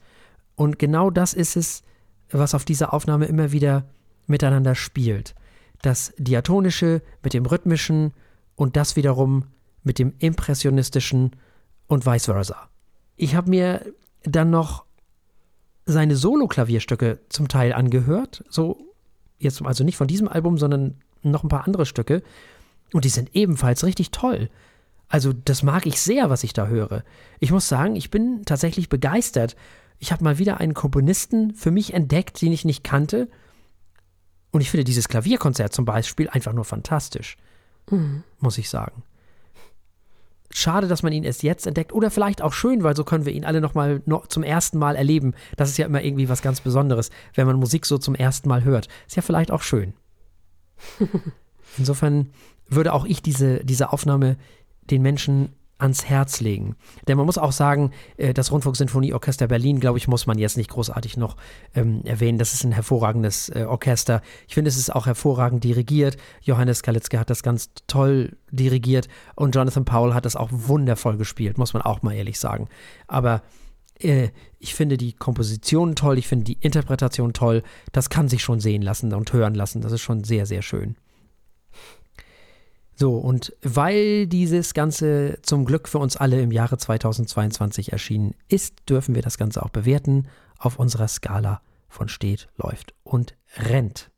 Und 0.62 0.78
genau 0.78 1.10
das 1.10 1.34
ist 1.34 1.56
es, 1.56 1.82
was 2.30 2.54
auf 2.54 2.64
dieser 2.64 2.94
Aufnahme 2.94 3.24
immer 3.24 3.50
wieder 3.50 3.84
miteinander 4.28 4.76
spielt. 4.76 5.34
das 5.82 6.14
Diatonische 6.16 7.02
mit 7.24 7.34
dem 7.34 7.44
Rhythmischen 7.44 8.12
und 8.54 8.76
das 8.76 8.94
wiederum 8.94 9.46
mit 9.82 9.98
dem 9.98 10.14
Impressionistischen 10.20 11.32
und 11.88 12.06
vice 12.06 12.26
versa. 12.26 12.68
Ich 13.16 13.34
habe 13.34 13.50
mir 13.50 13.92
dann 14.22 14.50
noch 14.50 14.84
seine 15.84 16.14
Solo-Klavierstücke 16.14 17.18
zum 17.28 17.48
Teil 17.48 17.72
angehört, 17.72 18.44
so 18.48 18.78
jetzt 19.40 19.60
also 19.62 19.82
nicht 19.82 19.96
von 19.96 20.06
diesem 20.06 20.28
Album, 20.28 20.56
sondern 20.56 21.00
noch 21.22 21.42
ein 21.42 21.48
paar 21.48 21.66
andere 21.66 21.84
Stücke 21.84 22.22
und 22.92 23.04
die 23.04 23.08
sind 23.08 23.34
ebenfalls 23.34 23.84
richtig 23.84 24.12
toll. 24.12 24.48
Also 25.08 25.32
das 25.32 25.64
mag 25.64 25.86
ich 25.86 26.00
sehr, 26.00 26.30
was 26.30 26.44
ich 26.44 26.52
da 26.52 26.68
höre. 26.68 27.02
Ich 27.40 27.50
muss 27.50 27.68
sagen, 27.68 27.96
ich 27.96 28.12
bin 28.12 28.44
tatsächlich 28.44 28.88
begeistert. 28.88 29.56
Ich 30.02 30.10
habe 30.10 30.24
mal 30.24 30.38
wieder 30.38 30.58
einen 30.58 30.74
Komponisten 30.74 31.54
für 31.54 31.70
mich 31.70 31.94
entdeckt, 31.94 32.42
den 32.42 32.50
ich 32.50 32.64
nicht 32.64 32.82
kannte 32.82 33.28
und 34.50 34.60
ich 34.60 34.68
finde 34.68 34.82
dieses 34.82 35.06
Klavierkonzert 35.06 35.72
zum 35.72 35.84
Beispiel 35.84 36.28
einfach 36.28 36.52
nur 36.52 36.64
fantastisch, 36.64 37.36
mhm. 37.88 38.24
muss 38.40 38.58
ich 38.58 38.68
sagen. 38.68 39.04
Schade, 40.50 40.88
dass 40.88 41.04
man 41.04 41.12
ihn 41.12 41.22
erst 41.22 41.44
jetzt 41.44 41.68
entdeckt 41.68 41.92
oder 41.92 42.10
vielleicht 42.10 42.42
auch 42.42 42.52
schön, 42.52 42.82
weil 42.82 42.96
so 42.96 43.04
können 43.04 43.26
wir 43.26 43.32
ihn 43.32 43.44
alle 43.44 43.60
noch 43.60 43.74
mal 43.74 44.02
noch 44.04 44.26
zum 44.26 44.42
ersten 44.42 44.76
Mal 44.76 44.96
erleben. 44.96 45.34
Das 45.56 45.70
ist 45.70 45.78
ja 45.78 45.86
immer 45.86 46.02
irgendwie 46.02 46.28
was 46.28 46.42
ganz 46.42 46.60
Besonderes, 46.60 47.10
wenn 47.34 47.46
man 47.46 47.54
Musik 47.54 47.86
so 47.86 47.96
zum 47.96 48.16
ersten 48.16 48.48
Mal 48.48 48.64
hört. 48.64 48.88
Ist 49.06 49.14
ja 49.14 49.22
vielleicht 49.22 49.52
auch 49.52 49.62
schön. 49.62 49.94
Insofern 51.78 52.32
würde 52.66 52.92
auch 52.92 53.04
ich 53.04 53.22
diese, 53.22 53.64
diese 53.64 53.92
Aufnahme 53.92 54.36
den 54.90 55.00
Menschen 55.00 55.50
ans 55.82 56.04
Herz 56.04 56.40
legen. 56.40 56.76
Denn 57.08 57.16
man 57.16 57.26
muss 57.26 57.38
auch 57.38 57.52
sagen, 57.52 57.90
äh, 58.16 58.32
das 58.32 58.52
Rundfunksinfonieorchester 58.52 59.48
Berlin, 59.48 59.80
glaube 59.80 59.98
ich, 59.98 60.08
muss 60.08 60.26
man 60.26 60.38
jetzt 60.38 60.56
nicht 60.56 60.70
großartig 60.70 61.16
noch 61.16 61.36
ähm, 61.74 62.02
erwähnen. 62.04 62.38
Das 62.38 62.54
ist 62.54 62.64
ein 62.64 62.72
hervorragendes 62.72 63.48
äh, 63.50 63.64
Orchester. 63.68 64.22
Ich 64.48 64.54
finde, 64.54 64.68
es 64.68 64.76
ist 64.76 64.94
auch 64.94 65.06
hervorragend 65.06 65.64
dirigiert. 65.64 66.16
Johannes 66.40 66.82
Kalitzke 66.82 67.18
hat 67.18 67.30
das 67.30 67.42
ganz 67.42 67.70
toll 67.86 68.36
dirigiert 68.50 69.08
und 69.34 69.54
Jonathan 69.54 69.84
Powell 69.84 70.14
hat 70.14 70.24
das 70.24 70.36
auch 70.36 70.50
wundervoll 70.52 71.16
gespielt, 71.16 71.58
muss 71.58 71.74
man 71.74 71.82
auch 71.82 72.02
mal 72.02 72.14
ehrlich 72.14 72.38
sagen. 72.38 72.68
Aber 73.08 73.42
äh, 73.98 74.28
ich 74.58 74.74
finde 74.74 74.96
die 74.96 75.12
Komposition 75.12 75.96
toll, 75.96 76.18
ich 76.18 76.28
finde 76.28 76.44
die 76.44 76.58
Interpretation 76.60 77.32
toll. 77.32 77.62
Das 77.90 78.08
kann 78.08 78.28
sich 78.28 78.42
schon 78.42 78.60
sehen 78.60 78.82
lassen 78.82 79.12
und 79.12 79.32
hören 79.32 79.54
lassen. 79.54 79.80
Das 79.80 79.92
ist 79.92 80.02
schon 80.02 80.22
sehr, 80.22 80.46
sehr 80.46 80.62
schön. 80.62 80.96
So, 83.02 83.16
und 83.16 83.52
weil 83.62 84.28
dieses 84.28 84.74
Ganze 84.74 85.40
zum 85.42 85.64
Glück 85.64 85.88
für 85.88 85.98
uns 85.98 86.16
alle 86.16 86.40
im 86.40 86.52
Jahre 86.52 86.78
2022 86.78 87.90
erschienen 87.90 88.36
ist, 88.46 88.88
dürfen 88.88 89.16
wir 89.16 89.22
das 89.22 89.38
Ganze 89.38 89.64
auch 89.64 89.70
bewerten 89.70 90.28
auf 90.56 90.78
unserer 90.78 91.08
Skala 91.08 91.62
von 91.88 92.08
steht, 92.08 92.46
läuft 92.56 92.94
und 93.02 93.34
rennt. 93.56 94.12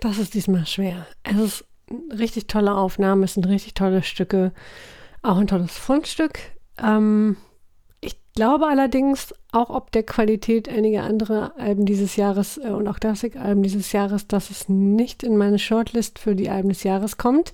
Das 0.00 0.16
ist 0.16 0.32
diesmal 0.32 0.64
schwer. 0.64 1.06
Es 1.22 1.36
ist 1.36 1.64
eine 1.90 2.18
richtig 2.18 2.46
tolle 2.46 2.74
Aufnahme, 2.74 3.26
es 3.26 3.34
sind 3.34 3.46
richtig 3.46 3.74
tolle 3.74 4.02
Stücke, 4.02 4.54
auch 5.20 5.36
ein 5.36 5.46
tolles 5.46 5.76
Fundstück. 5.76 6.38
Ähm, 6.82 7.36
ich 8.04 8.16
glaube 8.34 8.66
allerdings, 8.66 9.34
auch 9.52 9.70
ob 9.70 9.92
der 9.92 10.02
Qualität 10.02 10.68
einiger 10.68 11.04
anderer 11.04 11.54
Alben 11.58 11.86
dieses 11.86 12.16
Jahres 12.16 12.58
äh, 12.58 12.68
und 12.68 12.86
auch 12.88 13.00
Klassik-Alben 13.00 13.62
dieses 13.62 13.92
Jahres, 13.92 14.26
dass 14.26 14.50
es 14.50 14.68
nicht 14.68 15.22
in 15.22 15.36
meine 15.36 15.58
Shortlist 15.58 16.18
für 16.18 16.34
die 16.34 16.50
Alben 16.50 16.68
des 16.68 16.82
Jahres 16.82 17.16
kommt. 17.16 17.52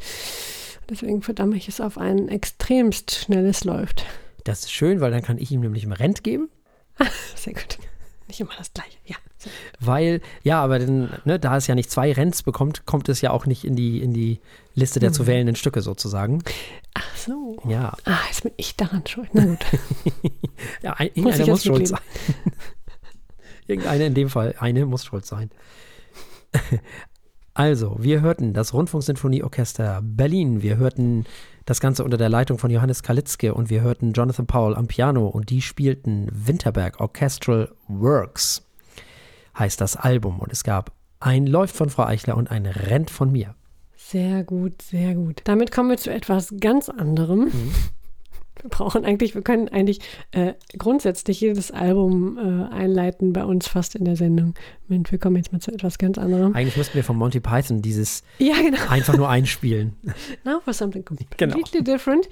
Deswegen 0.89 1.23
verdamme 1.23 1.57
ich 1.57 1.69
es 1.69 1.81
auf 1.81 1.99
ein 1.99 2.29
extremst 2.29 3.13
schnelles 3.13 3.65
Läuft. 3.65 4.05
Das 4.45 4.61
ist 4.61 4.73
schön, 4.73 5.01
weil 5.01 5.13
dann 5.13 5.23
kann 5.23 5.39
ich 5.39 5.53
ihm 5.53 5.61
nämlich 5.61 5.85
im 5.85 5.93
Rent 5.93 6.25
geben. 6.25 6.49
Sehr 7.37 7.53
gut. 7.53 7.79
Nicht 8.27 8.41
immer 8.41 8.51
das 8.57 8.73
Gleiche, 8.73 8.97
ja. 9.07 9.17
Weil, 9.81 10.21
ja, 10.43 10.63
aber 10.63 10.79
denn, 10.79 11.09
ne, 11.25 11.39
da 11.39 11.57
es 11.57 11.67
ja 11.67 11.75
nicht 11.75 11.91
zwei 11.91 12.13
Rents 12.13 12.43
bekommt, 12.43 12.87
kommt 12.87 13.09
es 13.09 13.21
ja 13.21 13.31
auch 13.31 13.47
nicht 13.47 13.65
in 13.65 13.75
die, 13.75 14.03
in 14.03 14.13
die 14.13 14.41
Liste 14.75 15.01
der 15.01 15.11
mhm. 15.11 15.15
zu 15.15 15.27
wählenden 15.27 15.57
Stücke 15.57 15.81
sozusagen. 15.81 16.43
Ach 16.95 17.10
so. 17.25 17.59
Ja. 17.69 17.93
Ah, 18.05 18.19
jetzt 18.29 18.43
bin 18.43 18.53
ich 18.57 18.77
daran 18.77 19.07
schuld. 19.07 19.31
Na 19.33 19.45
gut. 19.45 19.65
ja, 20.83 20.93
ein, 20.95 21.09
irgendeiner 21.09 21.39
muss, 21.39 21.49
muss 21.49 21.65
schuld 21.65 21.89
sein. 21.89 22.01
Irgendeine 23.67 24.07
in 24.07 24.15
dem 24.15 24.29
Fall, 24.29 24.55
eine 24.59 24.87
muss 24.87 25.05
schuld 25.05 25.27
sein. 25.27 25.51
Also, 27.53 27.97
wir 27.99 28.21
hörten 28.21 28.55
das 28.55 28.73
Rundfunksinfonieorchester 28.73 30.01
Berlin. 30.03 30.63
Wir 30.63 30.77
hörten 30.77 31.27
das 31.67 31.81
Ganze 31.81 32.05
unter 32.05 32.17
der 32.17 32.29
Leitung 32.29 32.59
von 32.59 32.71
Johannes 32.71 33.03
Kalitzke 33.03 33.53
und 33.55 33.71
wir 33.71 33.83
hörten 33.83 34.13
Jonathan 34.13 34.47
Powell 34.47 34.77
am 34.77 34.87
Piano 34.87 35.27
und 35.27 35.51
die 35.51 35.61
spielten 35.61 36.29
Winterberg 36.33 37.01
Orchestral 37.01 37.71
Works, 37.89 38.67
heißt 39.59 39.81
das 39.81 39.97
Album. 39.97 40.39
Und 40.39 40.53
es 40.53 40.65
gab 40.65 40.93
ein 41.19 41.47
Läuft 41.47 41.77
von 41.77 41.91
Frau 41.91 42.05
Eichler 42.05 42.37
und 42.37 42.51
ein 42.51 42.67
Rennt 42.67 43.11
von 43.11 43.31
mir. 43.31 43.55
Sehr 44.11 44.43
gut, 44.43 44.83
sehr 44.83 45.15
gut. 45.15 45.41
Damit 45.45 45.71
kommen 45.71 45.89
wir 45.89 45.97
zu 45.97 46.11
etwas 46.11 46.53
ganz 46.59 46.89
anderem. 46.89 47.45
Mhm. 47.45 47.73
Wir 48.61 48.69
brauchen 48.69 49.05
eigentlich, 49.05 49.37
wir 49.37 49.43
können 49.43 49.69
eigentlich 49.69 50.01
äh, 50.33 50.55
grundsätzlich 50.77 51.41
jedes 51.41 51.71
Album 51.71 52.37
äh, 52.37 52.75
einleiten 52.75 53.33
bei 53.33 53.45
uns 53.45 53.69
fast 53.69 53.95
in 53.95 54.05
der 54.05 54.17
Sendung. 54.17 54.55
Und 54.89 55.13
wir 55.13 55.19
kommen 55.21 55.37
jetzt 55.37 55.53
mal 55.53 55.61
zu 55.61 55.71
etwas 55.71 55.97
ganz 55.97 56.19
anderem. 56.19 56.57
Eigentlich 56.57 56.77
müssten 56.77 56.95
wir 56.95 57.05
von 57.05 57.17
Monty 57.17 57.39
Python 57.39 57.83
dieses 57.83 58.25
ja, 58.39 58.57
genau. 58.61 58.79
einfach 58.89 59.17
nur 59.17 59.29
einspielen. 59.29 59.97
Now 60.45 60.61
for 60.61 60.73
something 60.73 61.05
completely 61.05 61.37
genau. 61.37 61.85
different. 61.85 62.29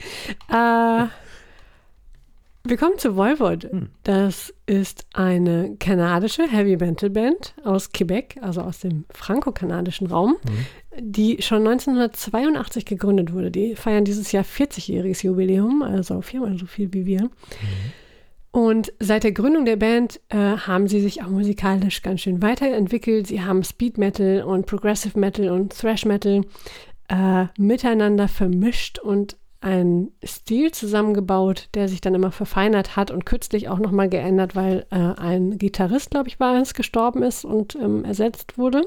Äh, 0.50 1.06
wir 2.68 2.76
kommen 2.76 2.98
zu 2.98 3.16
Voivod. 3.16 3.64
Hm. 3.64 3.88
Das 4.02 4.54
ist 4.66 5.06
eine 5.14 5.76
kanadische 5.78 6.42
Heavy 6.50 6.76
Metal 6.76 7.10
Band 7.10 7.54
aus 7.64 7.92
Quebec, 7.92 8.36
also 8.42 8.60
aus 8.60 8.80
dem 8.80 9.04
franco-kanadischen 9.10 10.06
Raum, 10.06 10.36
mhm. 10.44 10.66
die 10.98 11.42
schon 11.42 11.66
1982 11.66 12.84
gegründet 12.84 13.32
wurde. 13.32 13.50
Die 13.50 13.74
feiern 13.74 14.04
dieses 14.04 14.32
Jahr 14.32 14.44
40-jähriges 14.44 15.24
Jubiläum, 15.24 15.82
also 15.82 16.20
viermal 16.20 16.58
so 16.58 16.66
viel 16.66 16.92
wie 16.92 17.06
wir. 17.06 17.22
Mhm. 17.22 17.30
Und 18.50 18.92
seit 18.98 19.24
der 19.24 19.32
Gründung 19.32 19.64
der 19.64 19.76
Band 19.76 20.20
äh, 20.30 20.36
haben 20.36 20.88
sie 20.88 21.00
sich 21.00 21.22
auch 21.22 21.28
musikalisch 21.28 22.02
ganz 22.02 22.22
schön 22.22 22.42
weiterentwickelt. 22.42 23.26
Sie 23.26 23.42
haben 23.42 23.62
Speed 23.62 23.98
Metal 23.98 24.42
und 24.42 24.66
Progressive 24.66 25.18
Metal 25.18 25.50
und 25.50 25.78
Thrash 25.78 26.04
Metal 26.04 26.42
äh, 27.08 27.46
miteinander 27.58 28.26
vermischt 28.26 28.98
und 28.98 29.36
einen 29.60 30.12
Stil 30.24 30.70
zusammengebaut, 30.72 31.68
der 31.74 31.88
sich 31.88 32.00
dann 32.00 32.14
immer 32.14 32.30
verfeinert 32.30 32.96
hat 32.96 33.10
und 33.10 33.26
kürzlich 33.26 33.68
auch 33.68 33.78
nochmal 33.78 34.08
geändert, 34.08 34.54
weil 34.54 34.86
äh, 34.90 34.96
ein 34.96 35.58
Gitarrist, 35.58 36.10
glaube 36.10 36.28
ich, 36.28 36.38
war 36.38 36.60
es, 36.60 36.74
gestorben 36.74 37.22
ist 37.22 37.44
und 37.44 37.74
ähm, 37.74 38.04
ersetzt 38.04 38.56
wurde. 38.58 38.82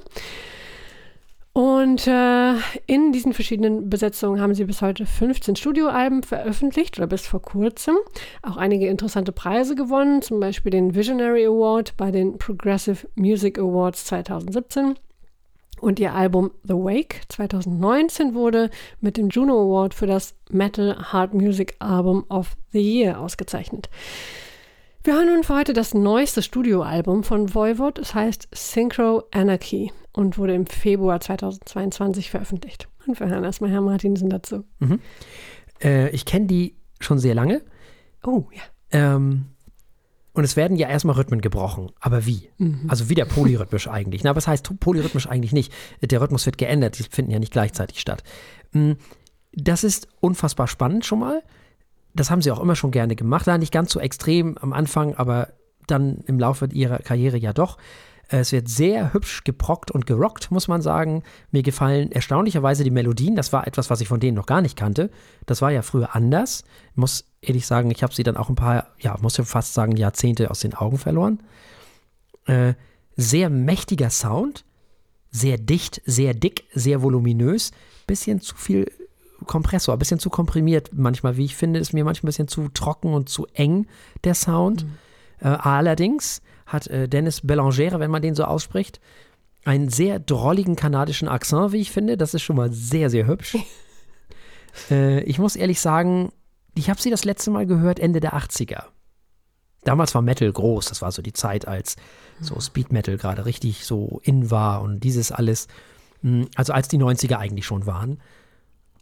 Und 1.53 2.07
äh, 2.07 2.53
in 2.87 3.11
diesen 3.11 3.33
verschiedenen 3.33 3.89
Besetzungen 3.89 4.39
haben 4.39 4.53
sie 4.53 4.63
bis 4.63 4.81
heute 4.81 5.05
15 5.05 5.57
Studioalben 5.57 6.23
veröffentlicht 6.23 6.97
oder 6.97 7.07
bis 7.07 7.27
vor 7.27 7.41
kurzem. 7.41 7.97
Auch 8.41 8.55
einige 8.55 8.87
interessante 8.87 9.33
Preise 9.33 9.75
gewonnen, 9.75 10.21
zum 10.21 10.39
Beispiel 10.39 10.69
den 10.69 10.95
Visionary 10.95 11.45
Award 11.45 11.97
bei 11.97 12.09
den 12.11 12.37
Progressive 12.37 13.05
Music 13.15 13.59
Awards 13.59 14.05
2017 14.05 14.95
und 15.81 15.99
ihr 15.99 16.13
Album 16.13 16.51
The 16.63 16.73
Wake 16.73 17.21
2019 17.29 18.33
wurde 18.33 18.69
mit 18.99 19.17
dem 19.17 19.29
Juno 19.29 19.59
Award 19.61 19.93
für 19.93 20.07
das 20.07 20.35
Metal 20.49 21.11
Hard 21.11 21.33
Music 21.33 21.75
Album 21.79 22.25
of 22.29 22.55
the 22.71 22.81
Year 22.81 23.19
ausgezeichnet. 23.19 23.89
Wir 25.03 25.15
hören 25.15 25.33
nun 25.33 25.43
für 25.43 25.55
heute 25.55 25.73
das 25.73 25.95
neueste 25.95 26.43
Studioalbum 26.43 27.23
von 27.23 27.55
Voivod. 27.55 27.97
Es 27.97 28.13
heißt 28.13 28.49
Synchro 28.53 29.23
Anarchy 29.31 29.91
und 30.13 30.37
wurde 30.37 30.53
im 30.53 30.67
Februar 30.67 31.19
2022 31.19 32.29
veröffentlicht. 32.29 32.87
Und 33.07 33.19
wir 33.19 33.27
hören 33.27 33.43
erstmal 33.43 33.71
Herrn 33.71 33.85
Martinsen 33.85 34.29
dazu. 34.29 34.63
Mhm. 34.77 34.99
Äh, 35.81 36.09
ich 36.11 36.25
kenne 36.25 36.45
die 36.45 36.75
schon 36.99 37.17
sehr 37.17 37.33
lange. 37.33 37.63
Oh, 38.23 38.43
ja. 38.53 38.61
Ähm, 38.91 39.45
und 40.33 40.43
es 40.43 40.55
werden 40.55 40.77
ja 40.77 40.87
erstmal 40.87 41.15
Rhythmen 41.15 41.41
gebrochen. 41.41 41.91
Aber 41.99 42.25
wie? 42.25 42.49
Mhm. 42.57 42.85
Also 42.87 43.09
wieder 43.09 43.25
polyrhythmisch 43.25 43.87
eigentlich. 43.89 44.23
Na, 44.23 44.35
was 44.35 44.47
heißt 44.47 44.79
polyrhythmisch 44.79 45.27
eigentlich 45.27 45.51
nicht? 45.51 45.73
Der 46.01 46.21
Rhythmus 46.21 46.45
wird 46.45 46.57
geändert, 46.57 46.97
die 46.99 47.03
finden 47.03 47.31
ja 47.31 47.39
nicht 47.39 47.51
gleichzeitig 47.51 47.99
statt. 47.99 48.23
Mm, 48.71 48.93
das 49.53 49.83
ist 49.83 50.07
unfassbar 50.21 50.67
spannend 50.67 51.05
schon 51.05 51.19
mal. 51.19 51.43
Das 52.13 52.31
haben 52.31 52.41
sie 52.41 52.51
auch 52.51 52.59
immer 52.59 52.75
schon 52.75 52.91
gerne 52.91 53.15
gemacht. 53.15 53.47
Da 53.47 53.57
nicht 53.57 53.73
ganz 53.73 53.91
so 53.91 53.99
extrem 53.99 54.57
am 54.57 54.73
Anfang, 54.73 55.15
aber 55.15 55.49
dann 55.87 56.19
im 56.27 56.39
Laufe 56.39 56.67
ihrer 56.71 56.99
Karriere 56.99 57.37
ja 57.37 57.53
doch. 57.53 57.77
Es 58.27 58.53
wird 58.53 58.69
sehr 58.69 59.13
hübsch 59.13 59.43
geprockt 59.43 59.91
und 59.91 60.05
gerockt, 60.05 60.51
muss 60.51 60.69
man 60.69 60.81
sagen. 60.81 61.23
Mir 61.51 61.63
gefallen 61.63 62.13
erstaunlicherweise 62.13 62.85
die 62.85 62.91
Melodien. 62.91 63.35
Das 63.35 63.51
war 63.51 63.67
etwas, 63.67 63.89
was 63.89 63.99
ich 63.99 64.07
von 64.07 64.21
denen 64.21 64.37
noch 64.37 64.45
gar 64.45 64.61
nicht 64.61 64.77
kannte. 64.77 65.09
Das 65.45 65.61
war 65.61 65.71
ja 65.71 65.81
früher 65.81 66.15
anders. 66.15 66.63
Muss 66.95 67.25
ehrlich 67.41 67.65
sagen, 67.65 67.91
ich 67.91 68.03
habe 68.03 68.13
sie 68.13 68.23
dann 68.23 68.37
auch 68.37 68.49
ein 68.49 68.55
paar, 68.55 68.87
ja, 68.99 69.17
muss 69.21 69.39
ich 69.39 69.47
fast 69.47 69.73
sagen, 69.73 69.95
Jahrzehnte 69.97 70.51
aus 70.51 70.59
den 70.59 70.75
Augen 70.75 70.97
verloren. 70.97 71.41
Äh, 72.45 72.73
sehr 73.15 73.49
mächtiger 73.49 74.09
Sound. 74.09 74.63
Sehr 75.31 75.57
dicht, 75.57 76.01
sehr 76.05 76.33
dick, 76.33 76.65
sehr 76.73 77.01
voluminös. 77.01 77.71
Bisschen 78.05 78.41
zu 78.41 78.55
viel 78.55 78.91
Kompressor, 79.45 79.97
bisschen 79.97 80.19
zu 80.19 80.29
komprimiert 80.29 80.91
manchmal, 80.93 81.35
wie 81.35 81.45
ich 81.45 81.55
finde, 81.55 81.79
ist 81.79 81.93
mir 81.93 82.03
manchmal 82.03 82.27
ein 82.27 82.31
bisschen 82.31 82.47
zu 82.47 82.67
trocken 82.69 83.13
und 83.13 83.27
zu 83.29 83.47
eng 83.53 83.87
der 84.23 84.35
Sound. 84.35 84.85
Mhm. 84.85 84.97
Äh, 85.39 85.47
allerdings 85.47 86.41
hat 86.67 86.87
äh, 86.87 87.07
Dennis 87.09 87.41
Bellangere, 87.41 87.99
wenn 87.99 88.11
man 88.11 88.21
den 88.21 88.35
so 88.35 88.43
ausspricht, 88.43 88.99
einen 89.63 89.89
sehr 89.89 90.19
drolligen 90.19 90.75
kanadischen 90.75 91.27
Akzent, 91.27 91.71
wie 91.71 91.81
ich 91.81 91.91
finde. 91.91 92.17
Das 92.17 92.33
ist 92.33 92.43
schon 92.43 92.55
mal 92.55 92.71
sehr, 92.71 93.09
sehr 93.09 93.25
hübsch. 93.25 93.57
äh, 94.91 95.23
ich 95.23 95.39
muss 95.39 95.55
ehrlich 95.55 95.79
sagen, 95.79 96.31
ich 96.75 96.89
habe 96.89 97.01
sie 97.01 97.09
das 97.09 97.25
letzte 97.25 97.51
Mal 97.51 97.65
gehört 97.65 97.99
Ende 97.99 98.19
der 98.19 98.33
80er. 98.33 98.83
Damals 99.83 100.13
war 100.13 100.21
Metal 100.21 100.51
groß. 100.51 100.85
Das 100.85 101.01
war 101.01 101.11
so 101.11 101.21
die 101.21 101.33
Zeit, 101.33 101.67
als 101.67 101.95
so 102.39 102.59
Speed 102.59 102.91
Metal 102.91 103.17
gerade 103.17 103.45
richtig 103.45 103.85
so 103.85 104.21
in 104.23 104.51
war 104.51 104.81
und 104.81 105.03
dieses 105.03 105.31
alles. 105.31 105.67
Hm, 106.21 106.47
also 106.55 106.73
als 106.73 106.87
die 106.87 106.99
90er 106.99 107.37
eigentlich 107.37 107.65
schon 107.65 107.85
waren. 107.85 108.19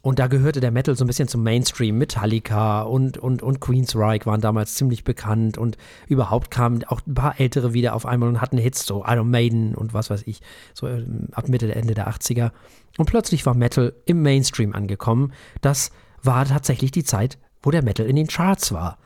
Und 0.02 0.18
da 0.20 0.28
gehörte 0.28 0.62
der 0.62 0.72
Metal 0.72 0.96
so 0.96 1.04
ein 1.04 1.08
bisschen 1.08 1.28
zum 1.28 1.44
Mainstream. 1.44 1.98
Metallica 1.98 2.84
und, 2.84 3.18
und, 3.18 3.44
und 3.44 3.60
Queensryche 3.60 4.26
waren 4.26 4.40
damals 4.40 4.76
ziemlich 4.76 5.04
bekannt 5.04 5.58
und 5.58 5.78
überhaupt 6.08 6.52
kamen 6.52 6.86
auch 6.86 7.02
ein 7.06 7.14
paar 7.14 7.38
Ältere 7.38 7.74
wieder 7.74 7.94
auf 7.94 8.06
einmal 8.06 8.30
und 8.30 8.40
hatten 8.40 8.58
Hits, 8.58 8.86
so 8.86 9.04
Iron 9.06 9.30
Maiden 9.30 9.76
und 9.76 9.94
was 9.94 10.10
weiß 10.10 10.24
ich, 10.26 10.42
so 10.74 10.88
ähm, 10.88 11.28
ab 11.34 11.50
Mitte, 11.50 11.76
Ende 11.76 11.96
der 11.96 12.10
80er. 12.10 12.52
Und 12.98 13.08
plötzlich 13.08 13.46
war 13.46 13.56
Metal 13.56 13.94
im 14.06 14.22
Mainstream 14.22 14.74
angekommen. 14.74 15.34
Das 15.60 15.92
war 16.24 16.46
tatsächlich 16.46 16.92
die 16.92 17.04
Zeit, 17.04 17.38
wo 17.62 17.72
der 17.72 17.84
Metal 17.84 18.06
in 18.06 18.16
den 18.16 18.28
Charts 18.28 18.72
war. 18.72 18.98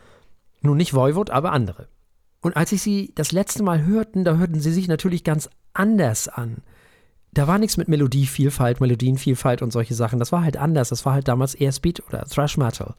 Nun 0.62 0.78
nicht 0.78 0.94
Voivod, 0.94 1.30
aber 1.30 1.52
andere. 1.52 1.88
Und 2.42 2.56
als 2.58 2.72
ich 2.72 2.82
sie 2.82 3.12
das 3.16 3.32
letzte 3.32 3.64
Mal 3.64 3.86
hörten, 3.86 4.24
da 4.24 4.36
hörten 4.36 4.60
sie 4.60 4.72
sich 4.72 4.88
natürlich 4.88 5.24
ganz 5.24 5.50
anders 5.74 6.28
an 6.28 6.64
da 7.34 7.48
war 7.48 7.58
nichts 7.58 7.78
mit 7.78 7.88
Melodievielfalt, 7.88 8.80
Melodienvielfalt 8.80 9.62
und 9.62 9.72
solche 9.72 9.96
Sachen. 9.96 10.20
Das 10.20 10.32
war 10.32 10.44
halt 10.44 10.58
anders. 10.58 10.90
Das 10.90 11.06
war 11.06 11.14
halt 11.14 11.28
damals 11.28 11.56
eher 11.56 11.72
Speed 11.72 12.04
oder 12.08 12.26
Thrash 12.26 12.58
Metal. 12.58 12.94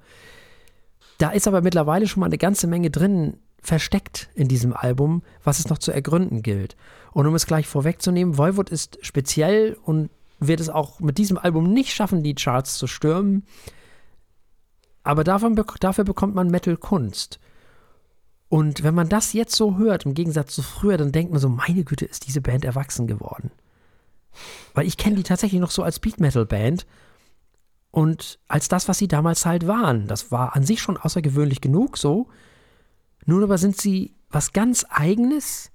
Da 1.19 1.31
ist 1.31 1.47
aber 1.47 1.63
mittlerweile 1.63 2.09
schon 2.09 2.21
mal 2.21 2.27
eine 2.27 2.39
ganze 2.39 2.67
Menge 2.67 2.91
drin 2.91 3.39
versteckt 3.61 4.29
in 4.35 4.49
diesem 4.49 4.75
Album, 4.75 5.23
was 5.43 5.59
es 5.59 5.69
noch 5.69 5.79
zu 5.79 5.93
ergründen 5.93 6.43
gilt. 6.43 6.77
Und 7.13 7.27
um 7.27 7.35
es 7.35 7.47
gleich 7.47 7.67
vorwegzunehmen, 7.67 8.37
Voivod 8.37 8.71
ist 8.71 8.99
speziell 9.03 9.77
und 9.85 10.11
wird 10.41 10.61
es 10.61 10.69
auch 10.69 10.99
mit 11.01 11.17
diesem 11.17 11.39
Album 11.39 11.73
nicht 11.73 11.93
schaffen, 11.93 12.23
die 12.23 12.35
Charts 12.35 12.77
zu 12.77 12.87
stürmen. 12.89 13.45
Aber 15.05 15.23
davon, 15.23 15.63
dafür 15.81 16.05
bekommt 16.05 16.35
man 16.35 16.49
Metal-Kunst. 16.49 17.39
Und 18.49 18.83
wenn 18.83 18.95
man 18.95 19.09
das 19.09 19.33
jetzt 19.33 19.55
so 19.55 19.79
hört, 19.79 20.07
im 20.07 20.15
Gegensatz 20.15 20.55
zu 20.55 20.63
früher, 20.63 20.97
dann 20.97 21.13
denkt 21.13 21.31
man 21.31 21.41
so, 21.41 21.49
meine 21.49 21.85
Güte, 21.85 22.07
ist 22.07 22.27
diese 22.27 22.41
Band 22.41 22.65
erwachsen 22.65 23.07
geworden. 23.07 23.51
Weil 24.73 24.87
ich 24.87 24.97
kenne 24.97 25.17
die 25.17 25.23
tatsächlich 25.23 25.61
noch 25.61 25.71
so 25.71 25.83
als 25.83 26.01
Beat 26.01 26.21
Metal 26.21 26.47
Band 26.47 26.87
und 27.91 28.39
als 28.49 28.69
das, 28.69 28.89
was 28.89 28.99
sie 28.99 29.09
damals 29.09 29.47
halt 29.47 29.67
waren. 29.67 30.09
Das 30.09 30.33
war 30.33 30.57
an 30.57 30.65
sich 30.65 30.81
schon 30.81 30.97
außergewöhnlich 30.97 31.61
genug 31.61 31.97
so. 31.99 32.29
Nun 33.27 33.43
aber 33.43 33.59
sind 33.59 33.81
sie 33.81 34.15
was 34.31 34.53
ganz 34.53 34.85
eigenes 34.89 35.71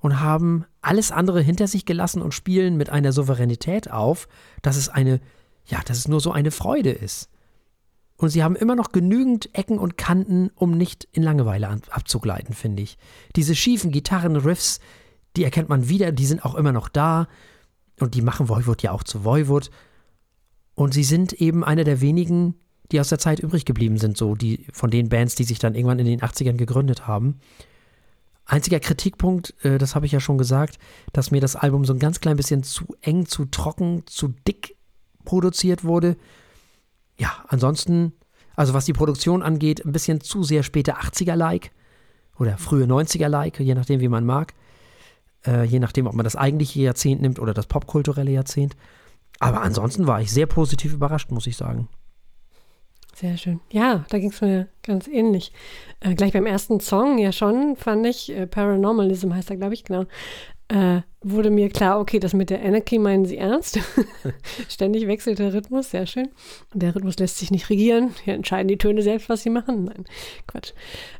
und 0.00 0.20
haben 0.20 0.64
alles 0.82 1.12
andere 1.12 1.40
hinter 1.40 1.66
sich 1.66 1.86
gelassen 1.86 2.22
und 2.22 2.34
spielen 2.34 2.76
mit 2.76 2.90
einer 2.90 3.12
Souveränität 3.12 3.90
auf, 3.90 4.28
dass 4.62 4.76
es 4.76 4.88
eine, 4.88 5.20
ja, 5.66 5.80
dass 5.84 5.98
es 5.98 6.08
nur 6.08 6.20
so 6.20 6.32
eine 6.32 6.50
Freude 6.50 6.90
ist. 6.90 7.28
Und 8.16 8.28
sie 8.28 8.44
haben 8.44 8.56
immer 8.56 8.76
noch 8.76 8.92
genügend 8.92 9.54
Ecken 9.54 9.78
und 9.78 9.96
Kanten, 9.96 10.50
um 10.54 10.76
nicht 10.76 11.08
in 11.12 11.22
Langeweile 11.22 11.68
abzugleiten, 11.90 12.54
finde 12.54 12.82
ich. 12.82 12.96
Diese 13.34 13.56
schiefen 13.56 13.90
Gitarrenriffs, 13.90 14.80
die 15.36 15.44
erkennt 15.44 15.68
man 15.68 15.88
wieder, 15.88 16.12
die 16.12 16.26
sind 16.26 16.44
auch 16.44 16.54
immer 16.54 16.72
noch 16.72 16.88
da. 16.88 17.26
Und 18.00 18.14
die 18.14 18.22
machen 18.22 18.48
Voivod 18.48 18.82
ja 18.82 18.92
auch 18.92 19.02
zu 19.02 19.24
Voivod. 19.24 19.70
Und 20.74 20.94
sie 20.94 21.04
sind 21.04 21.32
eben 21.32 21.64
einer 21.64 21.84
der 21.84 22.00
wenigen, 22.00 22.54
die 22.92 23.00
aus 23.00 23.08
der 23.08 23.18
Zeit 23.18 23.40
übrig 23.40 23.64
geblieben 23.64 23.98
sind, 23.98 24.16
so 24.16 24.34
die 24.34 24.66
von 24.72 24.90
den 24.90 25.08
Bands, 25.08 25.34
die 25.34 25.44
sich 25.44 25.58
dann 25.58 25.74
irgendwann 25.74 25.98
in 25.98 26.06
den 26.06 26.20
80ern 26.20 26.56
gegründet 26.56 27.06
haben. 27.06 27.40
Einziger 28.46 28.78
Kritikpunkt, 28.78 29.54
äh, 29.64 29.78
das 29.78 29.94
habe 29.94 30.06
ich 30.06 30.12
ja 30.12 30.20
schon 30.20 30.38
gesagt, 30.38 30.78
dass 31.12 31.30
mir 31.30 31.40
das 31.40 31.56
Album 31.56 31.84
so 31.84 31.94
ein 31.94 31.98
ganz 31.98 32.20
klein 32.20 32.36
bisschen 32.36 32.62
zu 32.62 32.84
eng, 33.00 33.26
zu 33.26 33.46
trocken, 33.46 34.02
zu 34.06 34.34
dick 34.46 34.76
produziert 35.24 35.84
wurde. 35.84 36.16
Ja, 37.18 37.44
ansonsten, 37.48 38.12
also 38.56 38.74
was 38.74 38.84
die 38.84 38.92
Produktion 38.92 39.42
angeht, 39.42 39.84
ein 39.84 39.92
bisschen 39.92 40.20
zu 40.20 40.42
sehr 40.42 40.62
späte 40.62 40.96
80er-like 40.96 41.70
oder 42.38 42.58
frühe 42.58 42.84
90er-like, 42.84 43.60
je 43.60 43.74
nachdem, 43.74 44.00
wie 44.00 44.08
man 44.08 44.24
mag 44.24 44.54
äh, 45.46 45.64
je 45.64 45.78
nachdem, 45.78 46.06
ob 46.06 46.14
man 46.14 46.24
das 46.24 46.36
eigentliche 46.36 46.80
Jahrzehnt 46.80 47.22
nimmt 47.22 47.38
oder 47.38 47.54
das 47.54 47.66
popkulturelle 47.66 48.30
Jahrzehnt. 48.30 48.76
Aber 49.40 49.62
ansonsten 49.62 50.06
war 50.06 50.20
ich 50.20 50.32
sehr 50.32 50.46
positiv 50.46 50.92
überrascht, 50.94 51.30
muss 51.30 51.46
ich 51.46 51.56
sagen. 51.56 51.88
Sehr 53.14 53.36
schön. 53.36 53.60
Ja, 53.70 54.04
da 54.08 54.18
ging 54.18 54.30
es 54.30 54.40
mir 54.40 54.68
ganz 54.82 55.06
ähnlich. 55.06 55.52
Äh, 56.00 56.14
gleich 56.14 56.32
beim 56.32 56.46
ersten 56.46 56.80
Song 56.80 57.18
ja 57.18 57.30
schon, 57.30 57.76
fand 57.76 58.06
ich, 58.06 58.30
äh, 58.30 58.46
Paranormalism 58.46 59.32
heißt 59.32 59.50
er, 59.50 59.56
glaube 59.56 59.74
ich, 59.74 59.84
genau. 59.84 60.04
Äh, 60.68 61.02
wurde 61.24 61.50
mir 61.50 61.70
klar, 61.70 61.98
okay, 61.98 62.20
das 62.20 62.34
mit 62.34 62.50
der 62.50 62.62
Anarchy 62.62 62.98
meinen 62.98 63.24
sie 63.24 63.38
ernst. 63.38 63.78
Ständig 64.68 65.06
wechselt 65.06 65.38
der 65.38 65.52
Rhythmus, 65.52 65.90
sehr 65.90 66.06
schön. 66.06 66.28
Der 66.72 66.94
Rhythmus 66.94 67.18
lässt 67.18 67.38
sich 67.38 67.50
nicht 67.50 67.70
regieren. 67.70 68.14
Hier 68.24 68.34
entscheiden 68.34 68.68
die 68.68 68.78
Töne 68.78 69.02
selbst, 69.02 69.28
was 69.28 69.42
sie 69.42 69.50
machen. 69.50 69.84
Nein, 69.84 70.04
Quatsch. 70.46 70.72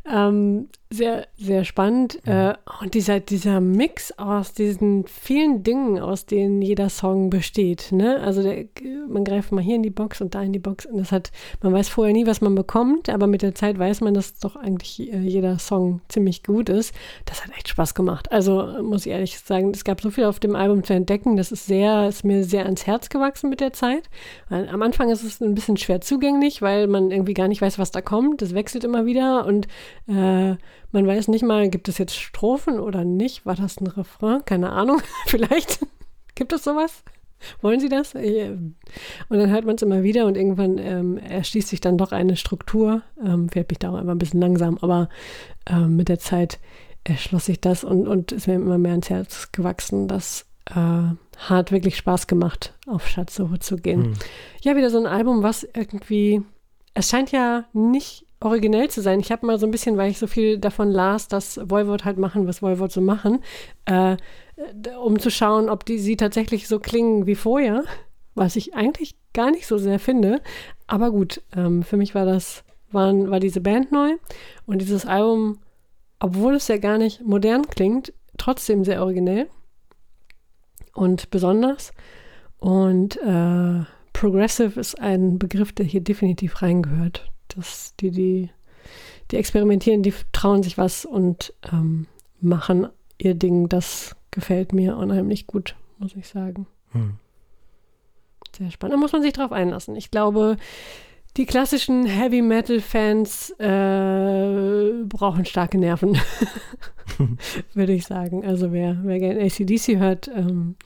Ähm, 0.07 0.69
sehr, 0.95 1.27
sehr 1.37 1.65
spannend. 1.65 2.21
Ja. 2.25 2.53
Äh, 2.53 2.55
und 2.81 2.95
dieser, 2.95 3.21
dieser 3.21 3.61
Mix 3.61 4.13
aus 4.19 4.53
diesen 4.53 5.07
vielen 5.07 5.63
Dingen, 5.63 5.99
aus 5.99 6.27
denen 6.27 6.63
jeder 6.63 6.89
Song 6.89 7.31
besteht. 7.31 7.91
Ne? 7.91 8.21
Also 8.21 8.43
der, 8.43 8.67
man 9.09 9.25
greift 9.25 9.51
mal 9.51 9.63
hier 9.63 9.77
in 9.77 9.83
die 9.83 9.91
Box 9.91 10.21
und 10.21 10.35
da 10.35 10.43
in 10.43 10.53
die 10.53 10.59
Box. 10.59 10.87
Und 10.87 10.99
das 10.99 11.11
hat, 11.11 11.33
man 11.63 11.73
weiß 11.73 11.89
vorher 11.89 12.13
nie, 12.13 12.27
was 12.27 12.41
man 12.41 12.55
bekommt, 12.55 13.09
aber 13.09 13.27
mit 13.27 13.43
der 13.43 13.55
Zeit 13.55 13.79
weiß 13.79 14.03
man, 14.03 14.15
dass 14.15 14.39
doch 14.39 14.57
eigentlich 14.57 15.13
äh, 15.13 15.19
jeder 15.19 15.59
Song 15.59 16.01
ziemlich 16.09 16.43
gut 16.43 16.69
ist. 16.69 16.95
Das 17.25 17.45
hat 17.45 17.51
echt 17.57 17.69
Spaß 17.69 17.95
gemacht. 17.95 18.31
Also 18.31 18.83
muss 18.83 19.07
ich 19.07 19.13
ehrlich 19.13 19.39
sagen, 19.41 19.73
es 19.75 19.85
gab 19.85 19.94
gab 19.95 20.01
so 20.01 20.11
viel 20.11 20.25
auf 20.25 20.41
dem 20.41 20.57
Album 20.57 20.83
zu 20.83 20.93
entdecken. 20.93 21.37
Das 21.37 21.53
ist 21.53 21.67
sehr, 21.67 22.09
ist 22.09 22.25
mir 22.25 22.43
sehr 22.43 22.65
ans 22.65 22.85
Herz 22.85 23.11
gewachsen 23.11 23.49
mit 23.49 23.61
der 23.61 23.73
Zeit. 23.73 24.11
Am 24.49 24.83
Anfang 24.83 25.09
ist 25.09 25.23
es 25.23 25.41
ein 25.41 25.55
bisschen 25.55 25.77
schwer 25.77 26.01
zugänglich, 26.01 26.63
weil 26.63 26.89
man 26.89 27.13
irgendwie 27.13 27.35
gar 27.35 27.47
nicht 27.47 27.63
weiß, 27.63 27.79
was 27.79 27.93
da 27.93 28.01
kommt. 28.01 28.43
Das 28.43 28.55
wechselt 28.55 28.83
immer 28.83 29.07
wieder 29.07 29.47
und 29.47 29.69
äh, 30.09 30.57
man 30.91 31.07
weiß 31.07 31.29
nicht 31.29 31.45
mal, 31.45 31.71
gibt 31.71 31.89
es 31.89 31.99
jetzt 31.99 32.17
Strophen 32.17 32.81
oder 32.81 33.05
nicht? 33.05 33.47
War 33.47 33.55
das 33.55 33.81
ein 33.81 33.87
Refrain? 33.87 34.45
Keine 34.45 34.73
Ahnung. 34.73 35.01
Vielleicht 35.27 35.79
gibt 36.35 36.53
es 36.53 36.65
sowas. 36.65 37.05
Wollen 37.61 37.79
Sie 37.79 37.89
das? 37.89 38.15
Und 38.17 38.75
dann 39.29 39.51
hört 39.51 39.65
man 39.65 39.77
es 39.77 39.83
immer 39.83 40.03
wieder 40.03 40.27
und 40.27 40.37
irgendwann 40.37 40.79
ähm, 40.79 41.19
erschließt 41.19 41.69
sich 41.69 41.81
dann 41.81 41.99
doch 41.99 42.11
eine 42.11 42.35
Struktur. 42.35 43.03
Ähm, 43.25 43.49
fährt 43.49 43.71
mich 43.71 43.79
da 43.79 43.91
auch 43.91 44.01
immer 44.01 44.13
ein 44.13 44.19
bisschen 44.19 44.41
langsam, 44.41 44.77
aber 44.81 45.09
ähm, 45.71 45.95
mit 45.95 46.09
der 46.09 46.19
Zeit 46.19 46.59
erschloss 47.05 47.47
sich 47.47 47.61
das 47.61 47.85
und, 47.85 48.09
und 48.09 48.33
ist 48.33 48.47
mir 48.47 48.55
immer 48.55 48.79
mehr 48.79 48.93
ans 48.93 49.11
Herz 49.11 49.53
gewachsen, 49.53 50.09
dass 50.09 50.47
äh, 50.71 51.15
hat 51.37 51.73
wirklich 51.73 51.97
Spaß 51.97 52.27
gemacht, 52.27 52.75
auf 52.87 53.07
Schatzsuche 53.07 53.59
zu 53.59 53.77
gehen. 53.77 54.01
Mhm. 54.01 54.15
Ja, 54.63 54.77
wieder 54.77 54.91
so 54.91 54.99
ein 54.99 55.07
Album, 55.07 55.43
was 55.43 55.67
irgendwie, 55.75 56.43
es 56.95 57.11
scheint 57.11 57.33
ja 57.33 57.65
nicht 57.73 58.25
originell 58.41 58.91
zu 58.91 59.01
sein. 59.01 59.21
Ich 59.21 59.33
habe 59.33 59.47
mal 59.47 59.59
so 59.59 59.67
ein 59.67 59.71
bisschen, 59.71 59.97
weil 59.97 60.11
ich 60.11 60.19
so 60.19 60.27
viel 60.27 60.59
davon 60.59 60.91
las, 60.91 61.29
dass 61.29 61.59
Voivod 61.63 62.05
halt 62.05 62.19
machen, 62.19 62.47
was 62.47 62.63
Voivod 62.63 62.93
so 62.93 63.01
machen, 63.01 63.41
äh, 63.87 64.17
um 65.03 65.19
zu 65.19 65.31
schauen, 65.31 65.69
ob 65.69 65.85
die 65.85 65.99
sie 65.99 66.17
tatsächlich 66.17 66.69
so 66.69 66.79
klingen 66.79 67.27
wie 67.27 67.35
vorher, 67.35 67.85
was 68.35 68.57
ich 68.57 68.75
eigentlich 68.75 69.17
gar 69.33 69.51
nicht 69.51 69.67
so 69.67 69.79
sehr 69.79 69.99
finde. 69.99 70.41
Aber 70.87 71.11
gut, 71.11 71.43
ähm, 71.57 71.83
für 71.83 71.97
mich 71.97 72.15
war 72.15 72.27
das, 72.27 72.65
waren, 72.93 73.31
war 73.31 73.41
diese 73.41 73.61
Band 73.61 73.93
neu 73.93 74.13
und 74.67 74.81
dieses 74.81 75.07
Album 75.07 75.59
obwohl 76.21 76.55
es 76.55 76.69
ja 76.69 76.79
gar 76.79 76.99
nicht 76.99 77.23
modern 77.25 77.67
klingt, 77.67 78.13
trotzdem 78.39 78.85
sehr 78.85 79.03
originell 79.03 79.49
und 80.95 81.31
besonders. 81.31 81.93
Und 82.59 83.17
äh, 83.19 83.85
Progressive 84.13 84.81
ist 84.81 85.01
ein 85.01 85.39
Begriff, 85.39 85.73
der 85.73 85.85
hier 85.85 86.01
definitiv 86.01 86.63
reingehört. 86.63 87.31
Dass 87.49 87.95
die, 88.01 88.11
die, 88.11 88.51
die 89.31 89.37
experimentieren, 89.37 90.03
die 90.03 90.15
trauen 90.33 90.63
sich 90.63 90.79
was 90.79 91.05
und 91.05 91.53
ähm, 91.71 92.07
machen 92.41 92.89
ihr 93.19 93.35
Ding. 93.35 93.69
Das 93.69 94.17
gefällt 94.31 94.73
mir 94.73 94.97
unheimlich 94.97 95.47
gut, 95.47 95.77
muss 95.99 96.17
ich 96.17 96.29
sagen. 96.29 96.67
Hm. 96.93 97.19
Sehr 98.57 98.71
spannend. 98.71 98.95
Da 98.95 98.99
muss 98.99 99.13
man 99.13 99.23
sich 99.23 99.33
drauf 99.33 99.53
einlassen. 99.53 99.97
Ich 99.97 100.11
glaube, 100.11 100.57
die 101.37 101.47
klassischen 101.47 102.07
Heavy 102.07 102.43
Metal 102.43 102.81
Fans 102.81 103.51
äh, 103.59 105.05
brauchen 105.05 105.45
starke 105.45 105.79
Nerven, 105.79 106.17
würde 107.75 107.93
ich 107.93 108.07
sagen. 108.07 108.45
Also 108.45 108.73
wer, 108.73 108.99
wer 109.03 109.19
gerne 109.19 109.41
ACDC 109.41 109.99
hört, 109.99 110.29
ähm, 110.29 110.77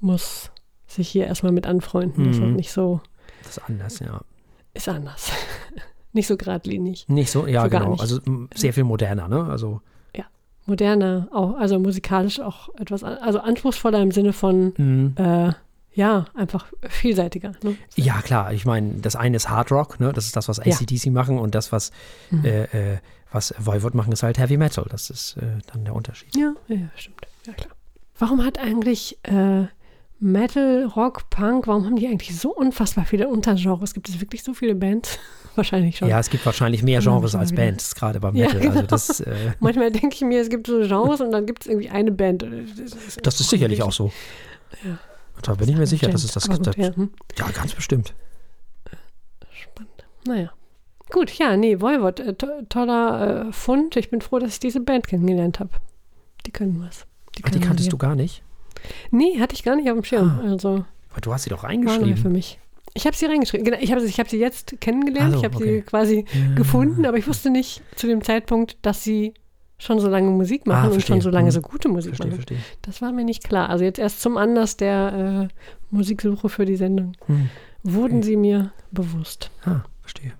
muss 0.00 0.50
sich 0.86 1.08
hier 1.08 1.26
erstmal 1.26 1.52
mit 1.52 1.66
anfreunden. 1.66 2.24
Mhm. 2.24 2.28
Das 2.28 2.36
ist 2.36 2.56
nicht 2.56 2.72
so. 2.72 3.00
Das 3.42 3.58
ist 3.58 3.68
anders, 3.68 3.98
ja. 4.00 4.20
Ist 4.72 4.88
anders. 4.88 5.32
nicht 6.12 6.26
so 6.26 6.36
geradlinig. 6.36 7.06
Nicht 7.08 7.30
so, 7.30 7.46
ja, 7.46 7.64
so 7.64 7.70
genau. 7.70 7.94
Also 7.96 8.20
sehr 8.54 8.72
viel 8.72 8.84
moderner, 8.84 9.28
ne? 9.28 9.44
Also. 9.44 9.82
Ja, 10.16 10.24
moderner, 10.64 11.28
auch, 11.32 11.56
also 11.56 11.78
musikalisch 11.78 12.40
auch 12.40 12.70
etwas, 12.78 13.04
also 13.04 13.40
anspruchsvoller 13.40 14.00
im 14.00 14.10
Sinne 14.10 14.32
von 14.32 14.72
mhm. 14.76 15.14
äh, 15.16 15.52
ja, 15.98 16.26
einfach 16.32 16.66
vielseitiger. 16.88 17.52
Ne? 17.64 17.76
Ja, 17.96 18.22
klar. 18.22 18.52
Ich 18.52 18.64
meine, 18.64 19.00
das 19.00 19.16
eine 19.16 19.36
ist 19.36 19.50
Hard 19.50 19.72
Rock, 19.72 19.98
ne? 19.98 20.12
das 20.12 20.26
ist 20.26 20.36
das, 20.36 20.48
was 20.48 20.60
ACDC 20.60 21.06
ja. 21.06 21.10
machen 21.10 21.40
und 21.40 21.56
das, 21.56 21.72
was, 21.72 21.90
mhm. 22.30 22.44
äh, 22.44 22.62
äh, 22.92 22.98
was 23.32 23.52
Voivod 23.58 23.96
machen, 23.96 24.12
ist 24.12 24.22
halt 24.22 24.38
Heavy 24.38 24.56
Metal. 24.56 24.86
Das 24.88 25.10
ist 25.10 25.36
äh, 25.38 25.58
dann 25.72 25.84
der 25.84 25.96
Unterschied. 25.96 26.36
Ja, 26.36 26.54
ja, 26.68 26.88
stimmt. 26.94 27.26
Ja, 27.46 27.52
klar. 27.52 27.70
warum 28.16 28.44
hat 28.44 28.60
eigentlich 28.60 29.18
äh, 29.24 29.66
Metal, 30.20 30.84
Rock, 30.84 31.30
Punk, 31.30 31.66
warum 31.66 31.84
haben 31.84 31.96
die 31.96 32.06
eigentlich 32.06 32.38
so 32.38 32.54
unfassbar 32.54 33.04
viele 33.04 33.26
Untergenres? 33.26 33.92
Gibt 33.92 34.08
es 34.08 34.20
wirklich 34.20 34.44
so 34.44 34.54
viele 34.54 34.76
Bands? 34.76 35.18
wahrscheinlich 35.56 35.96
schon. 35.96 36.08
Ja, 36.08 36.20
es 36.20 36.30
gibt 36.30 36.46
wahrscheinlich 36.46 36.84
mehr 36.84 37.00
Genres 37.00 37.34
als 37.34 37.50
wieder. 37.50 37.64
Bands, 37.64 37.96
gerade 37.96 38.20
beim 38.20 38.36
Ja, 38.36 38.46
Metal. 38.46 38.60
Also 38.60 38.72
genau. 38.72 38.86
das, 38.86 39.18
äh, 39.18 39.34
Manchmal 39.58 39.90
denke 39.90 40.14
ich 40.14 40.20
mir, 40.20 40.40
es 40.40 40.48
gibt 40.48 40.68
so 40.68 40.78
Genres 40.78 41.20
und 41.20 41.32
dann 41.32 41.44
gibt 41.44 41.62
es 41.62 41.66
irgendwie 41.66 41.90
eine 41.90 42.12
Band. 42.12 42.42
Das, 42.44 43.16
das 43.20 43.40
ist 43.40 43.50
sicherlich 43.50 43.82
auch 43.82 43.90
so. 43.90 44.12
Ja. 44.84 44.96
Da 45.42 45.54
bin 45.54 45.68
ich 45.68 45.76
mir 45.76 45.86
sicher, 45.86 46.08
dass 46.08 46.24
es 46.24 46.32
das 46.32 46.48
Aber 46.48 46.58
gibt. 46.58 46.76
ja, 46.76 46.94
hm. 46.94 47.10
Ja, 47.38 47.48
ganz 47.50 47.72
bestimmt. 47.74 48.14
Spannend. 49.52 50.04
Naja. 50.26 50.52
Gut, 51.10 51.30
ja, 51.38 51.56
nee, 51.56 51.80
Voivod, 51.80 52.20
äh, 52.20 52.34
to 52.34 52.46
toller 52.68 53.46
äh, 53.48 53.52
Fund. 53.52 53.96
Ich 53.96 54.10
bin 54.10 54.20
froh, 54.20 54.38
dass 54.38 54.54
ich 54.54 54.60
diese 54.60 54.80
Band 54.80 55.06
kennengelernt 55.06 55.58
habe. 55.58 55.70
Die 56.46 56.50
können 56.50 56.82
was. 56.86 57.06
Ach, 57.44 57.50
die 57.50 57.60
kanntest 57.60 57.92
du 57.92 57.98
gar 57.98 58.14
nicht? 58.14 58.38
ja. 58.38 58.90
Nee, 59.10 59.40
hatte 59.40 59.54
ich 59.54 59.62
gar 59.64 59.76
nicht 59.76 59.88
auf 59.90 59.96
dem 59.96 60.04
Schirm. 60.04 60.40
Ah, 60.44 60.50
Also 60.50 60.84
Weil 61.12 61.20
du 61.22 61.32
hast 61.32 61.44
sie 61.44 61.50
doch 61.50 61.62
neu 61.62 61.68
für 61.68 61.68
reingeschrieben. 61.88 62.32
mich. 62.32 62.58
Ich 62.94 63.06
habe 63.06 63.16
sie 63.16 63.26
reingeschrieben. 63.26 63.64
Genau, 63.64 63.78
ich 63.80 63.90
habe 63.92 64.04
ich 64.04 64.18
hab 64.20 64.28
sie 64.28 64.38
jetzt 64.38 64.80
kennengelernt. 64.80 65.34
Ach 65.34 65.38
so, 65.38 65.38
ich 65.40 65.44
habe 65.44 65.56
okay. 65.56 65.76
sie 65.76 65.82
quasi 65.82 66.24
Ja. 66.32 66.54
gefunden, 66.54 67.06
aber 67.06 67.16
ich 67.16 67.26
wusste 67.26 67.50
nicht 67.50 67.82
zu 67.96 68.06
dem 68.06 68.22
Zeitpunkt, 68.22 68.76
dass 68.82 69.02
sie 69.04 69.34
schon 69.78 70.00
so 70.00 70.08
lange 70.08 70.30
Musik 70.30 70.66
machen 70.66 70.80
Ah, 70.80 70.84
und 70.86 70.92
verstehe. 70.94 71.14
schon 71.16 71.20
so 71.20 71.30
lange 71.30 71.46
Hm. 71.46 71.52
so 71.52 71.60
gute 71.60 71.88
Musik 71.88 72.16
Verstehe, 72.16 72.32
machen. 72.32 72.44
verstehe. 72.46 72.58
Das 72.82 73.00
war 73.00 73.12
mir 73.12 73.24
nicht 73.24 73.44
klar. 73.44 73.68
Also 73.70 73.84
jetzt 73.84 73.98
erst 73.98 74.20
zum 74.20 74.36
Anlass 74.36 74.76
der 74.76 75.48
äh, 75.50 75.94
Musiksuche 75.94 76.48
für 76.48 76.64
die 76.64 76.76
Sendung 76.76 77.12
Hm. 77.26 77.48
wurden 77.84 78.18
Okay. 78.18 78.26
sie 78.26 78.36
mir 78.36 78.72
bewusst. 78.90 79.50
Ah, 79.64 79.82
verstehe. 80.00 80.32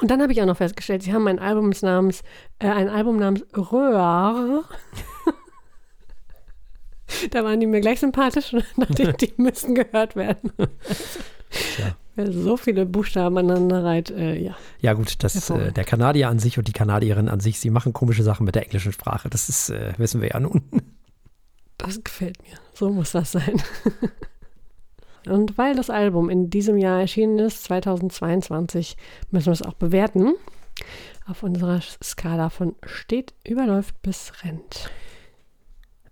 Und 0.00 0.10
dann 0.10 0.22
habe 0.22 0.32
ich 0.32 0.40
auch 0.40 0.46
noch 0.46 0.56
festgestellt, 0.56 1.02
sie 1.02 1.12
haben 1.12 1.26
ein 1.28 1.38
Album 1.38 1.72
namens, 1.82 2.22
äh, 2.58 2.68
ein 2.68 2.88
Album 2.88 3.18
namens 3.18 3.44
Röhr. 3.56 4.64
da 7.30 7.44
waren 7.44 7.60
die 7.60 7.66
mir 7.66 7.80
gleich 7.80 8.00
sympathisch 8.00 8.54
und 8.54 8.64
dachte 8.76 9.02
ich, 9.02 9.12
die 9.16 9.32
müssen 9.36 9.74
gehört 9.74 10.16
werden. 10.16 10.52
Ja. 11.78 11.96
Wer 12.20 12.32
so 12.32 12.56
viele 12.56 12.84
Buchstaben 12.84 13.38
aneinander 13.38 13.82
reiht, 13.82 14.10
äh, 14.10 14.36
ja. 14.36 14.56
Ja 14.80 14.92
gut, 14.92 15.22
das, 15.24 15.48
äh, 15.50 15.72
der 15.72 15.84
Kanadier 15.84 16.28
an 16.28 16.38
sich 16.38 16.58
und 16.58 16.68
die 16.68 16.72
Kanadierin 16.72 17.28
an 17.28 17.40
sich, 17.40 17.58
sie 17.58 17.70
machen 17.70 17.92
komische 17.92 18.22
Sachen 18.22 18.44
mit 18.44 18.54
der 18.54 18.64
englischen 18.64 18.92
Sprache. 18.92 19.30
Das 19.30 19.48
ist, 19.48 19.70
äh, 19.70 19.94
wissen 19.96 20.20
wir 20.20 20.28
ja 20.28 20.40
nun. 20.40 20.62
Das 21.78 22.04
gefällt 22.04 22.42
mir. 22.42 22.58
So 22.74 22.90
muss 22.90 23.12
das 23.12 23.32
sein. 23.32 23.62
Und 25.26 25.58
weil 25.58 25.74
das 25.74 25.90
Album 25.90 26.30
in 26.30 26.50
diesem 26.50 26.78
Jahr 26.78 27.00
erschienen 27.00 27.38
ist, 27.38 27.64
2022, 27.64 28.96
müssen 29.30 29.46
wir 29.46 29.52
es 29.52 29.62
auch 29.62 29.74
bewerten. 29.74 30.34
Auf 31.26 31.42
unserer 31.42 31.80
Skala 32.02 32.50
von 32.50 32.74
steht, 32.84 33.34
überläuft 33.46 34.00
bis 34.02 34.32
rennt. 34.42 34.90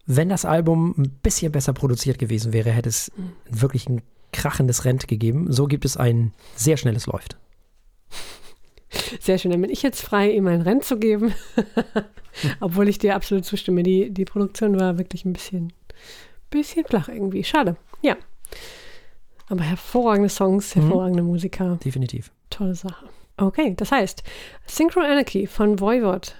Wenn 0.05 0.29
das 0.29 0.45
Album 0.45 0.95
ein 0.97 1.11
bisschen 1.23 1.53
besser 1.53 1.73
produziert 1.73 2.19
gewesen 2.19 2.53
wäre, 2.53 2.71
hätte 2.71 2.89
es 2.89 3.13
wirklich 3.51 3.89
ein 3.89 4.03
krachendes 4.33 4.85
Rent 4.85 5.09
gegeben. 5.09 5.53
So 5.53 5.67
gibt 5.67 5.85
es 5.85 5.97
ein 5.97 6.33
sehr 6.55 6.77
schnelles 6.77 7.07
Läuft. 7.07 7.37
Sehr 9.21 9.39
schön, 9.39 9.51
dann 9.51 9.61
bin 9.61 9.71
ich 9.71 9.83
jetzt 9.83 10.03
frei, 10.03 10.31
ihm 10.31 10.47
ein 10.47 10.63
Rennen 10.63 10.83
zu 10.83 10.99
geben. 10.99 11.35
Obwohl 12.61 12.89
ich 12.89 12.99
dir 12.99 13.15
absolut 13.15 13.45
zustimme. 13.45 13.83
Die, 13.83 14.11
die 14.11 14.25
Produktion 14.25 14.79
war 14.79 14.99
wirklich 14.99 15.25
ein 15.25 15.33
bisschen, 15.33 15.73
bisschen 16.51 16.85
flach 16.85 17.09
irgendwie. 17.09 17.45
Schade. 17.45 17.77
Ja. 18.03 18.17
Aber 19.49 19.63
hervorragende 19.63 20.29
Songs, 20.29 20.75
hervorragende 20.75 21.23
Musiker. 21.23 21.79
Definitiv. 21.85 22.31
Tolle 22.51 22.75
Sache. 22.75 23.07
Okay, 23.37 23.75
das 23.77 23.93
heißt, 23.93 24.23
Synchro 24.67 25.01
Anarchy 25.01 25.47
von 25.47 25.81
Voivod 25.81 26.35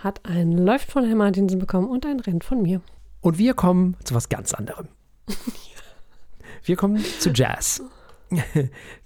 hat 0.00 0.20
ein 0.24 0.52
Läuft 0.52 0.90
von 0.90 1.04
Herrn 1.04 1.18
Martinsen 1.18 1.58
bekommen 1.58 1.88
und 1.88 2.04
ein 2.06 2.20
Renn 2.20 2.42
von 2.42 2.62
mir. 2.62 2.80
Und 3.20 3.38
wir 3.38 3.54
kommen 3.54 3.96
zu 4.04 4.14
was 4.14 4.28
ganz 4.28 4.54
anderem. 4.54 4.88
Wir 6.64 6.76
kommen 6.76 7.02
zu 7.18 7.30
Jazz. 7.30 7.82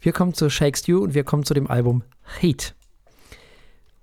Wir 0.00 0.12
kommen 0.12 0.34
zu 0.34 0.50
Shake 0.50 0.76
Stew 0.76 0.98
und 0.98 1.14
wir 1.14 1.24
kommen 1.24 1.44
zu 1.44 1.54
dem 1.54 1.70
Album 1.70 2.02
Heat. 2.40 2.74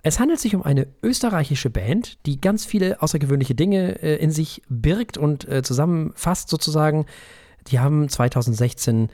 Es 0.04 0.20
handelt 0.20 0.40
sich 0.40 0.56
um 0.56 0.64
eine 0.64 0.88
österreichische 1.04 1.70
Band, 1.70 2.18
die 2.26 2.42
ganz 2.42 2.66
viele 2.66 3.02
außergewöhnliche 3.04 3.54
Dinge 3.54 4.02
äh, 4.02 4.16
in 4.16 4.32
sich 4.32 4.64
birgt 4.68 5.18
und 5.18 5.48
äh, 5.48 5.62
zusammenfasst 5.62 6.50
sozusagen. 6.50 7.06
Die 7.68 7.80
haben 7.80 8.10
2016 8.10 9.10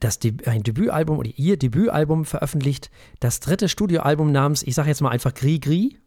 das 0.00 0.18
Deb 0.18 0.48
ein 0.48 0.64
Debütalbum 0.64 1.18
oder 1.18 1.30
ihr 1.36 1.56
Debütalbum 1.56 2.24
veröffentlicht, 2.24 2.90
das 3.20 3.38
dritte 3.38 3.68
Studioalbum 3.68 4.32
namens, 4.32 4.64
ich 4.64 4.74
sage 4.74 4.88
jetzt 4.88 5.00
mal 5.00 5.10
einfach 5.10 5.34
Gri 5.34 5.60
Gri, 5.60 5.98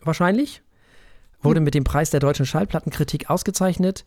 wahrscheinlich, 0.00 0.62
wurde 1.42 1.60
mit 1.60 1.74
dem 1.74 1.84
Preis 1.84 2.10
der 2.10 2.20
deutschen 2.20 2.46
Schallplattenkritik 2.46 3.28
ausgezeichnet. 3.28 4.04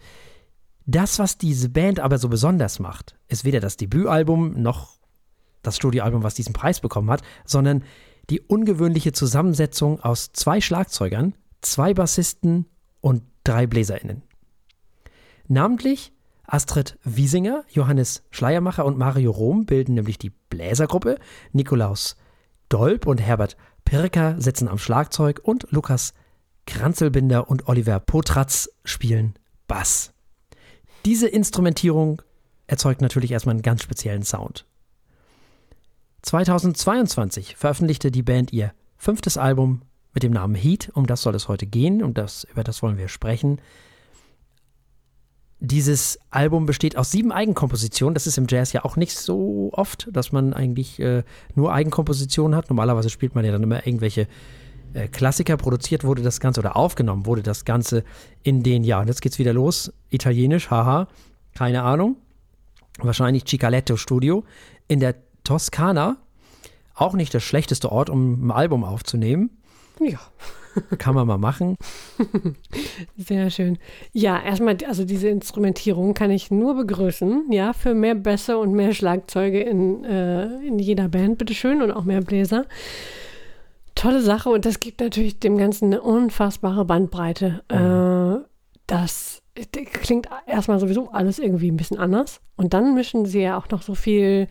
Das, 0.85 1.19
was 1.19 1.37
diese 1.37 1.69
Band 1.69 1.99
aber 1.99 2.17
so 2.17 2.29
besonders 2.29 2.79
macht, 2.79 3.15
ist 3.27 3.45
weder 3.45 3.59
das 3.59 3.77
Debütalbum 3.77 4.61
noch 4.61 4.97
das 5.61 5.77
Studioalbum, 5.77 6.23
was 6.23 6.35
diesen 6.35 6.53
Preis 6.53 6.81
bekommen 6.81 7.09
hat, 7.09 7.21
sondern 7.45 7.83
die 8.29 8.41
ungewöhnliche 8.41 9.13
Zusammensetzung 9.13 10.01
aus 10.01 10.31
zwei 10.33 10.61
Schlagzeugern, 10.61 11.35
zwei 11.61 11.93
Bassisten 11.93 12.65
und 13.01 13.23
drei 13.43 13.67
BläserInnen. 13.67 14.23
Namentlich 15.47 16.13
Astrid 16.45 16.97
Wiesinger, 17.03 17.63
Johannes 17.69 18.23
Schleiermacher 18.29 18.85
und 18.85 18.97
Mario 18.97 19.31
Rom 19.31 19.65
bilden 19.65 19.95
nämlich 19.95 20.17
die 20.17 20.31
Bläsergruppe, 20.49 21.17
Nikolaus 21.53 22.17
Dolb 22.69 23.07
und 23.07 23.19
Herbert 23.19 23.55
Pirker 23.85 24.39
sitzen 24.41 24.67
am 24.67 24.77
Schlagzeug 24.77 25.41
und 25.43 25.67
Lukas 25.71 26.13
Kranzelbinder 26.65 27.49
und 27.49 27.67
Oliver 27.67 27.99
Potratz 27.99 28.69
spielen 28.83 29.35
Bass. 29.67 30.12
Diese 31.05 31.27
Instrumentierung 31.27 32.21
erzeugt 32.67 33.01
natürlich 33.01 33.31
erstmal 33.31 33.53
einen 33.53 33.61
ganz 33.61 33.83
speziellen 33.83 34.23
Sound. 34.23 34.65
2022 36.21 37.57
veröffentlichte 37.57 38.09
die 38.09 38.23
Band 38.23 38.53
ihr 38.53 38.73
fünftes 38.95 39.37
Album 39.37 39.81
mit 40.13 40.23
dem 40.23 40.31
Namen 40.31 40.55
Heat, 40.55 40.91
um 40.93 41.05
das 41.05 41.21
soll 41.21 41.35
es 41.35 41.49
heute 41.49 41.65
gehen 41.65 42.01
und 42.01 42.17
das, 42.17 42.45
über 42.45 42.63
das 42.63 42.81
wollen 42.81 42.97
wir 42.97 43.09
sprechen. 43.09 43.59
Dieses 45.59 46.19
Album 46.29 46.65
besteht 46.65 46.97
aus 46.97 47.11
sieben 47.11 47.31
Eigenkompositionen. 47.31 48.13
Das 48.13 48.27
ist 48.27 48.37
im 48.37 48.47
Jazz 48.49 48.73
ja 48.73 48.85
auch 48.85 48.95
nicht 48.95 49.17
so 49.17 49.71
oft, 49.73 50.09
dass 50.11 50.31
man 50.31 50.53
eigentlich 50.53 50.99
äh, 50.99 51.23
nur 51.55 51.73
Eigenkompositionen 51.73 52.55
hat. 52.55 52.69
Normalerweise 52.69 53.09
spielt 53.09 53.35
man 53.35 53.45
ja 53.45 53.51
dann 53.51 53.63
immer 53.63 53.85
irgendwelche 53.85 54.27
äh, 54.93 55.07
Klassiker. 55.07 55.57
Produziert 55.57 56.03
wurde 56.03 56.21
das 56.21 56.39
Ganze 56.39 56.59
oder 56.59 56.75
aufgenommen 56.75 57.25
wurde 57.25 57.43
das 57.43 57.65
Ganze 57.65 58.03
in 58.43 58.63
den 58.63 58.83
Jahren. 58.83 59.07
Jetzt 59.07 59.21
geht's 59.21 59.39
wieder 59.39 59.53
los. 59.53 59.91
Italienisch, 60.09 60.69
haha, 60.69 61.07
keine 61.55 61.83
Ahnung. 61.83 62.17
Wahrscheinlich 62.99 63.45
Cicaletto 63.45 63.97
Studio 63.97 64.43
in 64.87 64.99
der 64.99 65.15
Toskana. 65.43 66.17
Auch 66.95 67.13
nicht 67.13 67.33
der 67.33 67.39
schlechteste 67.39 67.91
Ort, 67.91 68.09
um 68.09 68.47
ein 68.47 68.51
Album 68.51 68.83
aufzunehmen. 68.83 69.49
Ja, 69.99 70.19
Kann 70.97 71.15
man 71.15 71.27
mal 71.27 71.37
machen. 71.37 71.75
sehr 73.17 73.49
schön. 73.49 73.77
Ja, 74.11 74.41
erstmal, 74.41 74.77
also 74.87 75.05
diese 75.05 75.29
Instrumentierung 75.29 76.13
kann 76.13 76.31
ich 76.31 76.51
nur 76.51 76.75
begrüßen. 76.75 77.51
Ja, 77.51 77.73
für 77.73 77.93
mehr 77.93 78.15
Bässe 78.15 78.57
und 78.57 78.73
mehr 78.73 78.93
Schlagzeuge 78.93 79.61
in, 79.61 80.03
äh, 80.03 80.45
in 80.65 80.79
jeder 80.79 81.09
Band, 81.09 81.37
bitteschön, 81.37 81.81
und 81.81 81.91
auch 81.91 82.03
mehr 82.03 82.21
Bläser. 82.21 82.65
Tolle 84.03 84.21
Sache 84.21 84.49
und 84.49 84.65
das 84.65 84.81
gibt 84.81 84.99
natürlich 84.99 85.39
dem 85.39 85.57
Ganzen 85.57 85.85
eine 85.85 86.01
unfassbare 86.01 86.83
Bandbreite. 86.83 87.63
Äh, 87.69 88.45
das 88.85 89.41
klingt 89.93 90.27
erstmal 90.45 90.77
sowieso 90.81 91.11
alles 91.11 91.39
irgendwie 91.39 91.71
ein 91.71 91.77
bisschen 91.77 91.97
anders. 91.97 92.41
Und 92.57 92.73
dann 92.73 92.95
mischen 92.95 93.25
sie 93.25 93.43
ja 93.43 93.57
auch 93.57 93.69
noch 93.69 93.81
so 93.81 93.95
viel 93.95 94.49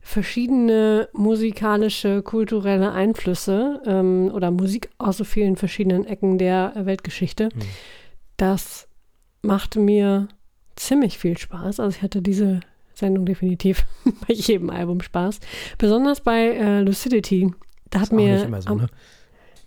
verschiedene 0.00 1.10
musikalische, 1.12 2.22
kulturelle 2.22 2.92
Einflüsse 2.92 3.82
ähm, 3.84 4.30
oder 4.32 4.50
Musik 4.50 4.88
aus 4.96 5.18
so 5.18 5.24
vielen 5.24 5.56
verschiedenen 5.56 6.06
Ecken 6.06 6.38
der 6.38 6.72
Weltgeschichte. 6.74 7.50
Das 8.38 8.88
machte 9.42 9.80
mir 9.80 10.28
ziemlich 10.76 11.18
viel 11.18 11.36
Spaß. 11.36 11.78
Also 11.78 11.94
ich 11.94 12.02
hatte 12.02 12.22
diese 12.22 12.60
Sendung 12.94 13.26
definitiv 13.26 13.84
bei 14.26 14.32
jedem 14.32 14.70
Album 14.70 15.02
Spaß. 15.02 15.40
Besonders 15.76 16.22
bei 16.22 16.56
äh, 16.56 16.80
Lucidity. 16.80 17.52
Da 17.94 18.00
hat 18.00 18.08
Ist 18.08 18.12
auch 18.12 18.16
mir 18.16 18.34
nicht 18.34 18.44
immer 18.44 18.60
so, 18.60 18.74
ne? 18.74 18.86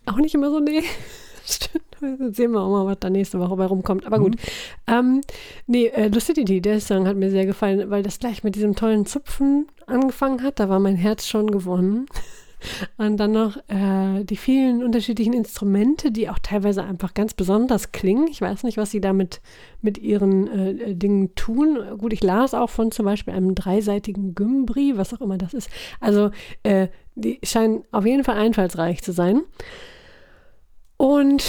auch 0.05 0.17
nicht 0.17 0.35
immer 0.35 0.51
so, 0.51 0.59
nee. 0.59 0.83
Stimmt. 1.45 1.85
Jetzt 2.19 2.35
sehen 2.35 2.51
wir 2.51 2.59
auch 2.59 2.69
mal, 2.69 2.85
was 2.85 2.99
da 2.99 3.09
nächste 3.09 3.39
Woche 3.39 3.55
bei 3.55 3.65
rumkommt. 3.65 4.05
Aber 4.05 4.19
gut. 4.19 4.35
Mhm. 4.35 4.41
Ähm, 4.87 5.21
nee, 5.65 5.87
äh, 5.87 6.09
Lucidity, 6.09 6.59
der 6.59 6.81
Song 6.81 7.07
hat 7.07 7.15
mir 7.15 7.31
sehr 7.31 7.45
gefallen, 7.45 7.89
weil 7.89 8.03
das 8.03 8.19
gleich 8.19 8.43
mit 8.43 8.55
diesem 8.55 8.75
tollen 8.75 9.05
Zupfen 9.05 9.67
angefangen 9.85 10.43
hat. 10.43 10.59
Da 10.59 10.67
war 10.67 10.79
mein 10.79 10.97
Herz 10.97 11.25
schon 11.25 11.49
gewonnen. 11.49 12.07
Und 12.97 13.17
dann 13.17 13.31
noch 13.31 13.55
äh, 13.67 14.23
die 14.23 14.35
vielen 14.35 14.83
unterschiedlichen 14.83 15.33
Instrumente, 15.33 16.11
die 16.11 16.27
auch 16.27 16.39
teilweise 16.39 16.83
einfach 16.83 17.13
ganz 17.13 17.33
besonders 17.33 17.91
klingen. 17.91 18.27
Ich 18.27 18.41
weiß 18.41 18.63
nicht, 18.63 18.77
was 18.77 18.91
sie 18.91 18.99
damit 18.99 19.41
mit 19.81 19.99
ihren 19.99 20.47
äh, 20.47 20.71
äh, 20.71 20.95
Dingen 20.95 21.35
tun. 21.35 21.79
Gut, 21.97 22.13
ich 22.13 22.23
las 22.23 22.53
auch 22.53 22.69
von 22.69 22.91
zum 22.91 23.05
Beispiel 23.05 23.33
einem 23.33 23.55
dreiseitigen 23.55 24.33
Gymbri, 24.33 24.93
was 24.97 25.13
auch 25.13 25.21
immer 25.21 25.37
das 25.37 25.53
ist. 25.53 25.69
Also, 26.01 26.31
äh, 26.63 26.87
die 27.17 27.39
scheinen 27.43 27.83
auf 27.91 28.05
jeden 28.05 28.23
Fall 28.23 28.37
einfallsreich 28.37 29.01
zu 29.03 29.11
sein. 29.11 29.41
Und 30.97 31.43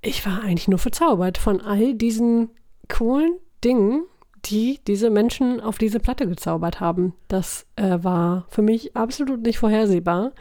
ich 0.00 0.24
war 0.26 0.42
eigentlich 0.42 0.68
nur 0.68 0.78
verzaubert 0.78 1.38
von 1.38 1.60
all 1.60 1.94
diesen 1.94 2.50
coolen 2.88 3.36
Dingen, 3.64 4.04
die 4.44 4.80
diese 4.86 5.10
Menschen 5.10 5.60
auf 5.60 5.78
diese 5.78 6.00
Platte 6.00 6.26
gezaubert 6.26 6.80
haben. 6.80 7.14
Das 7.28 7.66
äh, 7.76 7.98
war 8.02 8.46
für 8.48 8.62
mich 8.62 8.96
absolut 8.96 9.42
nicht 9.42 9.58
vorhersehbar 9.58 10.32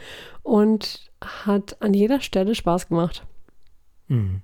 und 0.42 1.12
hat 1.24 1.80
an 1.82 1.94
jeder 1.94 2.20
Stelle 2.22 2.56
Spaß 2.56 2.88
gemacht. 2.88 3.26
Mhm. 4.08 4.42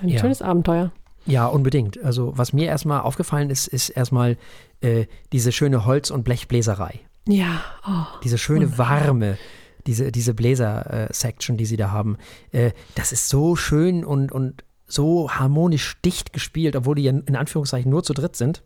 Ein 0.00 0.08
Ja. 0.08 0.18
schönes 0.18 0.42
Abenteuer. 0.42 0.92
Ja, 1.24 1.46
unbedingt. 1.46 2.02
Also 2.02 2.32
was 2.36 2.52
mir 2.52 2.66
erstmal 2.66 3.02
aufgefallen 3.02 3.48
ist, 3.50 3.68
ist 3.68 3.90
erstmal 3.90 4.36
äh, 4.80 5.06
diese 5.32 5.52
schöne 5.52 5.84
Holz- 5.86 6.10
und 6.10 6.24
Blechbläserei. 6.24 6.98
Ja, 7.26 7.62
oh, 7.86 8.18
Diese 8.24 8.38
schöne 8.38 8.78
warme, 8.78 9.38
diese, 9.86 10.10
diese 10.10 10.34
Bläser-Section, 10.34 11.56
die 11.56 11.66
sie 11.66 11.76
da 11.76 11.90
haben. 11.90 12.16
Äh, 12.50 12.72
das 12.94 13.12
ist 13.12 13.28
so 13.28 13.56
schön 13.56 14.04
und, 14.04 14.32
und 14.32 14.64
so 14.86 15.30
harmonisch 15.30 16.00
dicht 16.04 16.32
gespielt, 16.32 16.76
obwohl 16.76 16.96
die 16.96 17.04
ja 17.04 17.12
in 17.12 17.36
Anführungszeichen 17.36 17.90
nur 17.90 18.02
zu 18.02 18.12
dritt 18.12 18.36
sind. 18.36 18.62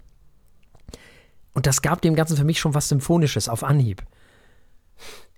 Und 1.52 1.66
das 1.66 1.82
gab 1.82 2.02
dem 2.02 2.14
Ganzen 2.14 2.36
für 2.36 2.44
mich 2.44 2.59
schon 2.59 2.74
was 2.74 2.88
Symphonisches 2.88 3.48
auf 3.48 3.62
Anhieb. 3.62 4.02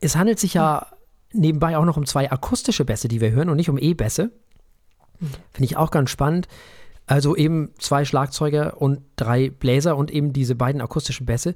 Es 0.01 0.17
handelt 0.17 0.39
sich 0.39 0.55
ja 0.55 0.87
nebenbei 1.33 1.77
auch 1.77 1.85
noch 1.85 1.97
um 1.97 2.07
zwei 2.07 2.31
akustische 2.31 2.85
Bässe, 2.85 3.09
die 3.09 3.21
wir 3.21 3.31
hören 3.31 3.49
und 3.49 3.57
nicht 3.57 3.71
um 3.71 3.79
E-Bässe. 3.79 4.31
Finde 5.19 5.65
ich 5.65 5.77
auch 5.77 5.91
ganz 5.91 6.11
spannend. 6.11 6.49
Also 7.07 7.37
eben 7.37 7.73
zwei 7.79 8.05
Schlagzeuger 8.05 8.81
und 8.81 9.01
drei 9.17 9.51
Bläser 9.51 9.97
und 9.97 10.11
eben 10.11 10.33
diese 10.33 10.55
beiden 10.55 10.81
akustischen 10.81 11.27
Bässe. 11.27 11.55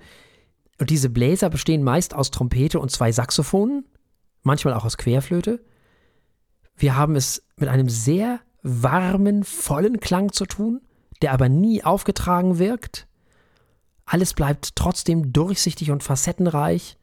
Und 0.82 0.90
diese 0.90 1.10
Bläser 1.10 1.48
bestehen 1.48 1.84
meist 1.84 2.12
aus 2.12 2.32
Trompete 2.32 2.80
und 2.80 2.90
zwei 2.90 3.12
Saxophonen, 3.12 3.84
manchmal 4.42 4.74
auch 4.74 4.84
aus 4.84 4.96
Querflöte. 4.96 5.64
Wir 6.74 6.96
haben 6.96 7.14
es 7.14 7.44
mit 7.54 7.68
einem 7.68 7.88
sehr 7.88 8.40
warmen, 8.64 9.44
vollen 9.44 10.00
Klang 10.00 10.32
zu 10.32 10.44
tun, 10.44 10.80
der 11.22 11.34
aber 11.34 11.48
nie 11.48 11.84
aufgetragen 11.84 12.58
wirkt. 12.58 13.06
Alles 14.06 14.34
bleibt 14.34 14.74
trotzdem 14.74 15.32
durchsichtig 15.32 15.92
und 15.92 16.02
facettenreich. 16.02 16.98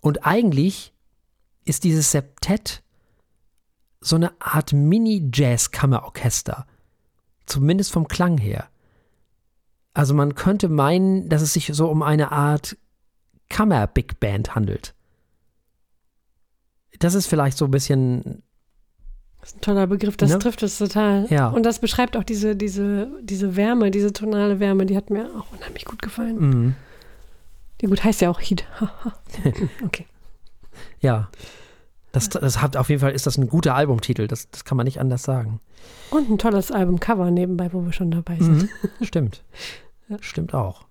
Und 0.00 0.26
eigentlich 0.26 0.92
ist 1.64 1.84
dieses 1.84 2.10
Septett 2.10 2.82
so 4.00 4.16
eine 4.16 4.32
Art 4.40 4.72
Mini-Jazz-Kammerorchester. 4.72 6.66
Zumindest 7.46 7.92
vom 7.92 8.08
Klang 8.08 8.36
her. 8.36 8.68
Also 9.94 10.12
man 10.14 10.34
könnte 10.34 10.68
meinen, 10.68 11.28
dass 11.28 11.40
es 11.42 11.52
sich 11.52 11.70
so 11.72 11.88
um 11.88 12.02
eine 12.02 12.32
Art 12.32 12.76
Kammer-Big 13.48 14.18
Band 14.20 14.54
handelt. 14.54 14.94
Das 16.98 17.14
ist 17.14 17.26
vielleicht 17.26 17.56
so 17.58 17.64
ein 17.66 17.70
bisschen, 17.70 18.42
das 19.40 19.50
ist 19.50 19.56
ein 19.58 19.60
toller 19.60 19.86
Begriff. 19.86 20.16
Das 20.16 20.30
Ne? 20.30 20.38
trifft 20.38 20.62
es 20.62 20.78
total. 20.78 21.26
Ja. 21.30 21.48
Und 21.48 21.64
das 21.64 21.78
beschreibt 21.78 22.16
auch 22.16 22.24
diese, 22.24 22.56
diese, 22.56 23.08
diese 23.22 23.56
Wärme, 23.56 23.90
diese 23.90 24.12
tonale 24.12 24.58
Wärme, 24.60 24.86
die 24.86 24.96
hat 24.96 25.10
mir 25.10 25.26
auch 25.36 25.46
unheimlich 25.52 25.84
gut 25.84 26.02
gefallen. 26.02 26.36
mm, 26.68 26.76
Die 27.80 27.86
gut 27.86 28.02
heißt 28.02 28.20
ja 28.20 28.30
auch 28.30 28.40
Heat. 28.40 28.64
okay. 29.84 30.06
ja. 31.00 31.28
Das, 32.12 32.28
das 32.28 32.62
hat 32.62 32.76
auf 32.76 32.90
jeden 32.90 33.00
Fall 33.00 33.10
ist 33.10 33.26
das 33.26 33.36
ein 33.38 33.48
guter 33.48 33.74
Albumtitel, 33.74 34.28
das, 34.28 34.48
das 34.48 34.64
kann 34.64 34.76
man 34.76 34.84
nicht 34.84 35.00
anders 35.00 35.24
sagen. 35.24 35.58
Und 36.10 36.30
ein 36.30 36.38
tolles 36.38 36.70
Albumcover 36.70 37.32
nebenbei, 37.32 37.72
wo 37.72 37.84
wir 37.84 37.92
schon 37.92 38.12
dabei 38.12 38.36
sind. 38.38 38.68
Mhm. 39.00 39.04
Stimmt. 39.04 39.42
Stimmt 40.20 40.54
auch. 40.54 40.86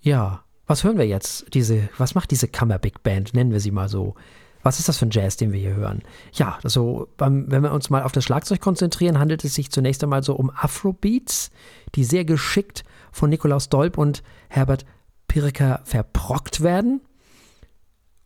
Ja, 0.00 0.44
was 0.66 0.84
hören 0.84 0.98
wir 0.98 1.06
jetzt? 1.06 1.46
Diese, 1.54 1.88
was 1.98 2.14
macht 2.14 2.30
diese 2.30 2.48
Kammer-Big 2.48 3.02
Band? 3.02 3.34
Nennen 3.34 3.52
wir 3.52 3.60
sie 3.60 3.70
mal 3.70 3.88
so. 3.88 4.14
Was 4.62 4.78
ist 4.78 4.88
das 4.88 4.98
für 4.98 5.06
ein 5.06 5.10
Jazz, 5.10 5.36
den 5.36 5.52
wir 5.52 5.58
hier 5.58 5.74
hören? 5.74 6.02
Ja, 6.32 6.58
so, 6.62 7.08
beim, 7.16 7.50
wenn 7.50 7.62
wir 7.62 7.72
uns 7.72 7.90
mal 7.90 8.04
auf 8.04 8.12
das 8.12 8.24
Schlagzeug 8.24 8.60
konzentrieren, 8.60 9.18
handelt 9.18 9.44
es 9.44 9.54
sich 9.54 9.70
zunächst 9.72 10.02
einmal 10.04 10.22
so 10.22 10.34
um 10.34 10.50
Afrobeats, 10.50 11.50
die 11.94 12.04
sehr 12.04 12.24
geschickt 12.24 12.84
von 13.10 13.30
Nikolaus 13.30 13.68
Dolb 13.68 13.98
und 13.98 14.22
Herbert 14.48 14.84
Pirker 15.26 15.80
verprockt 15.84 16.62
werden 16.62 17.00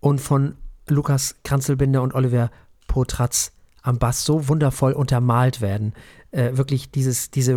und 0.00 0.20
von 0.20 0.56
Lukas 0.88 1.36
Kranzelbinder 1.42 2.02
und 2.02 2.14
Oliver 2.14 2.50
Potratz 2.86 3.52
am 3.82 3.98
Bass 3.98 4.24
so 4.24 4.48
wundervoll 4.48 4.92
untermalt 4.92 5.60
werden. 5.60 5.94
Äh, 6.32 6.56
wirklich 6.56 6.90
dieses, 6.90 7.30
diese 7.30 7.54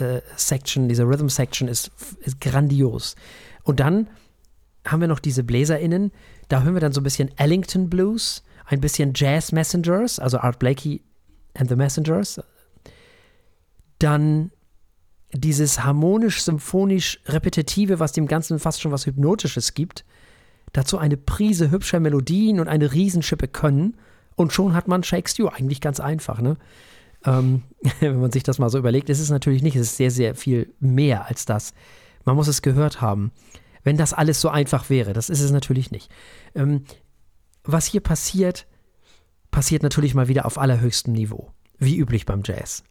Rhythmus-Section, 0.00 0.88
diese 0.88 1.04
Rhythm-Section 1.04 1.68
ist, 1.68 1.90
ist 2.20 2.40
grandios. 2.40 3.14
Und 3.62 3.78
dann 3.80 4.08
haben 4.86 5.00
wir 5.00 5.08
noch 5.08 5.20
diese 5.20 5.44
BläserInnen, 5.44 6.12
da 6.48 6.62
hören 6.62 6.74
wir 6.74 6.80
dann 6.80 6.92
so 6.92 7.00
ein 7.00 7.04
bisschen 7.04 7.30
Ellington 7.38 7.88
Blues, 7.88 8.42
ein 8.66 8.80
bisschen 8.80 9.12
Jazz 9.14 9.52
Messengers, 9.52 10.18
also 10.18 10.38
Art 10.38 10.58
Blakey 10.58 11.02
and 11.54 11.70
the 11.70 11.76
Messengers. 11.76 12.40
Dann 13.98 14.50
dieses 15.32 15.84
harmonisch-symphonisch-repetitive, 15.84 17.98
was 17.98 18.12
dem 18.12 18.26
Ganzen 18.26 18.58
fast 18.58 18.80
schon 18.80 18.92
was 18.92 19.04
Hypnotisches 19.06 19.74
gibt. 19.74 20.04
Dazu 20.72 20.98
eine 20.98 21.16
Prise 21.16 21.70
hübscher 21.70 22.00
Melodien 22.00 22.60
und 22.60 22.68
eine 22.68 22.92
Riesenschippe 22.92 23.48
Können. 23.48 23.96
Und 24.36 24.52
schon 24.52 24.74
hat 24.74 24.88
man 24.88 25.02
Shakespeare 25.02 25.54
eigentlich 25.54 25.80
ganz 25.80 26.00
einfach, 26.00 26.40
ne? 26.40 26.56
Ähm, 27.24 27.62
wenn 28.00 28.20
man 28.20 28.32
sich 28.32 28.42
das 28.42 28.58
mal 28.58 28.70
so 28.70 28.78
überlegt, 28.78 29.08
ist 29.10 29.20
es 29.20 29.30
natürlich 29.30 29.62
nicht, 29.62 29.76
es 29.76 29.88
ist 29.88 29.96
sehr, 29.96 30.10
sehr 30.10 30.34
viel 30.34 30.72
mehr 30.80 31.26
als 31.26 31.44
das. 31.44 31.74
Man 32.24 32.36
muss 32.36 32.48
es 32.48 32.62
gehört 32.62 33.00
haben. 33.00 33.32
Wenn 33.82 33.96
das 33.96 34.14
alles 34.14 34.40
so 34.40 34.48
einfach 34.48 34.88
wäre, 34.88 35.12
das 35.12 35.28
ist 35.28 35.40
es 35.40 35.50
natürlich 35.50 35.90
nicht. 35.90 36.10
Ähm, 36.54 36.84
was 37.64 37.86
hier 37.86 38.00
passiert, 38.00 38.66
passiert 39.50 39.82
natürlich 39.82 40.14
mal 40.14 40.28
wieder 40.28 40.46
auf 40.46 40.58
allerhöchstem 40.58 41.12
Niveau. 41.12 41.50
Wie 41.78 41.96
üblich 41.96 42.24
beim 42.24 42.42
Jazz. 42.44 42.84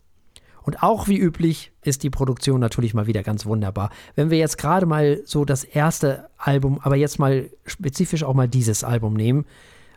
Und 0.63 0.81
auch 0.81 1.07
wie 1.07 1.17
üblich 1.17 1.71
ist 1.81 2.03
die 2.03 2.09
Produktion 2.09 2.59
natürlich 2.59 2.93
mal 2.93 3.05
wieder 3.05 3.21
ganz 3.21 3.45
wunderbar. 3.45 3.89
Wenn 4.15 4.29
wir 4.29 4.37
jetzt 4.37 4.57
gerade 4.57 4.85
mal 4.85 5.21
so 5.25 5.45
das 5.45 5.63
erste 5.63 6.29
Album, 6.37 6.79
aber 6.81 6.95
jetzt 6.95 7.19
mal 7.19 7.49
spezifisch 7.65 8.23
auch 8.23 8.33
mal 8.33 8.47
dieses 8.47 8.83
Album 8.83 9.13
nehmen, 9.13 9.45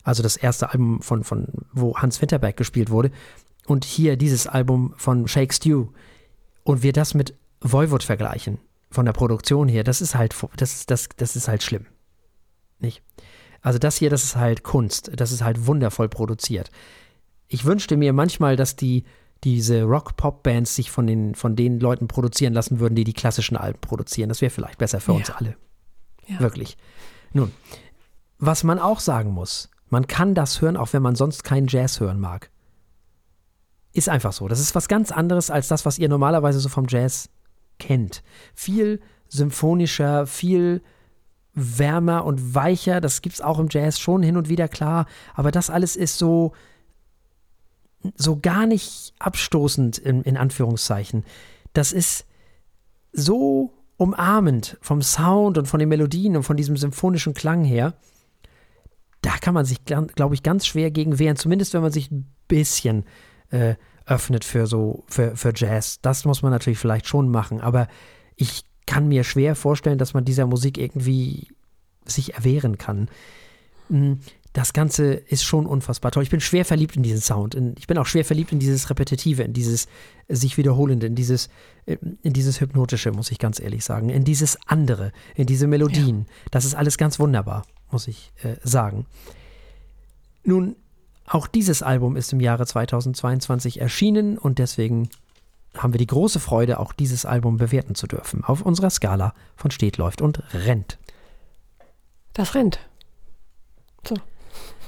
also 0.02 0.22
das 0.22 0.36
erste 0.36 0.70
Album 0.70 1.02
von, 1.02 1.24
von 1.24 1.46
wo 1.72 1.96
Hans 1.96 2.20
Winterberg 2.20 2.56
gespielt 2.56 2.90
wurde, 2.90 3.10
und 3.66 3.84
hier 3.84 4.16
dieses 4.16 4.46
Album 4.46 4.94
von 4.96 5.28
Shake 5.28 5.52
Stew, 5.52 5.88
und 6.64 6.82
wir 6.82 6.92
das 6.92 7.14
mit 7.14 7.34
Voivod 7.60 8.02
vergleichen, 8.02 8.58
von 8.90 9.04
der 9.06 9.12
Produktion 9.12 9.68
her, 9.68 9.84
das 9.84 10.00
ist 10.00 10.14
halt, 10.14 10.34
das 10.56 10.74
ist, 10.74 10.90
das, 10.90 11.08
das 11.16 11.36
ist 11.36 11.48
halt 11.48 11.62
schlimm. 11.62 11.86
Nicht? 12.78 13.02
Also 13.62 13.78
das 13.78 13.96
hier, 13.96 14.10
das 14.10 14.24
ist 14.24 14.36
halt 14.36 14.62
Kunst, 14.62 15.10
das 15.16 15.32
ist 15.32 15.42
halt 15.42 15.66
wundervoll 15.66 16.08
produziert. 16.08 16.70
Ich 17.48 17.64
wünschte 17.64 17.96
mir 17.96 18.12
manchmal, 18.12 18.56
dass 18.56 18.76
die 18.76 19.04
diese 19.44 19.82
Rock-Pop-Bands 19.82 20.74
sich 20.74 20.90
von 20.90 21.06
den, 21.06 21.34
von 21.34 21.56
den 21.56 21.78
Leuten 21.78 22.08
produzieren 22.08 22.54
lassen 22.54 22.80
würden, 22.80 22.94
die 22.94 23.04
die 23.04 23.12
klassischen 23.12 23.56
Alben 23.56 23.80
produzieren. 23.80 24.28
Das 24.28 24.40
wäre 24.40 24.50
vielleicht 24.50 24.78
besser 24.78 25.00
für 25.00 25.12
Ja. 25.12 25.18
uns 25.18 25.30
alle. 25.30 25.56
Ja. 26.26 26.40
Wirklich. 26.40 26.76
Nun, 27.32 27.52
was 28.38 28.64
man 28.64 28.78
auch 28.78 28.98
sagen 29.00 29.30
muss, 29.30 29.68
man 29.88 30.06
kann 30.06 30.34
das 30.34 30.60
hören, 30.60 30.76
auch 30.76 30.92
wenn 30.92 31.02
man 31.02 31.14
sonst 31.16 31.44
keinen 31.44 31.68
Jazz 31.68 32.00
hören 32.00 32.18
mag. 32.18 32.50
Ist 33.96 34.10
einfach 34.10 34.34
so. 34.34 34.46
Das 34.46 34.60
ist 34.60 34.74
was 34.74 34.88
ganz 34.88 35.10
anderes 35.10 35.50
als 35.50 35.68
das, 35.68 35.86
was 35.86 35.98
ihr 35.98 36.10
normalerweise 36.10 36.60
so 36.60 36.68
vom 36.68 36.84
Jazz 36.86 37.30
kennt. 37.78 38.22
Viel 38.54 39.00
symphonischer, 39.30 40.26
viel 40.26 40.82
wärmer 41.54 42.26
und 42.26 42.54
weicher. 42.54 43.00
Das 43.00 43.22
gibt 43.22 43.36
es 43.36 43.40
auch 43.40 43.58
im 43.58 43.68
Jazz 43.70 43.98
schon 43.98 44.22
hin 44.22 44.36
und 44.36 44.50
wieder, 44.50 44.68
klar. 44.68 45.06
Aber 45.34 45.50
das 45.50 45.70
alles 45.70 45.96
ist 45.96 46.18
so, 46.18 46.52
so 48.16 48.38
gar 48.38 48.66
nicht 48.66 49.14
abstoßend, 49.18 49.96
in, 49.96 50.20
in 50.20 50.36
Anführungszeichen. 50.36 51.24
Das 51.72 51.92
ist 51.92 52.26
so 53.14 53.72
umarmend 53.96 54.76
vom 54.82 55.00
Sound 55.00 55.56
und 55.56 55.68
von 55.68 55.80
den 55.80 55.88
Melodien 55.88 56.36
und 56.36 56.42
von 56.42 56.58
diesem 56.58 56.76
symphonischen 56.76 57.32
Klang 57.32 57.64
her. 57.64 57.94
Da 59.22 59.38
kann 59.38 59.54
man 59.54 59.64
sich, 59.64 59.86
glaube 59.86 60.34
ich, 60.34 60.42
ganz 60.42 60.66
schwer 60.66 60.90
gegen 60.90 61.18
wehren. 61.18 61.36
Zumindest 61.36 61.72
wenn 61.72 61.80
man 61.80 61.92
sich 61.92 62.10
ein 62.10 62.30
bisschen 62.46 63.06
äh, 63.50 63.74
öffnet 64.06 64.44
für 64.44 64.66
so 64.66 65.04
für, 65.08 65.36
für 65.36 65.52
Jazz. 65.54 66.00
Das 66.00 66.24
muss 66.24 66.42
man 66.42 66.52
natürlich 66.52 66.78
vielleicht 66.78 67.06
schon 67.06 67.30
machen. 67.30 67.60
Aber 67.60 67.88
ich 68.36 68.64
kann 68.86 69.08
mir 69.08 69.24
schwer 69.24 69.56
vorstellen, 69.56 69.98
dass 69.98 70.14
man 70.14 70.24
dieser 70.24 70.46
Musik 70.46 70.78
irgendwie 70.78 71.48
sich 72.04 72.34
erwehren 72.34 72.78
kann. 72.78 73.08
Mm, 73.88 74.14
Das 74.52 74.72
Ganze 74.72 75.12
ist 75.12 75.44
schon 75.44 75.66
unfassbar 75.66 76.12
toll. 76.12 76.22
Ich 76.22 76.30
bin 76.30 76.40
schwer 76.40 76.64
verliebt 76.64 76.96
in 76.96 77.02
diesen 77.02 77.20
Sound. 77.20 77.54
In, 77.54 77.74
ich 77.78 77.86
bin 77.86 77.98
auch 77.98 78.06
schwer 78.06 78.24
verliebt 78.24 78.52
in 78.52 78.58
dieses 78.58 78.88
Repetitive, 78.88 79.42
in 79.42 79.52
dieses 79.52 79.86
sich 80.28 80.56
wiederholende, 80.56 81.06
in 81.06 81.14
dieses, 81.14 81.50
in 81.84 82.32
dieses 82.32 82.60
Hypnotische, 82.60 83.10
muss 83.12 83.30
ich 83.30 83.38
ganz 83.38 83.60
ehrlich 83.60 83.84
sagen. 83.84 84.08
In 84.08 84.24
dieses 84.24 84.56
andere, 84.66 85.12
in 85.34 85.46
diese 85.46 85.66
Melodien. 85.66 86.26
Das 86.50 86.64
ist 86.64 86.74
alles 86.74 86.96
ganz 86.96 87.18
wunderbar, 87.18 87.66
muss 87.90 88.08
ich 88.08 88.32
äh, 88.42 88.56
sagen. 88.62 89.04
Nun, 90.42 90.76
auch 91.26 91.46
dieses 91.46 91.82
Album 91.82 92.16
ist 92.16 92.32
im 92.32 92.40
Jahre 92.40 92.66
2022 92.66 93.80
erschienen 93.80 94.38
und 94.38 94.58
deswegen 94.58 95.10
haben 95.76 95.92
wir 95.92 95.98
die 95.98 96.06
große 96.06 96.40
Freude, 96.40 96.78
auch 96.78 96.92
dieses 96.92 97.26
Album 97.26 97.56
bewerten 97.56 97.94
zu 97.94 98.06
dürfen. 98.06 98.44
Auf 98.44 98.62
unserer 98.62 98.90
Skala 98.90 99.34
von 99.56 99.70
steht, 99.70 99.96
läuft 99.98 100.22
und 100.22 100.42
rennt. 100.54 100.98
Das 102.32 102.54
rennt. 102.54 102.80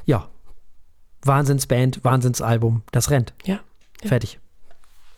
Ja. 0.07 0.29
Wahnsinnsband, 1.23 2.05
Wahnsinnsalbum, 2.05 2.83
das 2.93 3.11
rennt. 3.11 3.35
Ja. 3.45 3.61
Ja. 4.03 4.09
Fertig. 4.09 4.39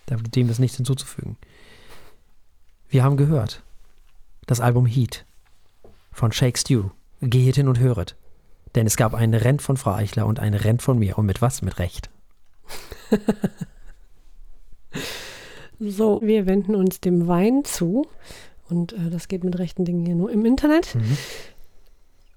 Dem 0.08 0.48
ist 0.48 0.58
nichts 0.58 0.76
hinzuzufügen. 0.76 1.36
Wir 2.88 3.04
haben 3.04 3.16
gehört. 3.16 3.62
Das 4.46 4.60
Album 4.60 4.86
Heat 4.86 5.24
von 6.10 6.32
Shake 6.32 6.58
Stew. 6.58 6.90
Geht 7.20 7.56
hin 7.56 7.68
und 7.68 7.78
höret. 7.78 8.16
Denn 8.74 8.86
es 8.86 8.96
gab 8.96 9.14
einen 9.14 9.34
Rent 9.34 9.62
von 9.62 9.76
Frau 9.76 9.92
Eichler 9.92 10.26
und 10.26 10.38
einen 10.40 10.54
Rent 10.54 10.82
von 10.82 10.98
mir. 10.98 11.18
Und 11.18 11.26
mit 11.26 11.42
was? 11.42 11.62
Mit 11.62 11.78
Recht. 11.78 12.10
so, 15.80 16.20
wir 16.22 16.46
wenden 16.46 16.74
uns 16.74 17.00
dem 17.00 17.26
Wein 17.26 17.64
zu. 17.64 18.06
Und 18.68 18.92
äh, 18.92 19.10
das 19.10 19.28
geht 19.28 19.44
mit 19.44 19.58
rechten 19.58 19.84
Dingen 19.84 20.06
hier 20.06 20.14
nur 20.14 20.30
im 20.30 20.44
Internet. 20.44 20.94
Mhm. 20.94 21.18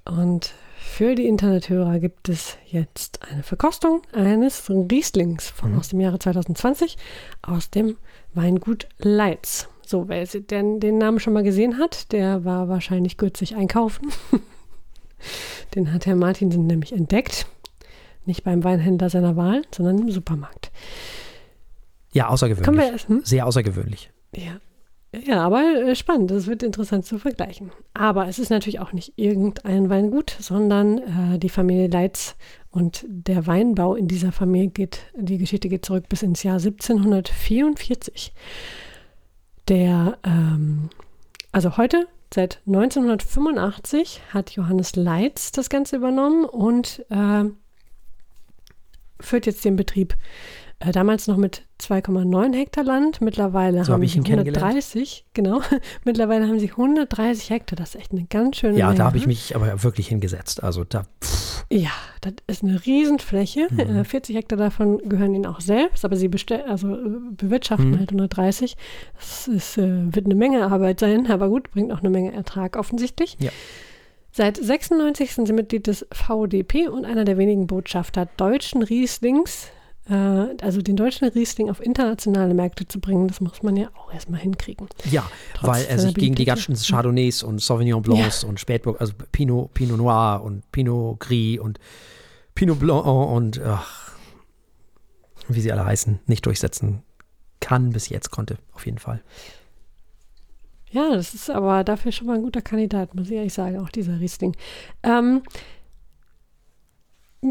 Und 0.06 0.54
für 0.78 1.16
die 1.16 1.28
Internethörer 1.28 2.00
gibt 2.00 2.30
es 2.30 2.58
jetzt 2.66 3.22
eine 3.24 3.44
Verkostung 3.44 4.02
eines 4.12 4.70
Rieslings 4.70 5.50
von 5.50 5.72
mhm. 5.72 5.80
aus 5.80 5.90
dem 5.90 6.02
Jahre 6.02 6.20
2020 6.20 6.98
aus 7.42 7.70
dem 7.70 7.98
Weingut 8.34 8.88
Leitz. 9.00 9.70
So, 9.86 10.08
wer 10.08 10.26
den, 10.26 10.80
den 10.80 10.98
Namen 10.98 11.20
schon 11.20 11.34
mal 11.34 11.44
gesehen 11.44 11.78
hat, 11.78 12.12
der 12.12 12.46
war 12.46 12.68
wahrscheinlich 12.70 13.18
kürzlich 13.18 13.56
einkaufen. 13.56 14.12
den 15.76 15.94
hat 15.94 16.06
Herr 16.06 16.16
Martinsen 16.16 16.68
nämlich 16.68 16.94
entdeckt. 16.94 17.48
Nicht 18.26 18.44
beim 18.44 18.64
Weinhändler 18.64 19.10
seiner 19.10 19.36
Wahl, 19.36 19.64
sondern 19.72 20.00
im 20.00 20.12
Supermarkt. 20.12 20.72
Ja, 22.14 22.30
außergewöhnlich. 22.30 22.78
Wir, 22.78 23.16
hm? 23.16 23.22
Sehr 23.26 23.46
außergewöhnlich. 23.46 24.12
Ja. 24.36 24.60
Ja, 25.26 25.46
aber 25.46 25.62
äh, 25.62 25.96
spannend. 25.96 26.32
Das 26.32 26.48
wird 26.48 26.64
interessant 26.64 27.06
zu 27.06 27.20
vergleichen. 27.20 27.72
Aber 27.94 28.28
es 28.28 28.40
ist 28.40 28.50
natürlich 28.50 28.80
auch 28.80 28.94
nicht 28.94 29.14
irgendein 29.16 29.90
Weingut, 29.90 30.36
sondern 30.40 30.98
äh, 30.98 31.40
die 31.40 31.50
Familie 31.50 31.88
Leitz 31.88 32.36
und 32.72 33.06
der 33.08 33.46
Weinbau 33.46 33.94
in 33.94 34.08
dieser 34.08 34.32
Familie 34.32 34.70
geht, 34.70 35.02
die 35.16 35.38
Geschichte 35.38 35.70
geht 35.70 35.86
zurück 35.86 36.10
bis 36.10 36.24
ins 36.24 36.42
Jahr 36.42 36.56
1744. 36.56 38.34
Der, 39.68 40.18
ähm, 40.24 40.90
also 41.52 41.78
heute, 41.78 42.08
seit 42.34 42.62
1985, 42.66 44.22
hat 44.34 44.52
Johannes 44.52 44.96
Leitz 44.96 45.52
das 45.52 45.70
Ganze 45.70 45.96
übernommen 45.98 46.46
und 46.46 47.06
äh, 47.10 47.46
führt 49.20 49.46
jetzt 49.46 49.64
den 49.66 49.76
Betrieb 49.76 50.16
äh, 50.84 50.92
damals 50.92 51.28
noch 51.28 51.38
mit 51.38 51.64
2,9 51.82 52.54
Hektar 52.54 52.84
Land. 52.84 53.22
Mittlerweile 53.22 53.86
so 53.86 53.94
haben 53.94 54.04
hab 54.04 54.10
sie 54.10 54.20
130, 54.20 55.26
genau. 55.34 55.62
Mittlerweile 56.04 56.48
haben 56.48 56.60
sie 56.60 56.72
130 56.72 57.50
Hektar. 57.50 57.76
Das 57.76 57.96
ist 57.96 58.02
echt 58.02 58.12
eine 58.12 58.26
ganz 58.26 58.58
schöne 58.58 58.78
Ja, 58.78 58.88
Menge. 58.88 58.98
da 58.98 59.06
habe 59.06 59.18
ich 59.18 59.26
mich 59.26 59.56
aber 59.56 59.84
wirklich 59.84 60.08
hingesetzt. 60.08 60.64
Also 60.64 60.84
da. 60.84 61.06
Pff. 61.22 61.66
Ja, 61.72 61.92
das 62.22 62.34
ist 62.48 62.64
eine 62.64 62.86
Riesenfläche. 62.86 63.68
Mhm. 63.70 64.06
40 64.06 64.36
äh, 64.36 64.40
Hektar 64.40 64.58
davon 64.58 64.98
gehören 65.08 65.34
ihnen 65.34 65.46
auch 65.46 65.62
selbst, 65.62 66.04
aber 66.06 66.16
sie 66.16 66.30
also 66.68 66.96
äh, 66.96 67.20
bewirtschaften 67.32 67.92
mhm. 67.92 68.00
halt 68.00 68.10
130. 68.10 68.76
Das 69.16 69.48
ist, 69.48 69.78
äh, 69.78 70.14
wird 70.14 70.26
eine 70.26 70.36
Menge 70.36 70.68
Arbeit 70.68 71.00
sein, 71.00 71.28
aber 71.32 71.50
gut, 71.50 71.72
bringt 71.72 71.92
auch 71.92 72.00
eine 72.00 72.10
Menge 72.10 72.34
Ertrag 72.34 72.76
offensichtlich. 72.76 73.38
Ja. 73.40 73.52
Seit 74.32 74.58
96 74.58 75.34
sind 75.34 75.46
sie 75.46 75.54
Mitglied 75.54 75.88
des 75.88 76.08
VDP 76.12 76.88
und 76.88 77.06
einer 77.06 77.24
der 77.24 77.38
wenigen 77.38 77.68
Botschafter 77.68 78.28
deutschen 78.36 78.82
Rieslings 78.82 79.70
also 80.06 80.82
den 80.82 80.98
deutschen 80.98 81.30
Riesling 81.30 81.70
auf 81.70 81.80
internationale 81.80 82.54
Märkte 82.54 82.88
zu 82.88 83.00
bringen, 83.00 83.28
das 83.30 83.40
muss 83.40 83.64
man 83.64 83.78
ja 83.78 83.90
auch 83.96 84.14
erstmal 84.14 84.40
hinkriegen. 84.40 84.88
Ja, 85.10 85.24
Trotz 85.54 85.70
weil 85.70 85.86
er 85.86 85.98
sich 85.98 86.14
gegen 86.16 86.36
die 86.36 86.46
ganzen 86.46 86.76
Chardonnays 86.76 87.42
und 87.42 87.62
Sauvignon 87.62 88.02
Blancs 88.02 88.42
ja. 88.42 88.50
und 88.50 88.60
Spätburg, 88.60 89.00
also 89.00 89.14
Pinot, 89.32 89.74
Pinot 89.74 89.98
Noir 89.98 90.42
und 90.44 90.70
Pinot 90.74 91.20
Gris 91.22 91.60
und 91.60 91.80
Pinot 92.54 92.80
Blanc 92.80 93.06
und 93.06 93.62
ach, 93.62 94.12
wie 95.48 95.62
sie 95.62 95.72
alle 95.72 95.86
heißen, 95.86 96.20
nicht 96.28 96.46
durchsetzen 96.46 97.04
kann 97.62 97.92
bis 97.92 98.10
jetzt, 98.10 98.30
konnte 98.30 98.58
auf 98.74 98.86
jeden 98.86 98.98
Fall. 98.98 99.22
Ja, 100.92 101.16
das 101.16 101.34
ist 101.34 101.50
aber 101.50 101.84
dafür 101.84 102.12
schon 102.12 102.28
mal 102.28 102.36
ein 102.36 102.44
guter 102.44 102.62
Kandidat, 102.62 103.16
muss 103.16 103.28
ich 103.28 103.34
ehrlich 103.34 103.54
sagen, 103.54 103.80
auch 103.80 103.90
dieser 103.90 104.20
Riesling. 104.20 104.56
Ähm, 105.02 105.42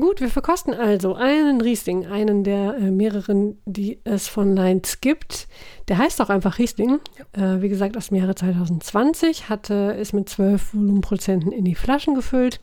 Gut, 0.01 0.23
wir 0.23 0.31
verkosten 0.31 0.73
also 0.73 1.17
einen 1.17 1.61
Riesling, 1.61 2.07
einen 2.07 2.45
der 2.45 2.79
äh, 2.79 2.91
mehreren, 2.91 3.61
die 3.67 4.01
es 4.05 4.27
von 4.27 4.57
Leinz 4.57 5.03
gibt. 5.03 5.49
Der 5.89 5.99
heißt 5.99 6.23
auch 6.23 6.31
einfach 6.31 6.59
Riesling. 6.59 6.99
Ja. 7.37 7.57
Äh, 7.57 7.61
wie 7.61 7.69
gesagt, 7.69 7.99
aus 7.99 8.09
dem 8.09 8.17
Jahre 8.17 8.35
2020, 8.35 9.51
hatte, 9.51 9.95
ist 10.01 10.15
mit 10.15 10.31
12 10.31 10.73
Volumenprozenten 10.73 11.53
in 11.53 11.67
die 11.67 11.75
Flaschen 11.75 12.15
gefüllt. 12.15 12.61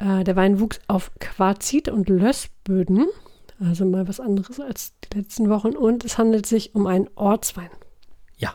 Äh, 0.00 0.24
der 0.24 0.34
Wein 0.34 0.58
wuchs 0.58 0.80
auf 0.88 1.12
Quarzit- 1.20 1.88
und 1.88 2.08
Lössböden, 2.08 3.06
also 3.60 3.84
mal 3.84 4.08
was 4.08 4.18
anderes 4.18 4.58
als 4.58 4.94
die 5.04 5.18
letzten 5.18 5.48
Wochen. 5.50 5.76
Und 5.76 6.04
es 6.04 6.18
handelt 6.18 6.46
sich 6.46 6.74
um 6.74 6.88
einen 6.88 7.08
Ortswein. 7.14 7.70
Ja. 8.38 8.54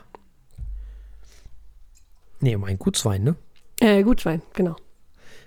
Nee, 2.40 2.56
um 2.56 2.64
einen 2.64 2.78
Gutswein, 2.78 3.24
ne? 3.24 3.36
Äh, 3.80 4.02
Gutswein, 4.02 4.42
genau. 4.52 4.76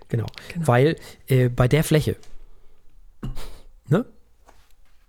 Genau. 0.08 0.26
genau. 0.52 0.68
Weil 0.68 0.96
äh, 1.28 1.50
bei 1.50 1.68
der 1.68 1.84
Fläche, 1.84 2.16
Ne? 3.88 4.06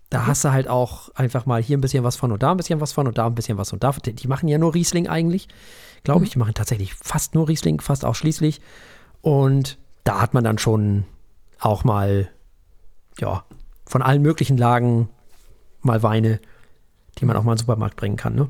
Da 0.08 0.26
hast 0.26 0.44
du 0.44 0.52
halt 0.52 0.68
auch 0.68 1.10
einfach 1.14 1.46
mal 1.46 1.62
hier 1.62 1.78
ein 1.78 1.80
bisschen 1.80 2.02
was 2.02 2.16
von 2.16 2.32
und 2.32 2.42
da 2.42 2.50
ein 2.50 2.56
bisschen 2.56 2.80
was 2.80 2.92
von 2.92 3.06
und 3.06 3.18
da 3.18 3.26
ein 3.26 3.34
bisschen 3.34 3.58
was 3.58 3.72
und 3.72 3.84
da. 3.84 3.92
Die 3.92 4.28
machen 4.28 4.48
ja 4.48 4.58
nur 4.58 4.74
Riesling 4.74 5.08
eigentlich, 5.08 5.48
glaube 6.02 6.24
ich. 6.24 6.30
Mhm. 6.30 6.32
Die 6.32 6.38
machen 6.40 6.54
tatsächlich 6.54 6.94
fast 6.94 7.34
nur 7.34 7.48
Riesling, 7.48 7.80
fast 7.80 8.04
ausschließlich. 8.04 8.60
Und 9.22 9.78
da 10.04 10.20
hat 10.20 10.34
man 10.34 10.44
dann 10.44 10.58
schon 10.58 11.04
auch 11.60 11.84
mal, 11.84 12.30
ja, 13.18 13.44
von 13.86 14.02
allen 14.02 14.22
möglichen 14.22 14.56
Lagen 14.56 15.08
mal 15.82 16.02
Weine, 16.02 16.40
die 17.18 17.24
man 17.24 17.36
auch 17.36 17.42
mal 17.42 17.52
in 17.52 17.56
den 17.56 17.60
Supermarkt 17.60 17.96
bringen 17.96 18.16
kann. 18.16 18.34
Ne? 18.34 18.48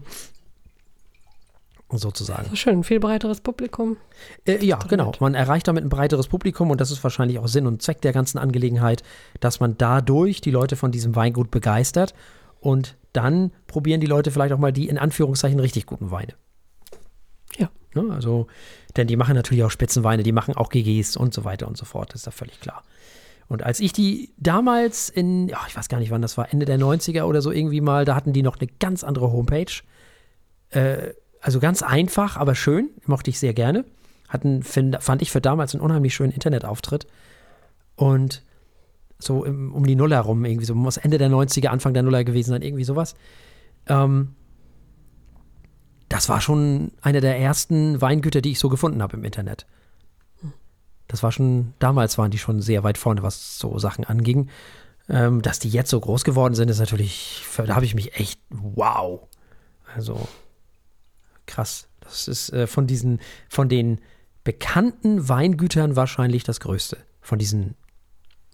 Sozusagen. 1.99 2.53
Ist 2.53 2.59
schön, 2.59 2.79
ein 2.79 2.85
viel 2.85 3.01
breiteres 3.01 3.41
Publikum. 3.41 3.97
Äh, 4.47 4.65
ja, 4.65 4.79
genau. 4.89 5.13
Man 5.21 5.35
erreicht 5.35 5.69
damit 5.69 5.85
ein 5.85 5.89
breiteres 5.89 6.29
Publikum 6.29 6.71
und 6.71 6.81
das 6.81 6.91
ist 6.91 7.03
wahrscheinlich 7.03 7.39
auch 7.39 7.49
Sinn 7.49 7.67
und 7.67 7.83
Zweck 7.83 8.01
der 8.01 8.13
ganzen 8.13 8.39
Angelegenheit, 8.39 9.03
dass 9.41 9.61
man 9.61 9.77
dadurch 9.79 10.41
die 10.41 10.51
Leute 10.51 10.77
von 10.77 10.93
diesem 10.93 11.17
Weingut 11.17 11.51
begeistert 11.51 12.15
und 12.61 12.97
dann 13.13 13.53
probieren 13.67 14.01
die 14.01 14.07
Leute 14.07 14.31
vielleicht 14.31 14.53
auch 14.53 14.59
mal 14.59 14.73
die 14.73 14.89
in 14.89 14.99
Anführungszeichen 14.99 15.59
richtig 15.59 15.87
guten 15.87 16.11
Weine. 16.11 16.35
Ja. 17.57 17.71
ja 17.95 18.03
also, 18.11 18.47
denn 18.97 19.07
die 19.07 19.17
machen 19.17 19.35
natürlich 19.35 19.65
auch 19.65 19.71
Spitzenweine, 19.71 20.23
die 20.23 20.33
machen 20.33 20.57
auch 20.57 20.69
GGs 20.69 21.17
und 21.17 21.35
so 21.35 21.45
weiter 21.45 21.67
und 21.67 21.77
so 21.77 21.85
fort, 21.85 22.11
das 22.11 22.21
ist 22.21 22.27
da 22.27 22.31
völlig 22.31 22.61
klar. 22.61 22.83
Und 23.51 23.65
als 23.65 23.81
ich 23.81 23.93
die 23.93 24.33
damals 24.37 25.09
in, 25.09 25.49
ja, 25.49 25.59
ich 25.67 25.77
weiß 25.77 25.89
gar 25.89 25.99
nicht 25.99 26.13
wann 26.13 26.23
das 26.23 26.39
war, 26.39 26.53
Ende 26.53 26.67
der 26.67 26.79
90er 26.79 27.25
oder 27.25 27.43
so 27.43 27.51
irgendwie 27.51 27.81
mal, 27.81 28.05
da 28.05 28.15
hatten 28.15 28.33
die 28.33 28.43
noch 28.43 28.61
eine 28.61 28.71
ganz 28.79 29.03
andere 29.03 29.33
Homepage. 29.33 29.73
Äh, 30.69 31.15
also 31.41 31.61
ganz 31.61 31.83
einfach, 31.83 32.37
aber 32.37 32.55
schön, 32.55 32.91
mochte 33.07 33.31
ich 33.31 33.39
sehr 33.39 33.55
gerne. 33.55 33.85
Hatten, 34.29 34.63
find, 34.63 35.03
fand 35.03 35.23
ich 35.23 35.31
für 35.31 35.41
damals 35.41 35.75
einen 35.75 35.83
unheimlich 35.83 36.15
schönen 36.15 36.33
Internetauftritt. 36.33 37.07
Und 37.97 38.43
so 39.19 39.45
im, 39.45 39.75
um 39.75 39.87
die 39.87 39.97
Nuller 39.97 40.17
herum, 40.17 40.45
irgendwie 40.45 40.67
so, 40.67 40.75
muss 40.75 40.97
Ende 40.97 41.19
der 41.19 41.31
90er, 41.31 41.69
Anfang 41.69 41.95
der 41.95 42.03
Nuller 42.03 42.25
gewesen 42.25 42.51
sein, 42.51 42.63
irgendwie 42.63 42.85
sowas. 42.85 43.15
Ähm, 43.87 44.35
das 46.09 46.29
war 46.29 46.41
schon 46.41 46.93
eine 47.03 47.21
der 47.21 47.39
ersten 47.39 48.01
Weingüter, 48.01 48.41
die 48.41 48.53
ich 48.53 48.59
so 48.59 48.69
gefunden 48.69 49.03
habe 49.03 49.17
im 49.17 49.25
Internet. 49.25 49.67
Das 51.07 51.23
war 51.23 51.33
schon, 51.33 51.75
damals 51.79 52.19
waren 52.19 52.31
die 52.31 52.39
schon 52.39 52.61
sehr 52.61 52.85
weit 52.85 52.99
vorne, 52.99 53.23
was 53.23 53.59
so 53.59 53.79
Sachen 53.79 54.05
anging. 54.05 54.49
Ähm, 55.09 55.43
dass 55.43 55.59
die 55.59 55.69
jetzt 55.69 55.91
so 55.91 55.99
groß 55.99 56.23
geworden 56.23 56.55
sind, 56.55 56.69
ist 56.69 56.79
natürlich, 56.79 57.43
da 57.57 57.75
habe 57.75 57.85
ich 57.85 57.97
mich 57.97 58.15
echt, 58.15 58.41
wow. 58.49 59.27
Also, 59.93 60.29
krass. 61.51 61.89
Das 62.01 62.29
ist 62.29 62.53
äh, 62.53 62.67
von 62.67 62.87
diesen, 62.87 63.21
von 63.49 63.69
den 63.69 64.01
bekannten 64.45 65.29
Weingütern 65.29 65.97
wahrscheinlich 65.97 66.45
das 66.45 66.61
größte. 66.61 66.97
Von 67.21 67.39
diesen, 67.39 67.77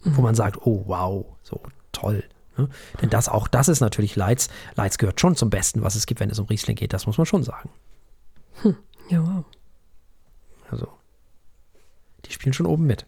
mhm. 0.04 0.16
wo 0.16 0.22
man 0.22 0.34
sagt, 0.34 0.66
oh 0.66 0.84
wow, 0.86 1.26
so 1.42 1.62
toll. 1.92 2.24
Ne? 2.56 2.68
Denn 3.00 3.10
das 3.10 3.28
auch, 3.28 3.48
das 3.48 3.68
ist 3.68 3.80
natürlich 3.80 4.16
Leitz. 4.16 4.48
Leitz 4.74 4.98
gehört 4.98 5.20
schon 5.20 5.36
zum 5.36 5.50
Besten, 5.50 5.82
was 5.82 5.94
es 5.94 6.06
gibt, 6.06 6.20
wenn 6.20 6.30
es 6.30 6.38
um 6.38 6.46
Riesling 6.46 6.76
geht. 6.76 6.92
Das 6.92 7.06
muss 7.06 7.18
man 7.18 7.26
schon 7.26 7.44
sagen. 7.44 7.70
Hm. 8.62 8.76
Ja, 9.10 9.24
wow. 9.24 9.44
Also, 10.70 10.88
die 12.24 12.32
spielen 12.32 12.52
schon 12.52 12.66
oben 12.66 12.86
mit. 12.86 13.06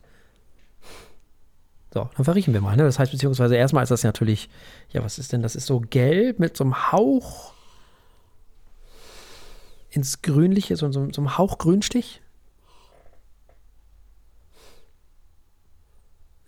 So, 1.93 2.09
dann 2.15 2.25
verriechen 2.25 2.55
wir 2.55 2.61
mal. 2.61 2.77
Ne? 2.77 2.85
Das 2.85 2.99
heißt, 2.99 3.11
beziehungsweise 3.11 3.57
erstmal 3.57 3.83
ist 3.83 3.91
das 3.91 4.05
natürlich, 4.05 4.51
ja, 4.91 5.03
was 5.03 5.19
ist 5.19 5.33
denn? 5.33 5.43
Das 5.43 5.57
ist 5.57 5.67
so 5.67 5.81
gelb 5.81 6.39
mit 6.39 6.57
so 6.57 6.65
einem 6.65 6.93
Hauch 6.93 7.55
ins 9.91 10.23
Grünliche, 10.23 10.77
so, 10.77 10.91
so, 10.93 11.11
so 11.13 11.21
einem 11.21 11.39
Hauch 11.39 11.59
Grünstich. 11.59 12.21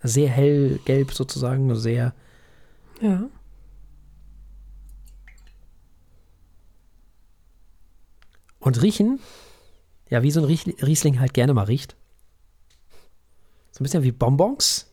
Sehr 0.03 0.29
hellgelb 0.29 1.13
sozusagen, 1.13 1.75
sehr. 1.75 2.13
Ja. 3.01 3.29
Und 8.59 8.81
riechen, 8.81 9.19
ja, 10.09 10.21
wie 10.21 10.31
so 10.31 10.39
ein 10.39 10.45
Riesling 10.45 11.19
halt 11.19 11.33
gerne 11.33 11.53
mal 11.53 11.63
riecht. 11.63 11.95
So 13.71 13.81
ein 13.81 13.83
bisschen 13.83 14.03
wie 14.03 14.11
Bonbons. 14.11 14.87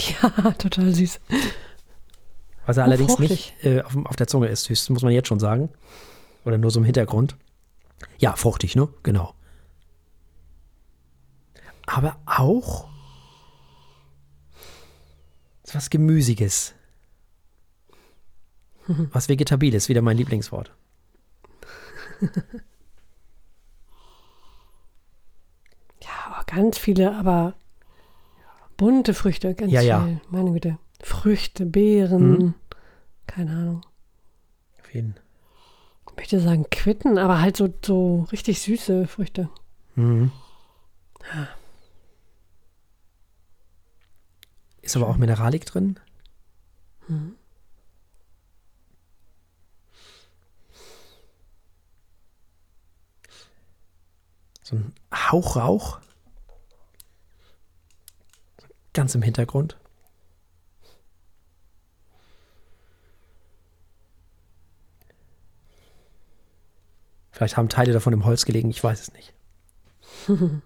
Ja, 0.00 0.52
total 0.58 0.94
süß. 0.94 1.20
Was 2.66 2.76
er 2.78 2.84
allerdings 2.84 3.18
nicht 3.18 3.54
äh, 3.62 3.82
auf, 3.82 3.96
auf 4.04 4.16
der 4.16 4.26
Zunge 4.26 4.48
ist, 4.48 4.64
süß, 4.64 4.90
muss 4.90 5.02
man 5.02 5.12
jetzt 5.12 5.28
schon 5.28 5.40
sagen. 5.40 5.68
Oder 6.44 6.58
nur 6.58 6.70
so 6.70 6.78
im 6.80 6.84
Hintergrund. 6.84 7.36
Ja, 8.18 8.36
fruchtig, 8.36 8.76
ne? 8.76 8.88
Genau. 9.02 9.34
Aber 11.86 12.16
auch 12.26 12.88
was 15.72 15.90
Gemüsiges. 15.90 16.72
Was 19.12 19.28
Vegetabiles, 19.28 19.88
wieder 19.88 20.02
mein 20.02 20.16
Lieblingswort. 20.18 20.72
Ja, 26.02 26.08
oh, 26.38 26.42
ganz 26.46 26.78
viele, 26.78 27.14
aber 27.16 27.54
bunte 28.76 29.14
Früchte, 29.14 29.54
ganz 29.54 29.72
Ja, 29.72 29.80
viel. 29.80 29.88
ja. 29.88 30.08
Meine 30.28 30.52
Güte. 30.52 30.78
Früchte, 31.02 31.66
Beeren, 31.66 32.30
Mhm. 32.30 32.54
keine 33.26 33.50
Ahnung. 33.52 33.80
Möchte 36.34 36.48
sagen 36.48 36.66
Quitten, 36.68 37.16
aber 37.16 37.40
halt 37.40 37.56
so, 37.56 37.72
so 37.84 38.26
richtig 38.32 38.60
süße 38.60 39.06
Früchte. 39.06 39.48
Mhm. 39.94 40.32
Ist 44.82 44.96
aber 44.96 45.06
auch 45.06 45.16
Mineralik 45.16 45.64
drin. 45.64 46.00
So 54.64 54.74
ein 54.74 54.92
Hauch 55.14 55.54
Rauch. 55.54 56.00
Ganz 58.92 59.14
im 59.14 59.22
Hintergrund. 59.22 59.76
Vielleicht 67.34 67.56
haben 67.56 67.68
Teile 67.68 67.92
davon 67.92 68.12
im 68.12 68.24
Holz 68.24 68.44
gelegen, 68.44 68.70
ich 68.70 68.82
weiß 68.82 69.00
es 69.00 69.12
nicht. 69.12 69.34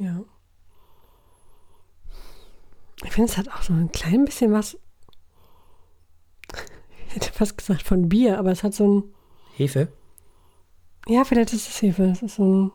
Ja. 0.00 0.22
Ich 3.04 3.10
finde, 3.12 3.32
es 3.32 3.36
hat 3.36 3.48
auch 3.48 3.62
so 3.62 3.72
ein 3.72 3.90
klein 3.90 4.24
bisschen 4.24 4.52
was. 4.52 4.78
Ich 7.08 7.14
hätte 7.16 7.32
fast 7.32 7.58
gesagt 7.58 7.82
von 7.82 8.08
Bier, 8.08 8.38
aber 8.38 8.52
es 8.52 8.62
hat 8.62 8.74
so 8.74 8.86
ein. 8.86 9.04
Hefe? 9.56 9.88
Ja, 11.08 11.24
vielleicht 11.24 11.52
ist 11.52 11.68
es 11.68 11.82
Hefe. 11.82 12.04
Es 12.04 12.22
ist 12.22 12.36
so 12.36 12.44
ein. 12.44 12.72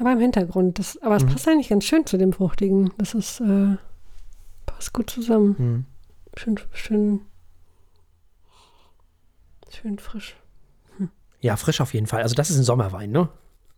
Aber 0.00 0.12
im 0.14 0.18
Hintergrund. 0.18 0.80
Das, 0.80 0.96
aber 1.00 1.14
es 1.14 1.22
Mhm. 1.24 1.28
passt 1.28 1.46
eigentlich 1.46 1.68
ganz 1.68 1.84
schön 1.84 2.06
zu 2.06 2.18
dem 2.18 2.32
Fruchtigen. 2.32 2.92
Das 2.98 3.14
ist. 3.14 3.38
Äh, 3.38 3.76
passt 4.66 4.92
gut 4.92 5.10
zusammen. 5.10 5.56
Hm. 5.58 5.86
Schön, 6.36 6.60
schön. 6.72 7.20
Schön 9.70 9.98
frisch. 9.98 10.36
Ja, 11.40 11.56
frisch 11.56 11.80
auf 11.80 11.94
jeden 11.94 12.06
Fall. 12.06 12.22
Also 12.22 12.34
das 12.34 12.50
ist 12.50 12.56
ein 12.58 12.64
Sommerwein, 12.64 13.10
ne? 13.10 13.28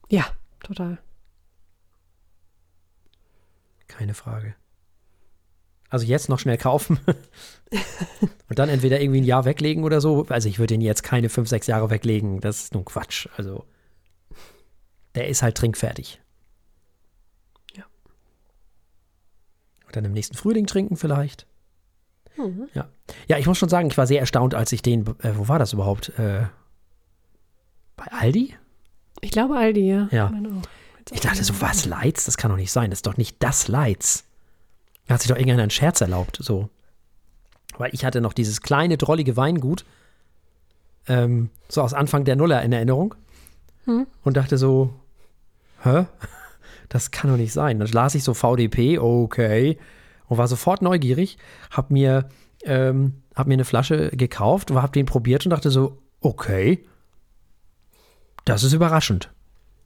Ja, 0.08 0.24
total. 0.62 0.98
Keine 3.86 4.14
Frage. 4.14 4.54
Also 5.90 6.06
jetzt 6.06 6.28
noch 6.28 6.38
schnell 6.38 6.56
kaufen 6.56 7.00
und 8.48 8.58
dann 8.58 8.68
entweder 8.68 9.00
irgendwie 9.00 9.20
ein 9.20 9.24
Jahr 9.24 9.44
weglegen 9.44 9.82
oder 9.82 10.00
so. 10.00 10.24
Also 10.28 10.48
ich 10.48 10.58
würde 10.58 10.74
ihn 10.74 10.80
jetzt 10.80 11.02
keine 11.02 11.28
fünf, 11.28 11.48
sechs 11.48 11.66
Jahre 11.66 11.90
weglegen. 11.90 12.40
Das 12.40 12.62
ist 12.62 12.74
nun 12.74 12.84
Quatsch. 12.84 13.28
Also 13.36 13.66
der 15.16 15.28
ist 15.28 15.42
halt 15.42 15.56
trinkfertig. 15.56 16.20
Ja. 17.76 17.84
Und 19.86 19.96
dann 19.96 20.04
im 20.04 20.12
nächsten 20.12 20.36
Frühling 20.36 20.66
trinken 20.66 20.96
vielleicht. 20.96 21.46
Mhm. 22.36 22.68
Ja. 22.74 22.88
Ja, 23.28 23.38
ich 23.38 23.46
muss 23.46 23.58
schon 23.58 23.68
sagen, 23.68 23.88
ich 23.88 23.98
war 23.98 24.06
sehr 24.06 24.20
erstaunt, 24.20 24.54
als 24.54 24.72
ich 24.72 24.82
den, 24.82 25.06
äh, 25.22 25.32
wo 25.34 25.48
war 25.48 25.58
das 25.58 25.72
überhaupt? 25.72 26.10
Äh, 26.18 26.46
bei 27.96 28.06
Aldi? 28.10 28.54
Ich 29.20 29.30
glaube 29.30 29.56
Aldi, 29.56 29.88
ja. 29.88 30.08
Ja. 30.10 30.32
Ich 31.10 31.18
auch 31.18 31.22
dachte 31.22 31.44
so, 31.44 31.60
was, 31.60 31.86
Lights? 31.86 32.24
Das 32.24 32.36
kann 32.36 32.50
doch 32.50 32.56
nicht 32.56 32.72
sein. 32.72 32.90
Das 32.90 32.98
ist 32.98 33.06
doch 33.06 33.16
nicht 33.16 33.36
das 33.40 33.68
Lights. 33.68 34.24
Da 35.06 35.14
hat 35.14 35.22
sich 35.22 35.28
doch 35.28 35.36
irgendeiner 35.36 35.62
einen 35.62 35.70
Scherz 35.70 36.00
erlaubt, 36.00 36.38
so. 36.40 36.68
Weil 37.76 37.90
ich 37.92 38.04
hatte 38.04 38.20
noch 38.20 38.32
dieses 38.32 38.60
kleine, 38.60 38.96
drollige 38.96 39.36
Weingut, 39.36 39.84
ähm, 41.08 41.50
so 41.68 41.82
aus 41.82 41.94
Anfang 41.94 42.24
der 42.24 42.36
Nuller 42.36 42.62
in 42.62 42.72
Erinnerung. 42.72 43.14
Hm. 43.84 44.06
Und 44.22 44.36
dachte 44.36 44.58
so, 44.58 44.94
hä? 45.82 46.06
Das 46.88 47.12
kann 47.12 47.30
doch 47.30 47.36
nicht 47.36 47.52
sein. 47.52 47.78
Dann 47.78 47.86
las 47.92 48.16
ich 48.16 48.24
so 48.24 48.34
VDP, 48.34 48.98
okay. 48.98 49.78
Und 50.30 50.38
war 50.38 50.48
sofort 50.48 50.80
neugierig, 50.80 51.36
hab 51.70 51.90
mir, 51.90 52.30
ähm, 52.64 53.22
hab 53.34 53.46
mir 53.46 53.54
eine 53.54 53.66
Flasche 53.66 54.08
gekauft, 54.16 54.70
hab 54.70 54.94
den 54.94 55.04
probiert 55.04 55.44
und 55.44 55.50
dachte 55.50 55.70
so, 55.70 55.98
okay. 56.22 56.86
Das 58.46 58.62
ist 58.62 58.72
überraschend 58.72 59.30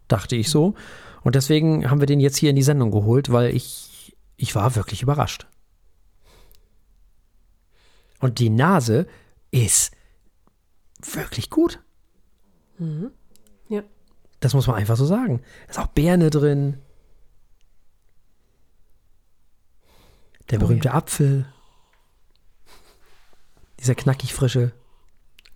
dachte 0.09 0.37
ich 0.37 0.51
so. 0.51 0.75
Und 1.23 1.35
deswegen 1.35 1.91
haben 1.91 2.01
wir 2.01 2.07
den 2.07 2.21
jetzt 2.21 2.37
hier 2.37 2.51
in 2.51 2.57
die 2.57 2.63
Sendung 2.63 2.91
geholt, 2.91 3.33
weil 3.33 3.55
ich, 3.55 4.17
ich 4.37 4.55
war 4.55 4.77
wirklich 4.77 5.03
überrascht. 5.03 5.47
Und 8.21 8.39
die 8.39 8.51
Nase 8.51 9.07
ist 9.51 9.93
wirklich 11.13 11.51
gut. 11.51 11.81
Ja. 13.69 13.83
Das 14.41 14.55
muss 14.55 14.67
man 14.67 14.77
einfach 14.77 14.97
so 14.97 15.07
sagen. 15.07 15.41
Da 15.67 15.71
ist 15.73 15.79
auch 15.79 15.87
Beerne 15.89 16.31
drin. 16.31 16.79
Der 20.51 20.59
Oh 20.59 20.61
berühmte 20.63 20.93
Apfel. 20.93 21.47
Dieser 23.81 23.95
knackig 23.95 24.33
frische. 24.35 24.73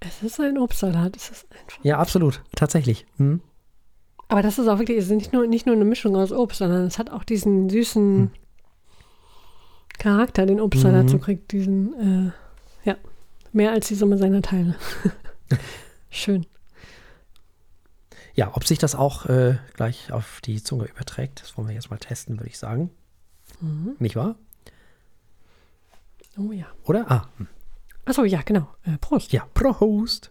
Es 0.01 0.23
ist 0.23 0.41
ein 0.41 0.59
Obstsalat. 0.59 1.17
Es 1.17 1.31
ist 1.31 1.47
einfach. 1.51 1.85
Ja, 1.85 1.99
absolut. 1.99 2.43
Tatsächlich. 2.55 3.07
Hm. 3.17 3.41
Aber 4.29 4.43
das 4.43 4.59
ist 4.59 4.69
auch 4.69 4.79
wirklich, 4.79 4.99
es 4.99 5.07
ist 5.07 5.11
nicht 5.13 5.33
nur, 5.33 5.47
nicht 5.47 5.67
nur 5.67 5.75
eine 5.75 5.85
Mischung 5.87 6.15
aus 6.17 6.33
Obst, 6.33 6.59
sondern 6.59 6.83
es 6.87 6.99
hat 6.99 7.11
auch 7.11 7.25
diesen 7.25 7.69
süßen 7.71 8.31
Charakter, 9.99 10.47
den 10.47 10.61
Obstsalat 10.61 11.05
Mhm. 11.05 11.09
so 11.09 11.19
kriegt. 11.19 11.51
Diesen, 11.53 12.33
äh, 12.85 12.89
ja, 12.89 12.97
mehr 13.53 13.73
als 13.73 13.89
die 13.89 13.95
Summe 13.95 14.19
seiner 14.19 14.43
Teile. 14.43 14.77
Schön. 16.11 16.47
Ja, 18.35 18.55
ob 18.55 18.65
sich 18.67 18.79
das 18.79 18.95
auch 18.95 19.27
äh, 19.27 19.57
gleich 19.75 20.13
auf 20.13 20.41
die 20.45 20.63
Zunge 20.63 20.85
überträgt, 20.85 21.41
das 21.43 21.57
wollen 21.57 21.67
wir 21.69 21.75
jetzt 21.75 21.91
mal 21.91 21.97
testen, 21.99 22.39
würde 22.39 22.49
ich 22.51 22.59
sagen. 22.59 22.91
Nicht 23.99 24.15
wahr? 24.15 24.37
Oh 26.39 26.53
ja. 26.53 26.67
Oder? 26.85 27.11
Ah, 27.11 27.29
hm. 27.37 27.49
Achso, 28.05 28.25
ja, 28.25 28.43
genau. 28.43 28.69
Äh, 28.85 28.97
Prost. 28.99 29.33
ja, 29.33 29.47
Prost. 29.55 30.31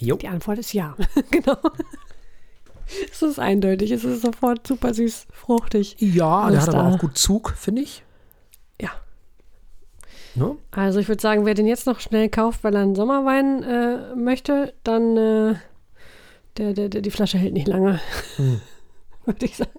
Jo. 0.00 0.16
Die 0.16 0.28
Antwort 0.28 0.58
ist 0.58 0.72
ja. 0.72 0.96
genau. 1.30 1.58
Es 3.12 3.20
ist 3.20 3.38
eindeutig. 3.38 3.90
Es 3.90 4.04
ist 4.04 4.22
sofort 4.22 4.66
super 4.66 4.94
süß, 4.94 5.26
fruchtig. 5.32 5.96
Ja, 5.98 6.50
der 6.50 6.62
hat 6.62 6.74
aber 6.74 6.94
auch 6.94 6.98
gut 6.98 7.18
Zug, 7.18 7.54
finde 7.56 7.82
ich. 7.82 8.04
Ne? 10.38 10.56
Also 10.70 11.00
ich 11.00 11.08
würde 11.08 11.20
sagen, 11.20 11.44
wer 11.44 11.54
den 11.54 11.66
jetzt 11.66 11.86
noch 11.86 12.00
schnell 12.00 12.28
kauft, 12.28 12.64
weil 12.64 12.74
er 12.74 12.82
einen 12.82 12.94
Sommerwein 12.94 13.62
äh, 13.62 14.14
möchte, 14.14 14.72
dann 14.84 15.16
äh, 15.16 15.54
der, 16.56 16.72
der, 16.74 16.88
der, 16.88 17.00
die 17.02 17.10
Flasche 17.10 17.38
hält 17.38 17.52
nicht 17.54 17.68
lange. 17.68 18.00
Hm. 18.36 18.60
würde 19.24 19.44
ich 19.44 19.56
sagen. 19.56 19.70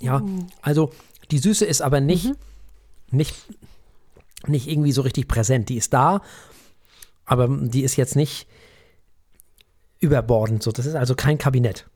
Ja, 0.00 0.22
also 0.62 0.90
die 1.30 1.38
Süße 1.38 1.64
ist 1.64 1.82
aber 1.82 2.00
nicht, 2.00 2.26
Mhm. 2.26 2.36
nicht, 3.10 3.36
nicht 4.46 4.66
irgendwie 4.68 4.92
so 4.92 5.02
richtig 5.02 5.28
präsent. 5.28 5.68
Die 5.68 5.76
ist 5.76 5.92
da, 5.92 6.22
aber 7.26 7.48
die 7.48 7.82
ist 7.82 7.96
jetzt 7.96 8.16
nicht 8.16 8.46
überbordend. 9.98 10.62
So. 10.62 10.72
Das 10.72 10.86
ist 10.86 10.94
also 10.94 11.14
kein 11.14 11.38
Kabinett. 11.38 11.86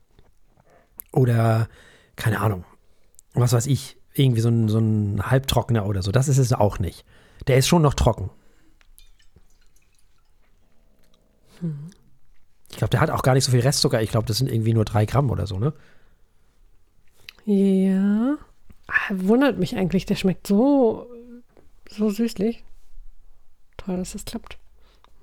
Oder, 1.11 1.67
keine 2.15 2.39
Ahnung, 2.41 2.63
was 3.33 3.53
weiß 3.53 3.65
ich, 3.67 3.94
irgendwie 4.17 4.41
so 4.41 4.49
ein, 4.49 4.69
so 4.69 4.79
ein 4.79 5.29
Halbtrockener 5.29 5.85
oder 5.85 6.01
so. 6.01 6.11
Das 6.11 6.27
ist 6.27 6.37
es 6.37 6.53
auch 6.53 6.79
nicht. 6.79 7.05
Der 7.47 7.57
ist 7.57 7.67
schon 7.67 7.81
noch 7.81 7.93
trocken. 7.93 8.29
Ich 12.69 12.77
glaube, 12.77 12.91
der 12.91 13.01
hat 13.01 13.09
auch 13.09 13.23
gar 13.23 13.33
nicht 13.33 13.43
so 13.43 13.51
viel 13.51 13.61
Restzucker. 13.61 14.01
Ich 14.01 14.09
glaube, 14.11 14.27
das 14.27 14.37
sind 14.37 14.51
irgendwie 14.51 14.73
nur 14.73 14.85
drei 14.85 15.05
Gramm 15.05 15.29
oder 15.29 15.47
so, 15.47 15.59
ne? 15.59 15.73
Ja. 17.45 18.37
Ah, 18.87 19.11
Wundert 19.11 19.57
mich 19.57 19.75
eigentlich, 19.75 20.05
der 20.05 20.15
schmeckt 20.15 20.47
so, 20.47 21.07
so 21.89 22.09
süßlich. 22.09 22.63
Toll, 23.77 23.97
dass 23.97 24.13
das 24.13 24.25
klappt. 24.25 24.57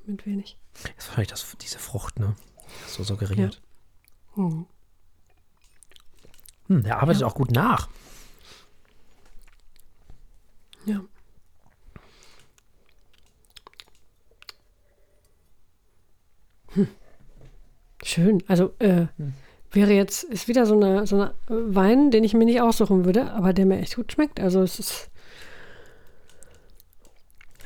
Mit 0.06 0.26
wenig. 0.26 0.56
Das 0.74 0.82
ist 0.96 1.08
wahrscheinlich 1.08 1.30
das, 1.30 1.56
diese 1.60 1.78
Frucht, 1.78 2.18
ne? 2.18 2.34
So 2.88 3.04
suggeriert. 3.04 3.60
Hm. 4.34 4.66
Hm, 6.68 6.82
der 6.82 7.00
arbeitet 7.02 7.22
auch 7.22 7.34
gut 7.34 7.50
nach. 7.50 7.88
Ja. 10.86 11.00
Hm. 16.74 16.88
Schön. 18.02 18.42
Also 18.48 18.74
äh, 18.78 19.06
hm. 19.16 19.34
wäre 19.70 19.92
jetzt, 19.92 20.24
ist 20.24 20.48
wieder 20.48 20.66
so 20.66 20.74
eine, 20.74 21.06
so 21.06 21.16
eine 21.16 21.30
äh, 21.48 21.74
Wein, 21.74 22.10
den 22.10 22.24
ich 22.24 22.34
mir 22.34 22.44
nicht 22.44 22.60
aussuchen 22.60 23.04
würde, 23.04 23.32
aber 23.32 23.52
der 23.52 23.66
mir 23.66 23.78
echt 23.78 23.96
gut 23.96 24.12
schmeckt. 24.12 24.40
Also 24.40 24.62
es 24.62 24.78
ist. 24.78 25.10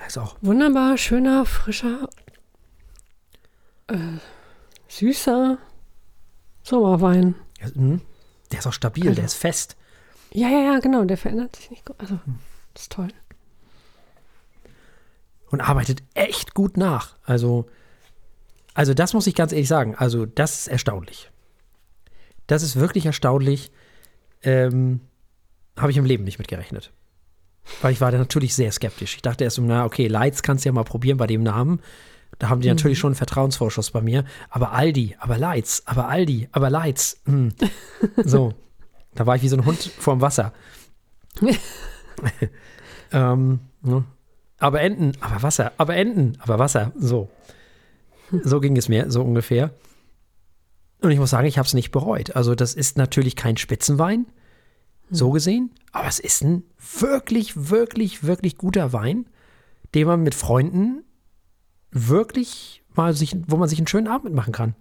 Ist 0.07 0.19
auch. 0.19 0.37
Wunderbar, 0.41 0.97
schöner, 0.99 1.45
frischer, 1.47 2.09
äh, 3.89 3.97
süßer 4.87 5.59
Sommerwein. 6.63 7.35
Ja, 7.61 7.67
hm. 7.75 8.01
der 8.51 8.59
ist 8.59 8.67
auch 8.67 8.73
stabil, 8.73 9.05
also, 9.05 9.15
der 9.15 9.25
ist 9.25 9.35
fest. 9.35 9.77
Ja, 10.33 10.49
ja, 10.49 10.73
ja, 10.73 10.79
genau, 10.81 11.05
der 11.05 11.17
verändert 11.17 11.57
sich 11.57 11.71
nicht. 11.71 11.85
gut. 11.85 11.97
Also. 11.99 12.19
Hm 12.25 12.39
das 12.77 12.83
ist 12.83 12.93
toll. 12.93 13.09
Und 15.51 15.63
arbeitet 15.63 16.03
echt 16.13 16.53
gut 16.53 16.77
nach. 16.77 17.17
Also, 17.25 17.67
also 18.75 18.93
das 18.93 19.15
muss 19.15 19.27
ich 19.27 19.35
ganz 19.35 19.53
ehrlich 19.53 19.69
sagen. 19.69 19.95
Also, 19.95 20.27
das 20.27 20.61
ist 20.61 20.69
erstaunlich. 20.69 21.31
Das 22.47 22.63
ist 22.63 22.77
wirklich 22.77 23.07
erstaunlich. 23.07 23.73
Ähm, 24.43 25.01
Habe 25.79 25.91
ich 25.91 25.97
im 25.97 26.05
Leben 26.05 26.25
nicht 26.25 26.39
mit 26.39 26.49
gerechnet. 26.49 26.93
Weil 27.81 27.93
ich 27.93 28.01
war 28.03 28.13
da 28.13 28.19
natürlich 28.19 28.55
sehr 28.55 28.71
skeptisch. 28.73 29.17
Ich 29.17 29.23
dachte 29.23 29.45
erst 29.45 29.57
so, 29.57 29.63
na, 29.63 29.87
okay, 29.87 30.07
Lights 30.07 30.43
kannst 30.43 30.65
du 30.65 30.69
ja 30.69 30.73
mal 30.75 30.85
probieren 30.85 31.17
bei 31.17 31.27
dem 31.27 31.43
Namen. 31.43 31.81
Da 32.39 32.51
haben 32.51 32.61
die 32.61 32.69
natürlich 32.69 32.99
schon 32.99 33.13
einen 33.13 33.17
Vertrauensvorschuss 33.17 33.91
bei 33.91 34.03
mir. 34.03 34.27
Aber 34.51 34.73
Aldi, 34.73 35.17
aber 35.19 35.39
Lights, 35.39 35.83
aber 35.87 36.09
Aldi, 36.09 36.51
aber 36.53 36.69
Lights. 36.69 37.23
Hm. 37.25 37.55
So. 38.23 38.53
Da 39.15 39.25
war 39.27 39.37
ich 39.37 39.43
wie 39.43 39.49
so 39.49 39.57
ein 39.57 39.65
Hund 39.65 39.83
vorm 39.99 40.21
Wasser. 40.21 40.53
ähm, 43.13 43.61
ne? 43.83 44.05
Aber 44.59 44.81
Enten, 44.81 45.13
aber 45.21 45.43
Wasser, 45.43 45.73
aber 45.77 45.97
Enten, 45.97 46.39
aber 46.41 46.59
Wasser. 46.59 46.93
So. 46.97 47.29
So 48.43 48.61
ging 48.61 48.77
es 48.77 48.89
mir, 48.89 49.11
so 49.11 49.23
ungefähr. 49.23 49.71
Und 51.01 51.11
ich 51.11 51.19
muss 51.19 51.31
sagen, 51.31 51.47
ich 51.47 51.59
habe 51.59 51.67
es 51.67 51.75
nicht 51.75 51.91
bereut. 51.91 52.35
Also, 52.35 52.55
das 52.55 52.75
ist 52.75 52.97
natürlich 52.97 53.37
kein 53.37 53.57
Spitzenwein, 53.57 54.27
so 55.11 55.31
gesehen, 55.31 55.71
aber 55.93 56.09
es 56.09 56.19
ist 56.19 56.43
ein 56.43 56.65
wirklich, 56.99 57.69
wirklich, 57.71 58.25
wirklich 58.25 58.57
guter 58.57 58.93
Wein, 58.93 59.27
den 59.95 60.07
man 60.07 60.23
mit 60.23 60.35
Freunden 60.35 61.05
wirklich 61.93 62.83
mal 62.95 63.15
sich, 63.15 63.37
wo 63.47 63.57
man 63.57 63.69
sich 63.69 63.79
einen 63.79 63.87
schönen 63.87 64.09
Abend 64.09 64.25
mitmachen 64.25 64.53
kann. 64.53 64.75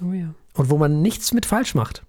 Oh 0.00 0.12
ja. 0.12 0.34
Und 0.54 0.70
wo 0.70 0.78
man 0.78 1.02
nichts 1.02 1.32
mit 1.32 1.46
falsch 1.46 1.74
macht. 1.74 2.04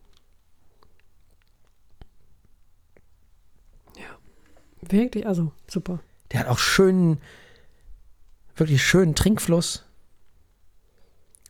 Wirklich, 4.89 5.25
also 5.27 5.51
super. 5.67 5.99
Der 6.31 6.41
hat 6.41 6.47
auch 6.47 6.59
schönen, 6.59 7.19
wirklich 8.55 8.83
schönen 8.83 9.15
Trinkfluss. 9.15 9.85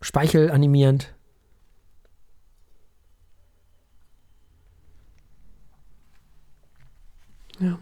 Speichel 0.02 0.52
animierend. 0.52 1.14
Ja. 7.60 7.80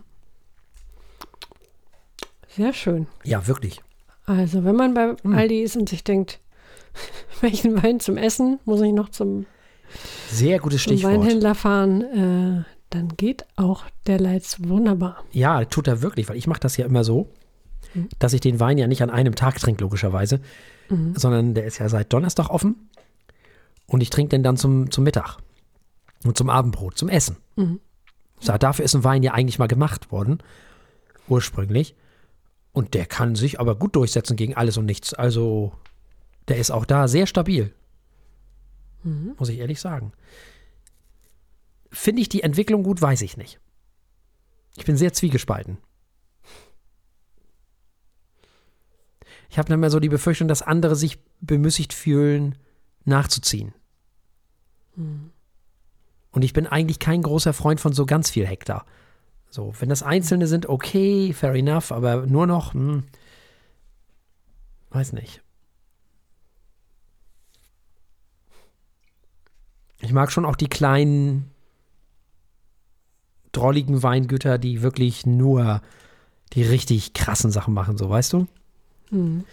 Sehr 2.50 2.74
schön. 2.74 3.08
Ja, 3.24 3.46
wirklich. 3.46 3.82
Also, 4.26 4.64
wenn 4.64 4.76
man 4.76 4.94
bei 4.94 5.16
Aldi 5.24 5.62
ist 5.62 5.78
und 5.78 5.88
sich 5.88 6.04
denkt, 6.04 6.40
welchen 7.42 7.82
Wein 7.82 8.00
zum 8.00 8.18
Essen 8.18 8.60
muss 8.66 8.82
ich 8.82 8.92
noch 8.92 9.10
zum, 9.10 9.46
Sehr 10.30 10.60
gutes 10.60 10.84
zum 10.84 10.94
Stichwort. 10.94 11.14
Weinhändler 11.14 11.54
fahren, 11.54 12.66
äh, 12.66 12.77
dann 12.90 13.10
geht 13.18 13.46
auch 13.56 13.86
der 14.06 14.20
Leitz 14.20 14.58
wunderbar. 14.62 15.24
Ja, 15.32 15.66
tut 15.66 15.88
er 15.88 16.02
wirklich, 16.02 16.30
weil 16.30 16.38
ich 16.38 16.48
mache 16.48 16.60
das 16.60 16.78
ja 16.78 16.86
immer 16.86 17.04
so, 17.04 17.30
dass 18.20 18.34
ich 18.34 18.42
den 18.42 18.60
Wein 18.60 18.78
ja 18.78 18.88
nicht 18.88 19.02
an 19.02 19.10
einem 19.10 19.36
Tag 19.36 19.60
trinke, 19.60 19.84
logischerweise, 19.84 20.40
sondern 21.16 21.54
der 21.54 21.66
ist 21.66 21.80
ja 21.80 21.90
seit 21.90 22.14
Donnerstag 22.14 22.50
offen 22.50 22.90
und 23.88 24.02
ich 24.02 24.10
trinke 24.10 24.30
den 24.30 24.44
dann 24.44 24.58
zum, 24.58 24.92
zum 24.92 25.04
Mittag 25.04 25.38
und 26.24 26.38
zum 26.38 26.50
Abendbrot, 26.50 26.98
zum 26.98 27.10
Essen. 27.10 27.38
So, 28.40 28.58
dafür 28.58 28.86
ist 28.86 28.96
ein 28.96 29.04
Wein 29.04 29.24
ja 29.24 29.34
eigentlich 29.34 29.60
mal 29.60 29.68
gemacht 29.68 30.12
worden, 30.12 30.40
ursprünglich. 31.28 31.96
Und 32.72 32.94
der 32.94 33.06
kann 33.06 33.36
sich 33.36 33.60
aber 33.60 33.76
gut 33.76 33.96
durchsetzen 33.96 34.38
gegen 34.38 34.56
alles 34.56 34.78
und 34.78 34.86
nichts. 34.86 35.14
Also, 35.14 35.74
der 36.48 36.58
ist 36.58 36.70
auch 36.70 36.86
da 36.86 37.08
sehr 37.08 37.26
stabil. 37.26 37.74
Muss 39.38 39.50
ich 39.50 39.60
ehrlich 39.60 39.80
sagen. 39.80 40.12
Finde 41.98 42.22
ich 42.22 42.30
die 42.30 42.44
Entwicklung 42.44 42.84
gut, 42.84 43.02
weiß 43.02 43.22
ich 43.24 43.38
nicht. 43.38 43.60
Ich 44.78 44.86
bin 44.86 44.98
sehr 44.98 45.14
zwiegespalten. 45.14 45.80
Ich 49.50 49.58
habe 49.58 49.68
dann 49.68 49.80
immer 49.80 49.90
so 49.90 50.00
die 50.00 50.08
Befürchtung, 50.08 50.48
dass 50.48 50.62
andere 50.62 50.96
sich 50.96 51.18
bemüßigt 51.42 51.94
fühlen, 51.94 52.56
nachzuziehen. 53.04 53.74
Und 54.96 56.44
ich 56.44 56.54
bin 56.54 56.68
eigentlich 56.68 57.00
kein 57.00 57.24
großer 57.24 57.52
Freund 57.52 57.82
von 57.82 57.94
so 57.94 58.06
ganz 58.06 58.30
viel 58.30 58.46
Hektar. 58.46 58.86
So, 59.50 59.74
wenn 59.80 59.90
das 59.90 60.04
Einzelne 60.04 60.46
sind, 60.46 60.70
okay, 60.70 61.34
fair 61.34 61.56
enough, 61.56 61.92
aber 61.92 62.28
nur 62.28 62.46
noch, 62.46 62.76
hm, 62.76 63.06
weiß 64.92 65.14
nicht. 65.14 65.42
Ich 70.00 70.14
mag 70.14 70.32
schon 70.32 70.46
auch 70.46 70.56
die 70.56 70.70
kleinen, 70.70 71.52
drolligen 73.52 74.04
Weingüter, 74.04 74.58
die 74.58 74.82
wirklich 74.82 75.26
nur 75.26 75.82
die 76.54 76.64
richtig 76.64 77.14
krassen 77.14 77.52
Sachen 77.52 77.74
machen, 77.74 77.98
so, 77.98 78.10
weißt 78.10 78.34
du? 78.34 78.48
Und 79.12 79.46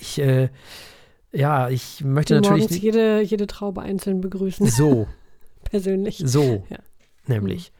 ich, 0.00 0.18
äh, 0.20 0.48
ja, 1.32 1.68
ich 1.68 2.02
möchte 2.04 2.34
Die 2.34 2.40
natürlich 2.40 2.64
morgens 2.70 2.82
jede, 2.82 3.20
jede 3.22 3.46
Traube 3.46 3.82
einzeln 3.82 4.20
begrüßen, 4.20 4.66
so, 4.66 5.06
persönlich. 5.64 6.22
so, 6.24 6.64
Ja. 6.68 6.78
nämlich. 7.26 7.72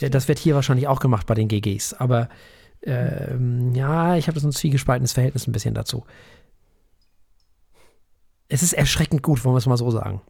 Ja, 0.00 0.08
das 0.08 0.28
wird 0.28 0.38
hier 0.38 0.54
wahrscheinlich 0.54 0.88
auch 0.88 1.00
gemacht 1.00 1.26
bei 1.26 1.34
den 1.34 1.48
GGs, 1.48 1.92
aber 1.94 2.30
ähm, 2.82 3.74
ja, 3.74 4.16
ich 4.16 4.28
habe 4.28 4.40
so 4.40 4.48
ein 4.48 4.52
zwiegespaltenes 4.52 5.12
Verhältnis 5.12 5.46
ein 5.46 5.52
bisschen 5.52 5.74
dazu. 5.74 6.04
Es 8.48 8.62
ist 8.62 8.72
erschreckend 8.72 9.22
gut, 9.22 9.44
wollen 9.44 9.54
wir 9.54 9.58
es 9.58 9.66
mal 9.66 9.76
so 9.76 9.90
sagen. 9.90 10.20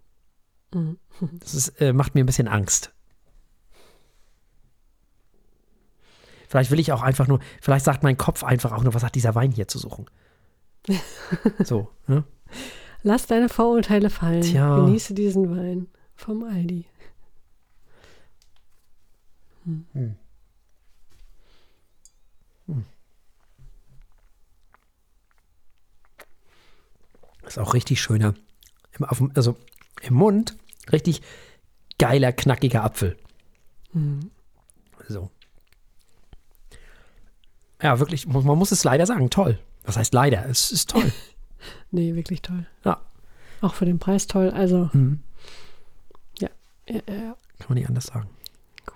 Mhm. 0.73 0.99
Das 1.41 1.55
ist, 1.55 1.81
äh, 1.81 1.93
macht 1.93 2.15
mir 2.15 2.23
ein 2.23 2.27
bisschen 2.27 2.49
Angst. 2.49 2.93
Vielleicht 6.55 6.71
will 6.71 6.79
ich 6.79 6.93
auch 6.93 7.03
einfach 7.03 7.27
nur, 7.27 7.41
vielleicht 7.61 7.85
sagt 7.85 8.05
mein 8.05 8.17
Kopf 8.17 8.45
einfach 8.45 8.71
auch 8.71 8.85
nur, 8.85 8.95
was 8.95 9.03
hat 9.03 9.17
dieser 9.17 9.35
Wein 9.35 9.51
hier 9.51 9.67
zu 9.67 9.81
suchen? 9.81 10.07
So, 11.65 11.91
ne? 12.07 12.23
Lass 13.03 13.27
deine 13.27 13.49
Vorurteile 13.49 14.09
fallen. 14.09 14.43
Tja. 14.43 14.77
Genieße 14.77 15.15
diesen 15.15 15.51
Wein 15.51 15.89
vom 16.15 16.45
Aldi. 16.45 16.87
Ist 27.45 27.59
auch 27.59 27.75
richtig 27.75 28.01
schöner. 28.01 28.35
Im, 28.97 29.07
auf 29.07 29.21
also 29.35 29.57
im 30.03 30.15
Mund 30.15 30.57
richtig 30.93 31.21
geiler, 31.99 32.31
knackiger 32.31 32.85
Apfel. 32.85 33.19
So. 35.09 35.33
Ja, 37.85 37.99
wirklich, 38.01 38.27
man 38.27 38.43
muss 38.59 38.73
es 38.73 38.83
leider 38.83 39.05
sagen, 39.07 39.29
toll. 39.31 39.59
Was 39.85 39.97
heißt 39.99 40.15
leider? 40.15 40.47
Es 40.49 40.73
ist 40.73 40.91
toll. 40.91 41.13
Nee, 41.91 42.15
wirklich 42.15 42.43
toll. 42.43 42.67
Ja. 42.85 43.01
Auch 43.63 43.73
für 43.73 43.87
den 43.87 43.99
Preis 43.99 44.27
toll. 44.27 44.51
Also, 44.51 44.91
Mhm. 44.93 45.21
ja, 46.39 46.49
ja, 46.89 46.97
ja. 47.07 47.37
Kann 47.59 47.69
man 47.69 47.79
nicht 47.79 47.89
anders 47.89 48.07
sagen. 48.07 48.29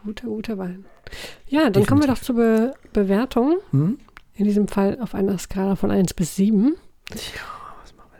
Guter, 0.05 0.27
guter 0.27 0.59
Wein. 0.59 0.85
Ja, 1.49 1.71
dann 1.71 1.87
kommen 1.87 2.03
wir 2.03 2.09
doch 2.09 2.19
zur 2.21 2.35
Be 2.37 2.75
Bewertung. 2.93 3.57
Mhm. 3.73 3.99
In 4.35 4.45
diesem 4.45 4.69
Fall 4.69 4.99
auf 5.01 5.15
einer 5.15 5.39
Skala 5.39 5.77
von 5.77 5.91
1 5.91 6.13
bis 6.13 6.37
7. 6.37 6.75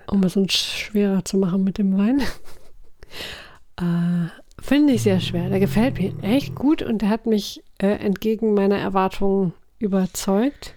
Um 0.07 0.23
es 0.23 0.35
uns 0.37 0.55
schwerer 0.55 1.25
zu 1.27 1.37
machen 1.37 1.63
mit 1.65 1.77
dem 1.77 1.99
Wein. 1.99 2.23
äh, 3.77 4.29
Finde 4.61 4.95
ich 4.95 5.03
sehr 5.03 5.21
schwer. 5.21 5.51
Der 5.51 5.61
gefällt 5.61 5.99
mir 5.99 6.15
echt 6.23 6.55
gut 6.55 6.81
und 6.83 7.03
der 7.03 7.11
hat 7.11 7.27
mich 7.27 7.63
äh, 7.79 7.87
entgegen 7.89 8.55
meiner 8.55 8.79
Erwartungen 8.79 9.53
überzeugt. 9.79 10.75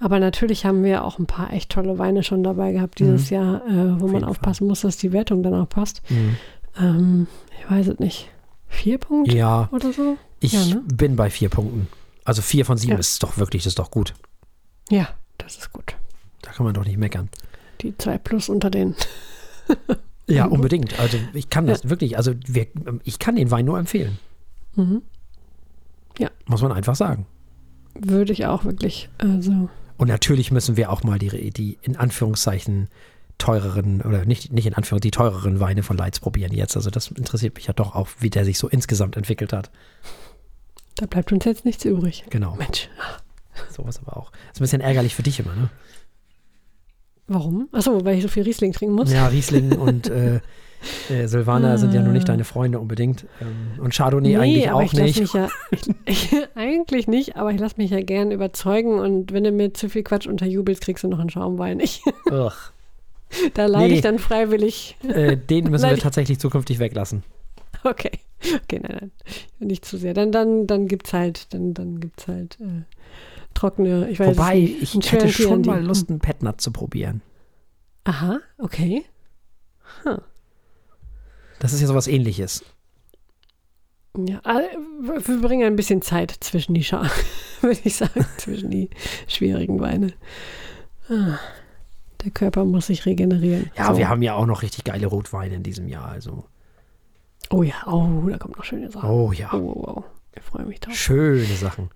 Aber 0.00 0.18
natürlich 0.18 0.66
haben 0.66 0.82
wir 0.84 1.04
auch 1.04 1.18
ein 1.18 1.26
paar 1.26 1.52
echt 1.52 1.70
tolle 1.70 1.98
Weine 1.98 2.22
schon 2.22 2.42
dabei 2.42 2.72
gehabt 2.72 2.98
dieses 2.98 3.30
Jahr, 3.30 3.64
äh, 3.66 4.00
wo 4.00 4.06
man 4.06 4.16
jeden 4.16 4.24
aufpassen 4.24 4.66
muss, 4.66 4.82
dass 4.82 4.96
die 4.96 5.12
Wertung 5.12 5.42
dann 5.42 5.54
auch 5.54 5.68
passt. 5.68 6.02
Mhm. 6.10 6.36
Ähm, 6.78 7.26
ich 7.58 7.70
weiß 7.70 7.88
es 7.88 7.98
nicht. 8.00 8.28
Vier 8.68 8.98
Punkte 8.98 9.36
Ja, 9.36 9.68
oder 9.72 9.92
so? 9.92 10.16
ich 10.40 10.52
Ja, 10.52 10.64
ne? 10.74 10.82
bin 10.92 11.16
bei 11.16 11.30
vier 11.30 11.48
Punkten. 11.48 11.86
Also 12.24 12.42
vier 12.42 12.64
von 12.66 12.76
sieben 12.76 12.94
Ja. 12.94 12.98
ist 12.98 13.22
doch 13.22 13.38
wirklich, 13.38 13.62
das 13.62 13.72
ist 13.72 13.78
doch 13.78 13.90
gut. 13.90 14.14
Ja, 14.90 15.08
das 15.38 15.56
ist 15.56 15.72
gut. 15.72 15.94
Da 16.42 16.50
kann 16.50 16.64
man 16.66 16.74
doch 16.74 16.84
nicht 16.84 16.98
meckern. 16.98 17.28
Die 17.80 17.96
zwei 17.96 18.18
plus 18.18 18.48
unter 18.48 18.70
den. 18.70 18.94
Ja, 20.26 20.46
unbedingt. 20.46 20.98
Also 20.98 21.18
ich 21.34 21.50
kann 21.50 21.66
das 21.66 21.88
wirklich, 21.90 22.16
also 22.16 22.32
wir, 22.46 22.66
ich 23.04 23.18
kann 23.18 23.36
den 23.36 23.50
Wein 23.50 23.66
nur 23.66 23.78
empfehlen. 23.78 24.18
Mhm. 24.74 25.02
Muss 26.46 26.62
man 26.62 26.72
einfach 26.72 26.94
sagen. 26.96 27.26
Würde 27.94 28.32
ich 28.32 28.46
auch 28.46 28.64
wirklich. 28.64 29.08
Also, 29.18 29.68
Und 29.96 30.08
natürlich 30.08 30.50
müssen 30.50 30.76
wir 30.76 30.90
auch 30.90 31.02
mal 31.02 31.18
die, 31.18 31.50
die 31.50 31.78
in 31.82 31.96
Anführungszeichen 31.96 32.88
teureren, 33.38 34.00
oder 34.02 34.24
nicht, 34.24 34.52
nicht 34.52 34.66
in 34.66 34.74
Anführung, 34.74 35.00
die 35.00 35.10
teureren 35.10 35.60
Weine 35.60 35.82
von 35.82 35.96
Leitz 35.96 36.20
probieren 36.20 36.52
jetzt. 36.52 36.76
Also 36.76 36.90
das 36.90 37.08
interessiert 37.10 37.54
mich 37.56 37.66
ja 37.66 37.72
doch 37.72 37.94
auch, 37.94 38.08
wie 38.20 38.30
der 38.30 38.44
sich 38.44 38.58
so 38.58 38.68
insgesamt 38.68 39.16
entwickelt 39.16 39.52
hat. 39.52 39.70
Da 40.96 41.06
bleibt 41.06 41.32
uns 41.32 41.44
jetzt 41.44 41.64
nichts 41.64 41.84
übrig. 41.84 42.24
Genau. 42.30 42.54
Mensch. 42.56 42.88
Sowas 43.70 44.00
aber 44.04 44.16
auch. 44.16 44.32
ist 44.52 44.60
ein 44.60 44.64
bisschen 44.64 44.80
ärgerlich 44.80 45.14
für 45.14 45.22
dich 45.22 45.40
immer, 45.40 45.54
ne? 45.54 45.70
Warum? 47.26 47.68
Achso, 47.72 48.04
weil 48.04 48.16
ich 48.16 48.22
so 48.22 48.28
viel 48.28 48.42
Riesling 48.42 48.72
trinken 48.72 48.94
muss. 48.94 49.10
Ja, 49.10 49.28
Riesling 49.28 49.72
und 49.72 50.08
äh, 50.08 50.40
äh, 51.10 51.26
Silvaner 51.26 51.78
sind 51.78 51.94
ja 51.94 52.02
nun 52.02 52.12
nicht 52.12 52.28
deine 52.28 52.44
Freunde 52.44 52.78
unbedingt. 52.78 53.26
Ähm, 53.40 53.82
und 53.82 53.94
Chardonnay 53.94 54.28
nee, 54.28 54.36
eigentlich 54.36 54.70
auch 54.70 54.92
nicht. 54.92 55.34
Ja, 55.34 55.48
ich, 55.70 55.90
ich, 56.06 56.36
eigentlich 56.54 57.08
nicht, 57.08 57.36
aber 57.36 57.50
ich 57.52 57.60
lasse 57.60 57.76
mich 57.78 57.90
ja 57.90 58.02
gern 58.02 58.30
überzeugen 58.30 58.98
und 58.98 59.32
wenn 59.32 59.44
du 59.44 59.52
mir 59.52 59.74
zu 59.74 59.88
viel 59.88 60.02
Quatsch 60.02 60.26
unterjubelst, 60.26 60.82
kriegst 60.82 61.04
du 61.04 61.08
noch 61.08 61.18
einen 61.18 61.30
Schaumwein. 61.30 61.80
Ich, 61.80 62.02
da 63.54 63.66
leide 63.66 63.88
Nee. 63.88 63.94
ich 63.94 64.00
dann 64.00 64.18
freiwillig. 64.18 64.96
Äh, 65.06 65.36
den 65.36 65.70
müssen 65.70 65.88
wir 65.88 65.98
tatsächlich 65.98 66.38
zukünftig 66.38 66.78
weglassen. 66.78 67.22
Okay. 67.82 68.12
Okay, 68.62 68.80
nein, 68.82 68.98
nein. 69.00 69.12
Nicht 69.58 69.84
zu 69.84 69.96
sehr. 69.96 70.14
Dann, 70.14 70.32
dann, 70.32 70.66
dann 70.66 70.86
gibt's 70.86 71.12
halt, 71.12 71.52
dann, 71.54 71.74
dann 71.74 72.00
gibt's 72.00 72.28
halt 72.28 72.58
äh, 72.60 72.82
trockene, 73.54 74.08
ich 74.10 74.20
weiß 74.20 74.36
Wobei, 74.36 74.58
nicht. 74.58 74.94
ich 74.94 75.12
hätte 75.12 75.28
schon 75.28 75.62
mal 75.62 75.82
Lust, 75.82 76.10
einen 76.10 76.18
Petnat 76.18 76.60
zu 76.60 76.70
probieren. 76.70 77.22
Aha, 78.04 78.40
okay. 78.58 79.04
Das 81.64 81.72
ist 81.72 81.80
ja 81.80 81.86
sowas 81.86 82.08
ähnliches. 82.08 82.62
Ja, 84.18 84.38
äh, 84.44 84.76
wir 85.00 85.40
bringen 85.40 85.64
ein 85.66 85.76
bisschen 85.76 86.02
Zeit 86.02 86.30
zwischen 86.40 86.74
die 86.74 86.84
Schalen, 86.84 87.10
würde 87.62 87.80
ich 87.84 87.96
sagen, 87.96 88.26
zwischen 88.36 88.70
die 88.70 88.90
schwierigen 89.28 89.80
Weine. 89.80 90.12
Ah, 91.08 91.38
Der 92.22 92.30
Körper 92.32 92.66
muss 92.66 92.88
sich 92.88 93.06
regenerieren. 93.06 93.70
Ja, 93.78 93.92
So. 93.92 93.96
wir 93.98 94.10
haben 94.10 94.20
ja 94.20 94.34
auch 94.34 94.44
noch 94.44 94.60
richtig 94.60 94.84
geile 94.84 95.06
Rotweine 95.06 95.54
in 95.54 95.62
diesem 95.62 95.88
Jahr. 95.88 96.06
Also, 96.10 96.44
Oh 97.48 97.62
ja, 97.62 97.74
oh, 97.86 98.28
da 98.28 98.36
kommt 98.36 98.58
noch 98.58 98.64
schöne 98.64 98.90
Sachen. 98.90 99.08
oh 99.08 99.32
ja, 99.32 99.48
Oh, 99.54 99.58
wow, 99.74 99.74
wow. 99.96 100.04
Ich 100.36 100.42
freue 100.42 100.66
mich 100.66 100.80
drauf. 100.80 100.94
schöne 100.94 101.44
Sachen. 101.56 101.88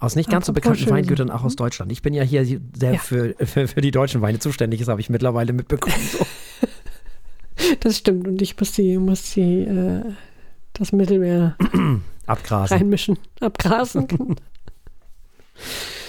Aus 0.00 0.16
nicht 0.16 0.28
ganz 0.28 0.46
so 0.46 0.50
Apropos 0.52 0.72
bekannten 0.72 0.84
schön. 0.88 0.92
Weingütern, 0.92 1.30
auch 1.30 1.44
aus 1.44 1.54
Deutschland. 1.54 1.92
Ich 1.92 2.02
bin 2.02 2.14
ja 2.14 2.24
hier 2.24 2.44
der 2.58 2.94
Ja. 2.94 2.98
für, 2.98 3.36
für, 3.46 3.68
für 3.68 3.80
die 3.80 3.92
deutschen 3.92 4.20
Weine 4.22 4.40
zuständig 4.40 4.80
ist, 4.80 4.88
habe 4.88 5.00
ich 5.00 5.08
mittlerweile 5.08 5.52
mitbekommen. 5.52 5.94
So. 6.12 6.26
Das 7.80 7.98
stimmt. 7.98 8.26
Und 8.26 8.40
ich 8.42 8.58
muss 8.58 8.72
die, 8.72 8.98
muss 8.98 9.34
die, 9.34 9.62
äh, 9.62 10.02
das 10.72 10.92
Mittelmeer 10.92 11.56
Abgrasen. 12.26 12.76
reinmischen, 12.76 13.18
abgrasen. 13.40 14.08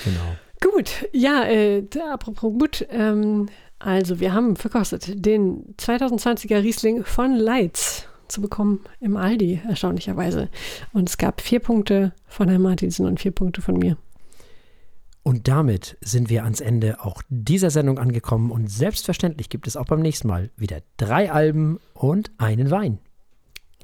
Genau. 0.04 0.74
Gut, 0.74 1.08
ja, 1.12 1.44
äh, 1.44 1.84
apropos 2.12 2.54
gut, 2.54 2.86
ähm, 2.90 3.48
also 3.80 4.20
wir 4.20 4.34
haben 4.34 4.56
verkostet 4.56 5.26
den 5.26 5.76
2020er 5.78 6.64
Riesling 6.64 7.04
von 7.04 7.36
Leitz 7.36 8.08
zu 8.28 8.42
bekommen 8.42 8.82
im 9.00 9.18
Aldi, 9.18 9.62
erstaunlicherweise. 9.68 10.50
Und 10.94 11.10
es 11.10 11.18
gab 11.18 11.42
vier 11.42 11.60
Punkte 11.60 12.14
von 12.28 12.50
Herrn 12.50 12.62
Martinsen 12.62 13.06
und 13.06 13.20
vier 13.20 13.32
Punkte 13.32 13.62
von 13.62 13.78
mir. 13.78 13.98
Und 15.24 15.48
damit 15.48 15.98
sind 16.02 16.30
wir 16.30 16.44
ans 16.44 16.60
Ende 16.60 17.00
auch 17.04 17.22
dieser 17.30 17.70
Sendung 17.70 17.98
angekommen. 17.98 18.52
Und 18.52 18.70
selbstverständlich 18.70 19.50
gibt 19.50 19.68
es 19.68 19.78
auch 19.78 19.86
beim 19.86 20.02
nächsten 20.02 20.28
Mal 20.28 20.50
wieder 20.58 20.80
drei 20.98 21.32
Alben 21.32 21.80
und 21.94 22.32
einen 22.38 22.70
Wein. 22.72 23.00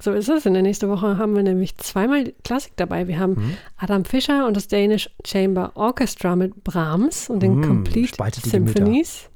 So 0.02 0.12
ist 0.12 0.28
es. 0.28 0.46
In 0.46 0.54
der 0.54 0.62
nächsten 0.62 0.88
Woche 0.88 1.18
haben 1.18 1.34
wir 1.36 1.42
nämlich 1.42 1.76
zweimal 1.78 2.32
Klassik 2.44 2.72
dabei. 2.76 3.06
Wir 3.08 3.18
haben 3.18 3.32
Mhm. 3.32 3.56
Adam 3.76 4.04
Fischer 4.04 4.46
und 4.46 4.56
das 4.56 4.68
Danish 4.68 5.10
Chamber 5.26 5.72
Orchestra 5.74 6.36
mit 6.36 6.62
Brahms 6.64 7.28
und 7.28 7.42
den 7.42 7.60
Mm, 7.60 7.62
Complete. 7.64 8.16
Symphonies. 8.42 9.28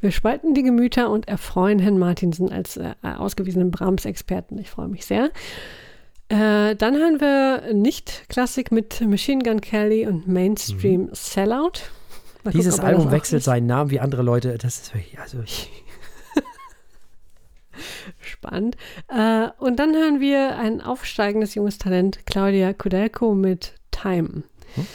Wir 0.00 0.10
spalten 0.10 0.54
die 0.54 0.62
Gemüter 0.62 1.10
und 1.10 1.28
erfreuen 1.28 1.78
Herrn 1.78 1.98
Martinsen 1.98 2.52
als 2.52 2.76
äh, 2.76 2.94
ausgewiesenen 3.02 3.70
Brahms-Experten. 3.70 4.58
Ich 4.58 4.70
freue 4.70 4.88
mich 4.88 5.06
sehr. 5.06 5.30
Äh, 6.28 6.74
dann 6.76 6.94
hören 6.96 7.20
wir 7.20 7.74
nicht 7.74 8.28
Klassik 8.28 8.72
mit 8.72 9.00
Machine 9.02 9.42
Gun 9.42 9.60
Kelly 9.60 10.06
und 10.06 10.26
Mainstream 10.26 11.08
Sellout. 11.12 11.52
Mal 12.42 12.50
gucken, 12.50 12.60
Dieses 12.60 12.76
das 12.76 12.84
Album 12.84 13.10
wechselt 13.10 13.42
seinen 13.42 13.66
Namen 13.66 13.90
wie 13.90 14.00
andere 14.00 14.22
Leute. 14.22 14.56
Das 14.58 14.80
ist 14.80 14.94
wirklich, 14.94 15.18
also 15.18 15.38
Spannend. 18.20 18.76
Äh, 19.08 19.48
und 19.58 19.78
dann 19.78 19.94
hören 19.94 20.20
wir 20.20 20.56
ein 20.58 20.80
aufsteigendes 20.80 21.54
junges 21.54 21.78
Talent, 21.78 22.26
Claudia 22.26 22.72
Kudelko 22.72 23.34
mit 23.34 23.74
Time. 23.90 24.44
Hm. 24.74 24.86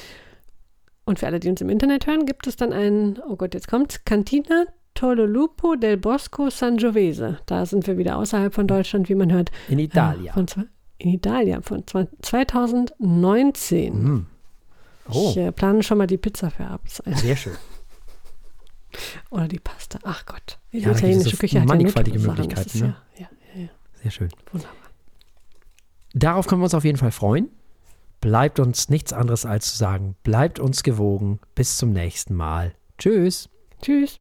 Und 1.06 1.20
für 1.20 1.26
alle, 1.28 1.40
die 1.40 1.50
uns 1.50 1.62
im 1.62 1.70
Internet 1.70 2.06
hören, 2.08 2.26
gibt 2.26 2.46
es 2.48 2.56
dann 2.56 2.72
ein, 2.72 3.20
oh 3.28 3.36
Gott, 3.36 3.54
jetzt 3.54 3.68
kommt's, 3.68 4.04
Cantina 4.06 4.66
Tololupo 4.94 5.76
del 5.76 5.98
Bosco 5.98 6.50
Sangiovese. 6.50 7.40
Da 7.46 7.66
sind 7.66 7.88
wir 7.88 7.98
wieder 7.98 8.18
außerhalb 8.18 8.54
von 8.54 8.68
Deutschland, 8.68 9.10
wie 9.10 9.16
man 9.16 9.32
hört. 9.32 9.50
in. 9.70 9.80
Äh, 9.80 10.34
von, 10.34 10.46
zwe- 10.48 10.68
in 11.00 11.10
Italien 11.14 11.64
von 11.64 11.84
zwe- 11.86 12.08
2019. 12.22 14.04
Mm. 14.04 14.26
Oh, 15.12 15.30
Ich 15.32 15.38
äh, 15.38 15.52
plane 15.52 15.82
schon 15.82 15.98
mal 15.98 16.08
die 16.08 16.18
Pizza 16.18 16.52
für 16.52 16.66
abends 16.66 17.02
ein. 17.02 17.16
sehr 17.16 17.36
schön. 17.36 17.56
Oder 19.30 19.48
die 19.48 19.60
Pasta. 19.60 20.00
Ach 20.04 20.26
Gott. 20.26 20.60
Die 20.72 20.80
Ja, 20.80 20.92
italienische 20.92 21.38
Küche 21.38 21.62
hat 21.62 21.68
mannigfaltige 21.68 22.20
Sachen. 22.20 22.38
Möglichkeiten, 22.40 22.80
ne? 22.80 22.96
Ja, 23.18 23.28
ja, 23.56 23.68
Sehr 24.02 24.12
schön. 24.12 24.30
wunderbar. 24.52 24.76
Darauf 26.14 26.48
können 26.48 26.62
wir 26.62 26.66
uns 26.66 26.74
auf 26.74 26.86
jeden 26.86 26.98
Fall 26.98 27.12
freuen. 27.12 27.50
Bleibt 28.20 28.60
uns 28.60 28.90
nichts 28.90 29.14
anderes 29.14 29.46
als 29.46 29.72
zu 29.72 29.78
sagen, 29.78 30.16
bleibt 30.24 30.60
uns 30.60 30.84
gewogen. 30.84 31.40
Bis 31.56 31.78
zum 31.78 31.92
nächsten 31.94 32.34
Mal. 32.36 32.74
Tschüss. 32.98 33.48
Tschüss. 33.82 34.18